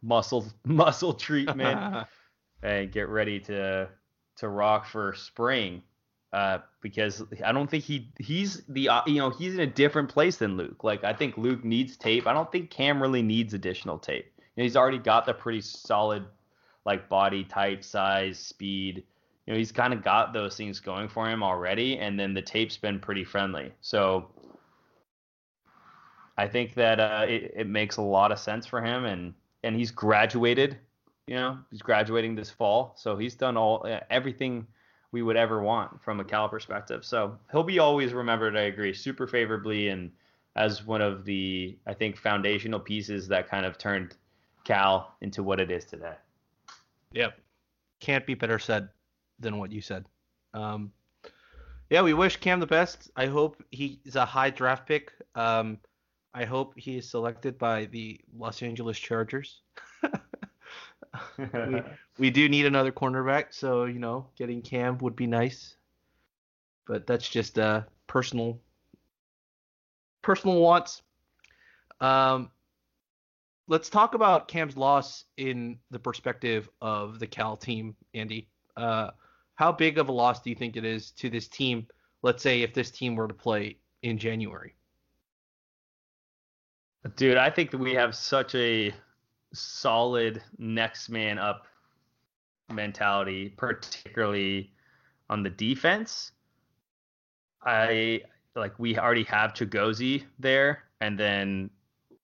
muscle 0.03 0.47
muscle 0.65 1.15
treatment 1.15 2.07
and 2.63 2.91
get 2.93 3.09
ready 3.09 3.41
to 3.41 3.89
to 4.37 4.49
rock 4.49 4.87
for 4.87 5.15
spring. 5.15 5.83
Uh, 6.33 6.59
because 6.81 7.25
I 7.45 7.51
don't 7.51 7.69
think 7.69 7.83
he 7.83 8.13
he's 8.21 8.63
the 8.69 8.89
uh, 8.89 9.03
you 9.07 9.17
know 9.17 9.31
he's 9.31 9.55
in 9.55 9.61
a 9.61 9.67
different 9.67 10.09
place 10.09 10.37
than 10.37 10.57
Luc. 10.57 10.85
Like 10.85 11.03
I 11.03 11.13
think 11.13 11.37
Luc 11.37 11.65
needs 11.65 11.97
tape. 11.97 12.27
I 12.27 12.33
don't 12.33 12.51
think 12.53 12.71
Cam 12.71 13.03
really 13.03 13.23
needs 13.23 13.53
additional 13.53 13.99
tape. 13.99 14.33
You 14.39 14.45
know, 14.59 14.63
he's 14.63 14.77
already 14.77 14.99
got 14.99 15.27
the 15.27 15.35
pretty 15.35 15.61
solid 15.61 16.25
like 16.85 17.09
body 17.09 17.45
type, 17.45 17.83
size, 17.83 18.39
speed. 18.39 19.03
You 19.47 19.53
know, 19.53 19.59
he's 19.59 19.73
kind 19.73 19.93
of 19.93 20.05
got 20.05 20.33
those 20.33 20.57
things 20.57 20.79
going 20.79 21.09
for 21.09 21.29
him 21.29 21.43
already, 21.43 21.99
and 21.99 22.19
then 22.19 22.33
the 22.33 22.43
tape's 22.43 22.77
been 22.77 23.01
pretty 23.01 23.25
friendly. 23.25 23.73
So 23.81 24.29
I 26.39 26.47
think 26.47 26.75
that 26.75 27.01
uh, 27.01 27.27
it, 27.29 27.55
it 27.57 27.67
makes 27.67 27.97
a 27.97 28.03
lot 28.03 28.31
of 28.31 28.39
sense 28.39 28.67
for 28.67 28.81
him, 28.81 29.05
and 29.05 29.35
and 29.65 29.75
he's 29.75 29.91
graduated 29.91 30.79
you 31.31 31.37
know, 31.37 31.57
he's 31.71 31.81
graduating 31.81 32.35
this 32.35 32.51
fall, 32.51 32.93
so 32.97 33.17
he's 33.17 33.37
done 33.37 33.57
all 33.57 33.87
everything 34.11 34.67
we 35.13 35.23
would 35.23 35.37
ever 35.37 35.63
want 35.63 36.03
from 36.03 36.19
a 36.19 36.25
Cal 36.25 36.49
perspective. 36.49 37.05
So 37.05 37.39
he'll 37.53 37.63
be 37.63 37.79
always 37.79 38.13
remembered. 38.13 38.57
I 38.57 38.63
agree, 38.63 38.93
super 38.93 39.29
favorably, 39.29 39.89
and 39.91 40.11
as 40.57 40.85
one 40.85 41.01
of 41.01 41.25
the 41.25 41.79
I 41.87 41.95
think 41.95 42.17
foundational 42.17 42.81
pieces 42.81 43.29
that 43.29 43.49
kind 43.49 43.65
of 43.65 43.79
turned 43.79 44.17
Cal 44.65 45.15
into 45.21 45.45
what 45.45 45.61
it 45.61 45.71
is 45.71 45.85
today. 45.85 46.15
Yep, 47.13 47.39
can't 48.01 48.27
be 48.27 48.35
better 48.35 48.59
said 48.59 48.89
than 49.39 49.57
what 49.57 49.71
you 49.71 49.81
said. 49.81 50.07
Um, 50.53 50.91
yeah, 51.91 52.03
we 52.03 52.13
wish 52.13 52.39
Cam 52.39 52.59
the 52.59 52.67
best. 52.67 53.09
I 53.15 53.27
hope 53.27 53.63
he's 53.71 54.17
a 54.17 54.25
high 54.25 54.51
draft 54.51 54.85
pick. 54.85 55.13
Um, 55.37 55.79
I 56.35 56.45
hope 56.45 56.75
he 56.77 56.99
is 56.99 57.09
selected 57.09 57.57
by 57.57 57.85
the 57.85 58.21
Los 58.37 58.65
Angeles 58.65 58.99
Chargers. 58.99 59.61
we, 61.39 61.83
we 62.19 62.31
do 62.31 62.49
need 62.49 62.67
another 62.67 62.93
cornerback, 62.93 63.47
so 63.51 63.85
you 63.85 63.99
know, 63.99 64.27
getting 64.37 64.63
Cam 64.63 64.99
would 64.99 65.17
be 65.17 65.27
nice. 65.27 65.77
But 66.87 67.07
that's 67.07 67.29
just 67.29 67.59
uh 67.59 67.83
personal 68.07 68.61
personal 70.23 70.61
wants. 70.61 71.03
Um 72.01 72.51
let's 73.69 73.89
talk 73.89 74.15
about 74.15 74.49
Cam's 74.49 74.77
loss 74.77 75.25
in 75.37 75.79
the 75.91 75.99
perspective 75.99 76.69
of 76.81 77.19
the 77.19 77.27
Cal 77.27 77.57
team, 77.57 77.95
Andy. 78.15 78.49
Uh 78.77 79.11
how 79.55 79.71
big 79.71 79.99
of 79.99 80.09
a 80.09 80.13
loss 80.13 80.41
do 80.41 80.51
you 80.51 80.57
think 80.57 80.77
it 80.77 80.85
is 80.85 81.11
to 81.13 81.29
this 81.29 81.47
team? 81.47 81.87
Let's 82.23 82.43
say 82.43 82.63
if 82.63 82.75
this 82.75 82.91
team 82.91 83.15
were 83.15 83.29
to 83.29 83.35
play 83.35 83.77
in 84.03 84.19
January. 84.19 84.75
Dude, 87.17 87.37
I 87.37 87.51
think 87.51 87.71
that 87.71 87.79
we 87.79 87.95
have 87.95 88.15
such 88.15 88.55
a 88.55 88.93
solid 89.53 90.43
next 90.59 91.09
man 91.09 91.39
up 91.39 91.67
mentality, 92.71 93.51
particularly 93.57 94.73
on 95.29 95.43
the 95.43 95.51
defense. 95.51 96.33
I 97.63 98.23
like 98.57 98.79
we 98.79 98.99
already 98.99 99.25
have 99.25 99.53
Chigozie 99.53 100.25
there, 100.39 100.85
and 101.01 101.19
then 101.19 101.71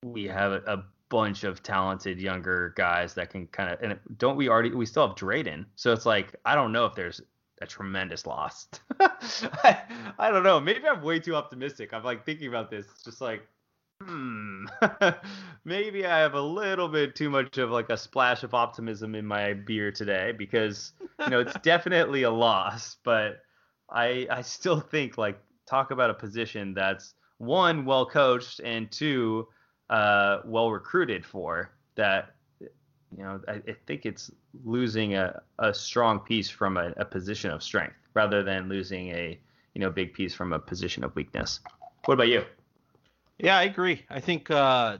we 0.03 0.25
have 0.25 0.51
a, 0.51 0.61
a 0.67 0.83
bunch 1.09 1.43
of 1.43 1.63
talented 1.63 2.19
younger 2.19 2.73
guys 2.75 3.13
that 3.13 3.29
can 3.29 3.47
kind 3.47 3.71
of 3.71 3.81
and 3.81 3.99
don't 4.17 4.35
we 4.35 4.49
already 4.49 4.71
we 4.71 4.85
still 4.85 5.07
have 5.07 5.15
Drayden. 5.15 5.65
So 5.75 5.93
it's 5.93 6.05
like 6.05 6.35
I 6.45 6.55
don't 6.55 6.71
know 6.71 6.85
if 6.85 6.95
there's 6.95 7.21
a 7.61 7.65
tremendous 7.65 8.25
loss. 8.25 8.67
I, 8.99 9.81
I 10.19 10.31
don't 10.31 10.43
know. 10.43 10.59
Maybe 10.59 10.87
I'm 10.87 11.01
way 11.01 11.19
too 11.19 11.35
optimistic. 11.35 11.93
I'm 11.93 12.03
like 12.03 12.25
thinking 12.25 12.47
about 12.47 12.69
this. 12.69 12.85
Just 13.03 13.21
like 13.21 13.47
hmm, 14.03 14.65
maybe 15.65 16.05
I 16.05 16.19
have 16.19 16.33
a 16.33 16.41
little 16.41 16.87
bit 16.87 17.15
too 17.15 17.29
much 17.29 17.57
of 17.57 17.69
like 17.69 17.89
a 17.89 17.97
splash 17.97 18.43
of 18.43 18.53
optimism 18.53 19.15
in 19.15 19.25
my 19.25 19.53
beer 19.53 19.91
today 19.91 20.33
because 20.37 20.93
you 21.19 21.29
know 21.29 21.39
it's 21.39 21.57
definitely 21.63 22.23
a 22.23 22.31
loss, 22.31 22.97
but 23.03 23.41
I 23.89 24.27
I 24.29 24.41
still 24.41 24.79
think 24.79 25.17
like 25.17 25.39
talk 25.65 25.91
about 25.91 26.09
a 26.09 26.13
position 26.13 26.73
that's 26.73 27.13
one 27.37 27.85
well 27.85 28.05
coached 28.05 28.61
and 28.63 28.91
two 28.91 29.47
uh, 29.89 30.39
well 30.45 30.71
recruited 30.71 31.25
for 31.25 31.71
that 31.95 32.35
you 32.59 33.23
know 33.23 33.39
I, 33.47 33.53
I 33.53 33.75
think 33.85 34.05
it's 34.05 34.31
losing 34.65 35.15
a, 35.15 35.41
a 35.59 35.73
strong 35.73 36.19
piece 36.19 36.49
from 36.49 36.77
a, 36.77 36.93
a 36.97 37.05
position 37.05 37.51
of 37.51 37.63
strength 37.63 37.95
rather 38.13 38.43
than 38.43 38.69
losing 38.69 39.09
a 39.09 39.39
you 39.73 39.81
know 39.81 39.89
big 39.89 40.13
piece 40.13 40.33
from 40.33 40.53
a 40.53 40.59
position 40.59 41.03
of 41.03 41.15
weakness. 41.15 41.59
What 42.05 42.15
about 42.15 42.29
you? 42.29 42.45
Yeah, 43.39 43.57
I 43.57 43.63
agree. 43.63 44.03
I 44.09 44.19
think 44.19 44.49
uh, 44.49 44.97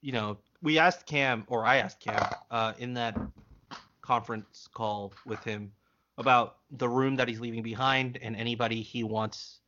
you 0.00 0.12
know 0.12 0.38
we 0.62 0.78
asked 0.78 1.06
Cam, 1.06 1.44
or 1.48 1.64
I 1.64 1.76
asked 1.76 2.00
Cam, 2.00 2.22
uh, 2.50 2.72
in 2.78 2.94
that 2.94 3.16
conference 4.02 4.68
call 4.72 5.12
with 5.26 5.42
him 5.44 5.72
about 6.18 6.58
the 6.70 6.88
room 6.88 7.16
that 7.16 7.28
he's 7.28 7.40
leaving 7.40 7.62
behind 7.62 8.18
and 8.20 8.36
anybody 8.36 8.82
he 8.82 9.02
wants 9.02 9.60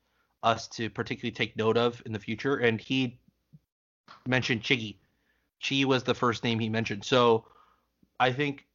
us 0.43 0.69
to 0.69 0.91
particularly 0.91 1.33
take 1.33 1.57
note 1.57 1.77
of 1.77 2.03
in 2.05 2.13
the 2.13 2.19
future. 2.19 2.57
And 2.57 2.81
he 2.81 3.19
mentioned 4.27 4.63
Chiggy. 4.63 4.97
Chiggy 5.63 5.85
was 5.85 6.03
the 6.03 6.15
first 6.15 6.45
name 6.45 6.59
he 6.59 6.69
mentioned. 6.69 7.05
So 7.05 7.47
I 8.21 8.33
think 8.33 8.67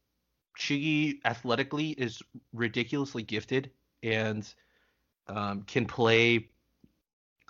Chiggy 0.58 1.20
athletically 1.24 1.90
is 1.90 2.20
ridiculously 2.52 3.22
gifted 3.22 3.70
and 4.02 4.52
um, 5.28 5.62
can 5.62 5.84
play 5.84 6.48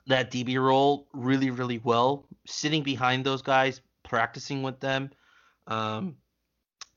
that 0.08 0.30
DB 0.30 0.60
role 0.60 1.06
really, 1.12 1.50
really 1.50 1.78
well, 1.84 2.26
sitting 2.46 2.82
behind 2.82 3.24
those 3.24 3.42
guys, 3.42 3.80
practicing 4.02 4.62
with 4.62 4.80
them. 4.80 5.10
Um, 5.66 6.16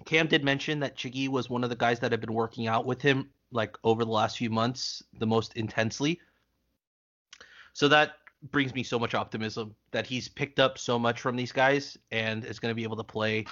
Cam 0.05 0.27
did 0.27 0.43
mention 0.43 0.79
that 0.79 0.97
Chiggy 0.97 1.27
was 1.27 1.49
one 1.49 1.63
of 1.63 1.69
the 1.69 1.75
guys 1.75 1.99
that 1.99 2.11
had 2.11 2.21
been 2.21 2.33
working 2.33 2.67
out 2.67 2.85
with 2.85 3.01
him 3.01 3.29
like 3.51 3.77
over 3.83 4.05
the 4.05 4.11
last 4.11 4.37
few 4.37 4.49
months 4.49 5.03
the 5.19 5.27
most 5.27 5.55
intensely. 5.55 6.19
So 7.73 7.87
that 7.89 8.13
brings 8.51 8.73
me 8.73 8.81
so 8.81 8.97
much 8.97 9.13
optimism 9.13 9.75
that 9.91 10.07
he's 10.07 10.27
picked 10.27 10.59
up 10.59 10.77
so 10.77 10.97
much 10.97 11.21
from 11.21 11.35
these 11.35 11.51
guys 11.51 11.97
and 12.11 12.43
is 12.45 12.59
going 12.59 12.71
to 12.71 12.75
be 12.75 12.83
able 12.83 12.97
to 12.97 13.03
play 13.03 13.45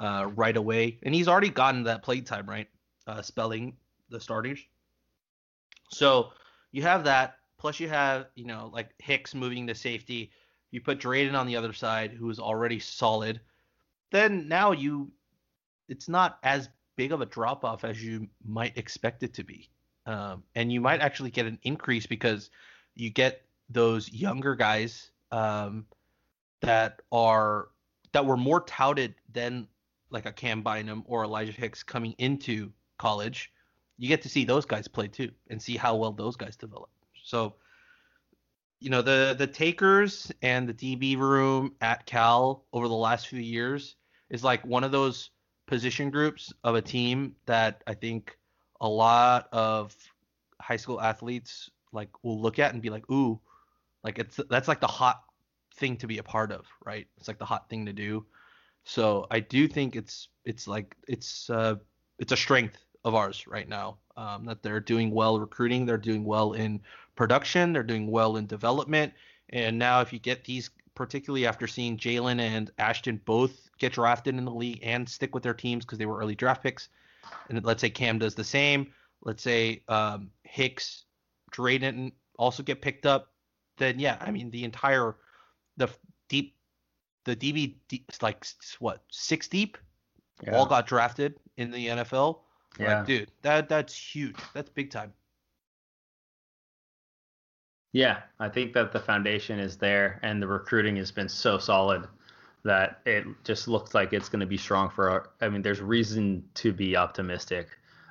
uh, 0.00 0.28
right 0.34 0.56
away. 0.56 0.98
And 1.02 1.14
he's 1.14 1.28
already 1.28 1.48
gotten 1.48 1.82
that 1.84 2.02
play 2.02 2.20
time, 2.20 2.48
right? 2.48 2.68
Uh, 3.06 3.22
spelling 3.22 3.74
the 4.10 4.20
starters. 4.20 4.60
So 5.88 6.30
you 6.70 6.82
have 6.82 7.04
that. 7.04 7.38
Plus, 7.62 7.78
you 7.78 7.88
have, 7.88 8.26
you 8.34 8.44
know, 8.44 8.70
like 8.72 8.90
Hicks 8.98 9.36
moving 9.36 9.68
to 9.68 9.74
safety. 9.76 10.32
You 10.72 10.80
put 10.80 10.98
Drayden 10.98 11.34
on 11.34 11.46
the 11.46 11.54
other 11.54 11.72
side, 11.72 12.10
who 12.10 12.28
is 12.28 12.40
already 12.40 12.80
solid. 12.80 13.40
Then 14.10 14.48
now 14.48 14.72
you, 14.72 15.12
it's 15.88 16.08
not 16.08 16.40
as 16.42 16.68
big 16.96 17.12
of 17.12 17.20
a 17.20 17.26
drop 17.26 17.64
off 17.64 17.84
as 17.84 18.02
you 18.02 18.26
might 18.44 18.76
expect 18.76 19.22
it 19.22 19.32
to 19.34 19.44
be. 19.44 19.70
Um, 20.06 20.42
and 20.56 20.72
you 20.72 20.80
might 20.80 21.00
actually 21.00 21.30
get 21.30 21.46
an 21.46 21.56
increase 21.62 22.04
because 22.04 22.50
you 22.96 23.10
get 23.10 23.42
those 23.70 24.12
younger 24.12 24.56
guys 24.56 25.12
um, 25.30 25.86
that 26.62 27.00
are 27.12 27.68
that 28.10 28.26
were 28.26 28.36
more 28.36 28.62
touted 28.62 29.14
than 29.32 29.68
like 30.10 30.26
a 30.26 30.32
Cam 30.32 30.62
Bynum 30.62 31.04
or 31.06 31.22
Elijah 31.22 31.52
Hicks 31.52 31.84
coming 31.84 32.16
into 32.18 32.72
college. 32.98 33.52
You 33.98 34.08
get 34.08 34.20
to 34.22 34.28
see 34.28 34.44
those 34.44 34.66
guys 34.66 34.88
play 34.88 35.06
too 35.06 35.30
and 35.48 35.62
see 35.62 35.76
how 35.76 35.94
well 35.94 36.10
those 36.10 36.34
guys 36.34 36.56
develop. 36.56 36.90
So, 37.32 37.54
you 38.78 38.90
know, 38.90 39.00
the 39.00 39.34
the 39.38 39.46
takers 39.46 40.30
and 40.42 40.68
the 40.68 40.74
DB 40.74 41.16
room 41.16 41.74
at 41.80 42.04
Cal 42.04 42.66
over 42.74 42.88
the 42.88 42.94
last 42.94 43.28
few 43.28 43.40
years 43.40 43.96
is 44.28 44.44
like 44.44 44.66
one 44.66 44.84
of 44.84 44.92
those 44.92 45.30
position 45.66 46.10
groups 46.10 46.52
of 46.62 46.74
a 46.74 46.82
team 46.82 47.34
that 47.46 47.82
I 47.86 47.94
think 47.94 48.36
a 48.82 48.88
lot 48.88 49.48
of 49.50 49.96
high 50.60 50.76
school 50.76 51.00
athletes 51.00 51.70
like 51.90 52.10
will 52.22 52.38
look 52.38 52.58
at 52.58 52.74
and 52.74 52.82
be 52.82 52.90
like, 52.90 53.10
ooh, 53.10 53.40
like 54.04 54.18
it's 54.18 54.38
that's 54.50 54.68
like 54.68 54.80
the 54.80 54.86
hot 54.86 55.22
thing 55.76 55.96
to 55.96 56.06
be 56.06 56.18
a 56.18 56.22
part 56.22 56.52
of, 56.52 56.66
right? 56.84 57.06
It's 57.16 57.28
like 57.28 57.38
the 57.38 57.46
hot 57.46 57.70
thing 57.70 57.86
to 57.86 57.94
do. 57.94 58.26
So 58.84 59.26
I 59.30 59.40
do 59.40 59.68
think 59.68 59.96
it's 59.96 60.28
it's 60.44 60.68
like 60.68 60.96
it's 61.08 61.48
uh 61.48 61.76
it's 62.18 62.32
a 62.32 62.36
strength 62.36 62.76
of 63.06 63.14
ours 63.14 63.46
right 63.46 63.66
now 63.68 63.96
um, 64.16 64.44
that 64.44 64.62
they're 64.62 64.80
doing 64.80 65.10
well 65.10 65.38
recruiting, 65.38 65.86
they're 65.86 65.98
doing 65.98 66.24
well 66.24 66.52
in 66.52 66.80
production, 67.16 67.72
they're 67.72 67.82
doing 67.82 68.10
well 68.10 68.36
in 68.36 68.46
development, 68.46 69.12
and 69.50 69.78
now 69.78 70.00
if 70.00 70.12
you 70.12 70.18
get 70.18 70.44
these, 70.44 70.70
particularly 70.94 71.46
after 71.46 71.66
seeing 71.66 71.96
Jaylinn 71.96 72.40
and 72.40 72.70
Ashtyn 72.78 73.24
both 73.24 73.70
get 73.78 73.92
drafted 73.92 74.36
in 74.36 74.44
the 74.44 74.52
league 74.52 74.80
and 74.82 75.08
stick 75.08 75.34
with 75.34 75.42
their 75.42 75.54
teams 75.54 75.84
because 75.84 75.98
they 75.98 76.06
were 76.06 76.18
early 76.18 76.34
draft 76.34 76.62
picks, 76.62 76.88
and 77.48 77.62
let's 77.64 77.80
say 77.80 77.90
Cam 77.90 78.18
does 78.18 78.34
the 78.34 78.44
same, 78.44 78.92
let's 79.22 79.42
say 79.42 79.82
um, 79.88 80.30
Hicks, 80.44 81.04
Drayden 81.52 82.12
also 82.38 82.62
get 82.62 82.80
picked 82.80 83.06
up, 83.06 83.32
then 83.78 83.98
yeah, 83.98 84.16
I 84.20 84.30
mean 84.30 84.50
the 84.50 84.64
entire 84.64 85.16
the 85.76 85.88
deep 86.28 86.56
the 87.24 87.36
DB 87.36 87.76
like 88.20 88.44
what 88.78 89.02
six 89.10 89.48
deep 89.48 89.78
yeah. 90.44 90.56
all 90.56 90.66
got 90.66 90.86
drafted 90.86 91.36
in 91.56 91.70
the 91.70 91.86
NFL. 91.88 92.40
Yeah, 92.78 92.98
like, 92.98 93.06
dude, 93.06 93.30
that 93.42 93.68
that's 93.68 93.94
huge. 93.94 94.36
That's 94.54 94.70
big 94.70 94.90
time. 94.90 95.12
Yeah, 97.92 98.20
I 98.40 98.48
think 98.48 98.72
that 98.72 98.92
the 98.92 99.00
foundation 99.00 99.58
is 99.58 99.76
there, 99.76 100.18
and 100.22 100.40
the 100.40 100.46
recruiting 100.46 100.96
has 100.96 101.10
been 101.10 101.28
so 101.28 101.58
solid 101.58 102.08
that 102.64 103.00
it 103.04 103.26
just 103.44 103.68
looks 103.68 103.94
like 103.94 104.12
it's 104.12 104.28
going 104.28 104.40
to 104.40 104.46
be 104.46 104.56
strong 104.56 104.88
for 104.88 105.10
our. 105.10 105.30
I 105.40 105.48
mean, 105.48 105.62
there's 105.62 105.80
reason 105.80 106.44
to 106.54 106.72
be 106.72 106.96
optimistic 106.96 107.68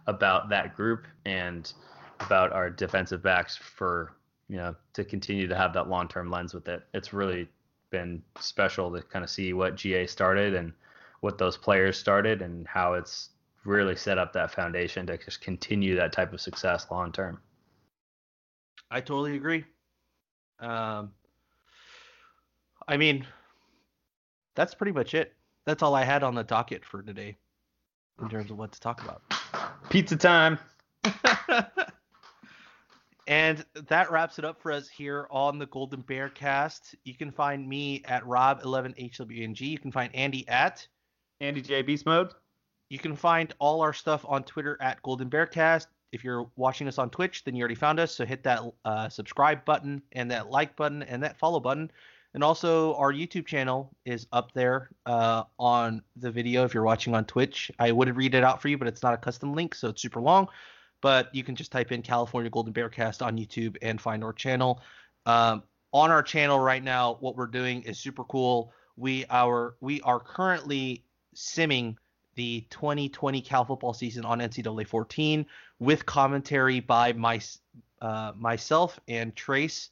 about 0.07 0.49
that 0.49 0.75
group 0.75 1.07
and 1.25 1.71
about 2.19 2.51
our 2.53 2.69
defensive 2.69 3.23
backs 3.23 3.57
for 3.57 4.13
you 4.49 4.57
know 4.57 4.75
to 4.93 5.03
continue 5.03 5.47
to 5.47 5.55
have 5.55 5.73
that 5.73 5.89
long 5.89 6.07
term 6.07 6.29
lens 6.29 6.53
with 6.53 6.67
it. 6.67 6.83
It's 6.93 7.13
really 7.13 7.47
been 7.89 8.21
special 8.39 8.91
to 8.91 9.01
kind 9.01 9.23
of 9.23 9.29
see 9.29 9.53
what 9.53 9.75
GA 9.75 10.05
started 10.05 10.53
and 10.53 10.73
what 11.21 11.37
those 11.37 11.57
players 11.57 11.97
started 11.97 12.41
and 12.41 12.67
how 12.67 12.93
it's 12.93 13.29
really 13.65 13.95
set 13.95 14.17
up 14.17 14.33
that 14.33 14.51
foundation 14.51 15.05
to 15.07 15.17
just 15.17 15.41
continue 15.41 15.95
that 15.95 16.11
type 16.11 16.33
of 16.33 16.41
success 16.41 16.87
long 16.89 17.11
term. 17.11 17.39
I 18.89 19.01
totally 19.01 19.35
agree. 19.35 19.63
Um, 20.59 21.11
I 22.87 22.97
mean, 22.97 23.25
that's 24.55 24.73
pretty 24.73 24.91
much 24.91 25.13
it. 25.13 25.33
That's 25.65 25.83
all 25.83 25.95
I 25.95 26.03
had 26.03 26.23
on 26.23 26.35
the 26.35 26.43
docket 26.43 26.83
for 26.83 27.01
today 27.01 27.37
in 28.21 28.29
terms 28.29 28.51
of 28.51 28.57
what 28.57 28.71
to 28.73 28.79
talk 28.79 29.01
about. 29.03 29.21
Pizza 29.89 30.15
time. 30.15 30.59
And 33.31 33.65
that 33.87 34.11
wraps 34.11 34.39
it 34.39 34.45
up 34.45 34.61
for 34.61 34.73
us 34.73 34.89
here 34.89 35.25
on 35.31 35.57
the 35.57 35.67
Golden 35.67 36.01
Bear 36.01 36.27
cast. 36.27 36.95
You 37.05 37.15
can 37.15 37.31
find 37.31 37.65
me 37.65 38.01
at 38.03 38.25
Rob11HWNG. 38.25 39.61
You 39.61 39.79
can 39.79 39.91
find 39.91 40.13
Andy 40.13 40.45
at 40.49 40.85
Andy 41.39 41.61
J 41.61 41.81
Beast 41.81 42.05
Mode. 42.05 42.33
You 42.91 42.99
can 42.99 43.15
find 43.15 43.53
all 43.57 43.79
our 43.79 43.93
stuff 43.93 44.25
on 44.27 44.43
Twitter 44.43 44.77
at 44.81 45.01
Golden 45.01 45.29
Bearcast. 45.29 45.87
If 46.11 46.25
you're 46.25 46.49
watching 46.57 46.89
us 46.89 46.97
on 46.97 47.09
Twitch, 47.09 47.45
then 47.45 47.55
you 47.55 47.61
already 47.61 47.73
found 47.73 48.01
us. 48.01 48.13
So 48.13 48.25
hit 48.25 48.43
that 48.43 48.61
uh, 48.83 49.07
subscribe 49.07 49.63
button 49.63 50.01
and 50.11 50.29
that 50.29 50.49
like 50.49 50.75
button 50.75 51.01
and 51.03 51.23
that 51.23 51.39
follow 51.39 51.61
button. 51.61 51.89
And 52.33 52.43
also, 52.43 52.93
our 52.95 53.13
YouTube 53.13 53.45
channel 53.45 53.95
is 54.03 54.27
up 54.33 54.51
there 54.51 54.89
uh, 55.05 55.43
on 55.57 56.01
the 56.17 56.29
video 56.29 56.65
if 56.65 56.73
you're 56.73 56.83
watching 56.83 57.15
on 57.15 57.23
Twitch. 57.23 57.71
I 57.79 57.93
would 57.93 58.13
read 58.13 58.35
it 58.35 58.43
out 58.43 58.61
for 58.61 58.67
you, 58.67 58.77
but 58.77 58.89
it's 58.89 59.03
not 59.03 59.13
a 59.13 59.17
custom 59.17 59.53
link, 59.53 59.73
so 59.73 59.87
it's 59.87 60.01
super 60.01 60.19
long. 60.19 60.49
But 60.99 61.33
you 61.33 61.45
can 61.45 61.55
just 61.55 61.71
type 61.71 61.93
in 61.93 62.01
California 62.01 62.49
Golden 62.49 62.73
Bearcast 62.73 63.25
on 63.25 63.37
YouTube 63.37 63.77
and 63.81 64.01
find 64.01 64.21
our 64.21 64.33
channel. 64.33 64.81
Um, 65.25 65.63
on 65.93 66.11
our 66.11 66.23
channel 66.23 66.59
right 66.59 66.83
now, 66.83 67.15
what 67.21 67.37
we're 67.37 67.47
doing 67.47 67.83
is 67.83 67.99
super 67.99 68.25
cool. 68.25 68.73
We 68.97 69.23
our 69.29 69.75
we 69.79 70.01
are 70.01 70.19
currently 70.19 71.05
simming 71.33 71.95
the 72.35 72.65
2020 72.69 73.41
Cal 73.41 73.65
football 73.65 73.93
season 73.93 74.25
on 74.25 74.39
NCAA 74.39 74.87
14 74.87 75.45
with 75.79 76.05
commentary 76.05 76.79
by 76.79 77.13
my 77.13 77.39
uh, 78.01 78.31
myself 78.37 78.99
and 79.07 79.35
Trace, 79.35 79.89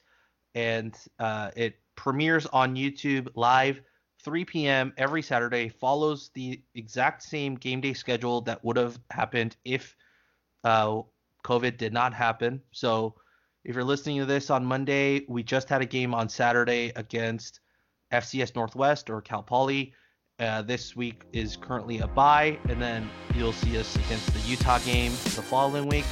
and 0.56 0.98
uh, 1.20 1.52
it 1.56 1.80
premieres 1.96 2.46
on 2.48 2.76
YouTube 2.76 3.28
live 3.36 3.82
3 4.24 4.46
p.m. 4.46 4.94
every 4.98 5.22
Saturday. 5.22 5.70
Follows 5.70 6.32
the 6.34 6.62
exact 6.76 7.24
same 7.24 7.56
game 7.56 7.82
day 7.82 7.94
schedule 7.94 8.42
that 8.42 8.64
would 8.64 8.78
have 8.78 9.00
happened 9.12 9.56
if 9.64 9.96
uh, 10.64 11.02
COVID 11.44 11.78
did 11.78 11.94
not 11.94 12.14
happen. 12.14 12.62
So 12.72 13.16
if 13.64 13.76
you're 13.76 13.84
listening 13.84 14.20
to 14.20 14.26
this 14.26 14.50
on 14.50 14.66
Monday, 14.66 15.26
we 15.28 15.44
just 15.44 15.70
had 15.70 15.82
a 15.82 15.86
game 15.86 16.14
on 16.14 16.30
Saturday 16.30 16.92
against 16.96 17.60
FCS 18.12 18.56
Northwest 18.56 19.10
or 19.10 19.22
Cal 19.22 19.44
Poly. 19.44 19.94
Uh, 20.40 20.62
this 20.62 20.96
week 20.96 21.24
is 21.34 21.58
currently 21.58 22.00
a 22.00 22.08
bye, 22.08 22.58
and 22.70 22.82
then 22.82 23.10
you'll 23.36 23.52
see 23.52 23.78
us 23.78 23.96
against 23.98 24.34
the 24.34 24.40
Utah 24.50 24.80
game 24.80 25.12
the 25.12 25.42
following 25.42 25.88
week. 25.88 26.06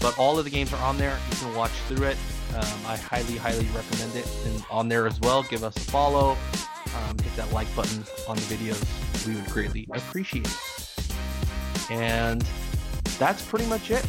But 0.00 0.18
all 0.18 0.38
of 0.38 0.44
the 0.44 0.50
games 0.50 0.72
are 0.72 0.82
on 0.82 0.96
there. 0.96 1.18
You 1.30 1.36
can 1.36 1.54
watch 1.54 1.70
through 1.88 2.06
it. 2.06 2.16
Um, 2.54 2.86
I 2.86 2.96
highly, 2.96 3.36
highly 3.36 3.66
recommend 3.74 4.16
it. 4.16 4.28
And 4.46 4.64
on 4.70 4.88
there 4.88 5.06
as 5.06 5.20
well, 5.20 5.42
give 5.42 5.62
us 5.62 5.76
a 5.76 5.80
follow. 5.80 6.36
Um, 6.96 7.18
hit 7.18 7.36
that 7.36 7.52
like 7.52 7.74
button 7.76 8.04
on 8.26 8.36
the 8.36 8.42
videos. 8.42 9.26
We 9.26 9.34
would 9.34 9.46
greatly 9.46 9.86
appreciate 9.92 10.46
it. 10.46 11.90
And 11.90 12.42
that's 13.18 13.44
pretty 13.44 13.66
much 13.66 13.90
it. 13.90 14.06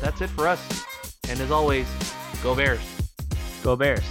That's 0.00 0.20
it 0.22 0.30
for 0.30 0.48
us. 0.48 0.84
And 1.28 1.38
as 1.40 1.50
always, 1.50 1.86
go 2.42 2.54
Bears. 2.54 2.80
Go 3.62 3.76
Bears. 3.76 4.04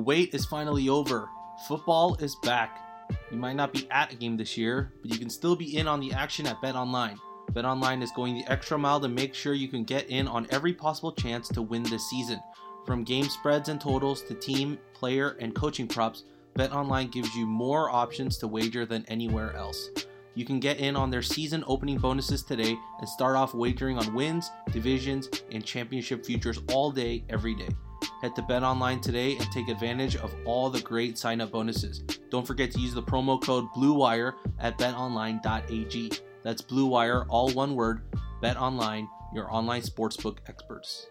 The 0.00 0.04
wait 0.04 0.34
is 0.34 0.46
finally 0.46 0.88
over. 0.88 1.28
Football 1.68 2.14
is 2.14 2.34
back. 2.36 3.06
You 3.30 3.36
might 3.36 3.56
not 3.56 3.70
be 3.70 3.86
at 3.90 4.10
a 4.10 4.16
game 4.16 4.38
this 4.38 4.56
year, 4.56 4.94
but 5.02 5.12
you 5.12 5.18
can 5.18 5.28
still 5.28 5.54
be 5.54 5.76
in 5.76 5.86
on 5.86 6.00
the 6.00 6.14
action 6.14 6.46
at 6.46 6.58
BetOnline. 6.62 7.18
BetOnline 7.52 8.02
is 8.02 8.10
going 8.12 8.34
the 8.34 8.50
extra 8.50 8.78
mile 8.78 8.98
to 9.00 9.08
make 9.08 9.34
sure 9.34 9.52
you 9.52 9.68
can 9.68 9.84
get 9.84 10.08
in 10.08 10.26
on 10.26 10.46
every 10.48 10.72
possible 10.72 11.12
chance 11.12 11.48
to 11.48 11.60
win 11.60 11.82
this 11.82 12.08
season. 12.08 12.40
From 12.86 13.04
game 13.04 13.26
spreads 13.26 13.68
and 13.68 13.78
totals 13.78 14.22
to 14.22 14.32
team, 14.32 14.78
player, 14.94 15.36
and 15.38 15.54
coaching 15.54 15.86
props, 15.86 16.24
BetOnline 16.54 17.12
gives 17.12 17.34
you 17.34 17.44
more 17.46 17.90
options 17.90 18.38
to 18.38 18.48
wager 18.48 18.86
than 18.86 19.04
anywhere 19.08 19.54
else. 19.54 19.90
You 20.34 20.46
can 20.46 20.60
get 20.60 20.78
in 20.78 20.96
on 20.96 21.10
their 21.10 21.20
season 21.20 21.62
opening 21.66 21.98
bonuses 21.98 22.42
today 22.42 22.74
and 23.00 23.06
start 23.06 23.36
off 23.36 23.52
wagering 23.52 23.98
on 23.98 24.14
wins, 24.14 24.50
divisions, 24.72 25.28
and 25.52 25.62
championship 25.62 26.24
futures 26.24 26.58
all 26.70 26.90
day, 26.90 27.22
every 27.28 27.54
day. 27.54 27.68
Head 28.22 28.36
to 28.36 28.42
BetOnline 28.42 29.00
today 29.00 29.36
and 29.36 29.50
take 29.50 29.68
advantage 29.68 30.16
of 30.16 30.34
all 30.44 30.70
the 30.70 30.80
great 30.80 31.18
sign-up 31.18 31.50
bonuses. 31.50 32.00
Don't 32.30 32.46
forget 32.46 32.70
to 32.72 32.80
use 32.80 32.94
the 32.94 33.02
promo 33.02 33.42
code 33.42 33.66
BLUEWIRE 33.74 34.34
at 34.58 34.78
betonline.ag. 34.78 36.12
That's 36.42 36.62
BLUEWIRE, 36.62 37.26
all 37.28 37.50
one 37.52 37.74
word. 37.74 38.02
BetOnline, 38.42 39.08
your 39.34 39.52
online 39.52 39.82
sportsbook 39.82 40.38
experts. 40.48 41.06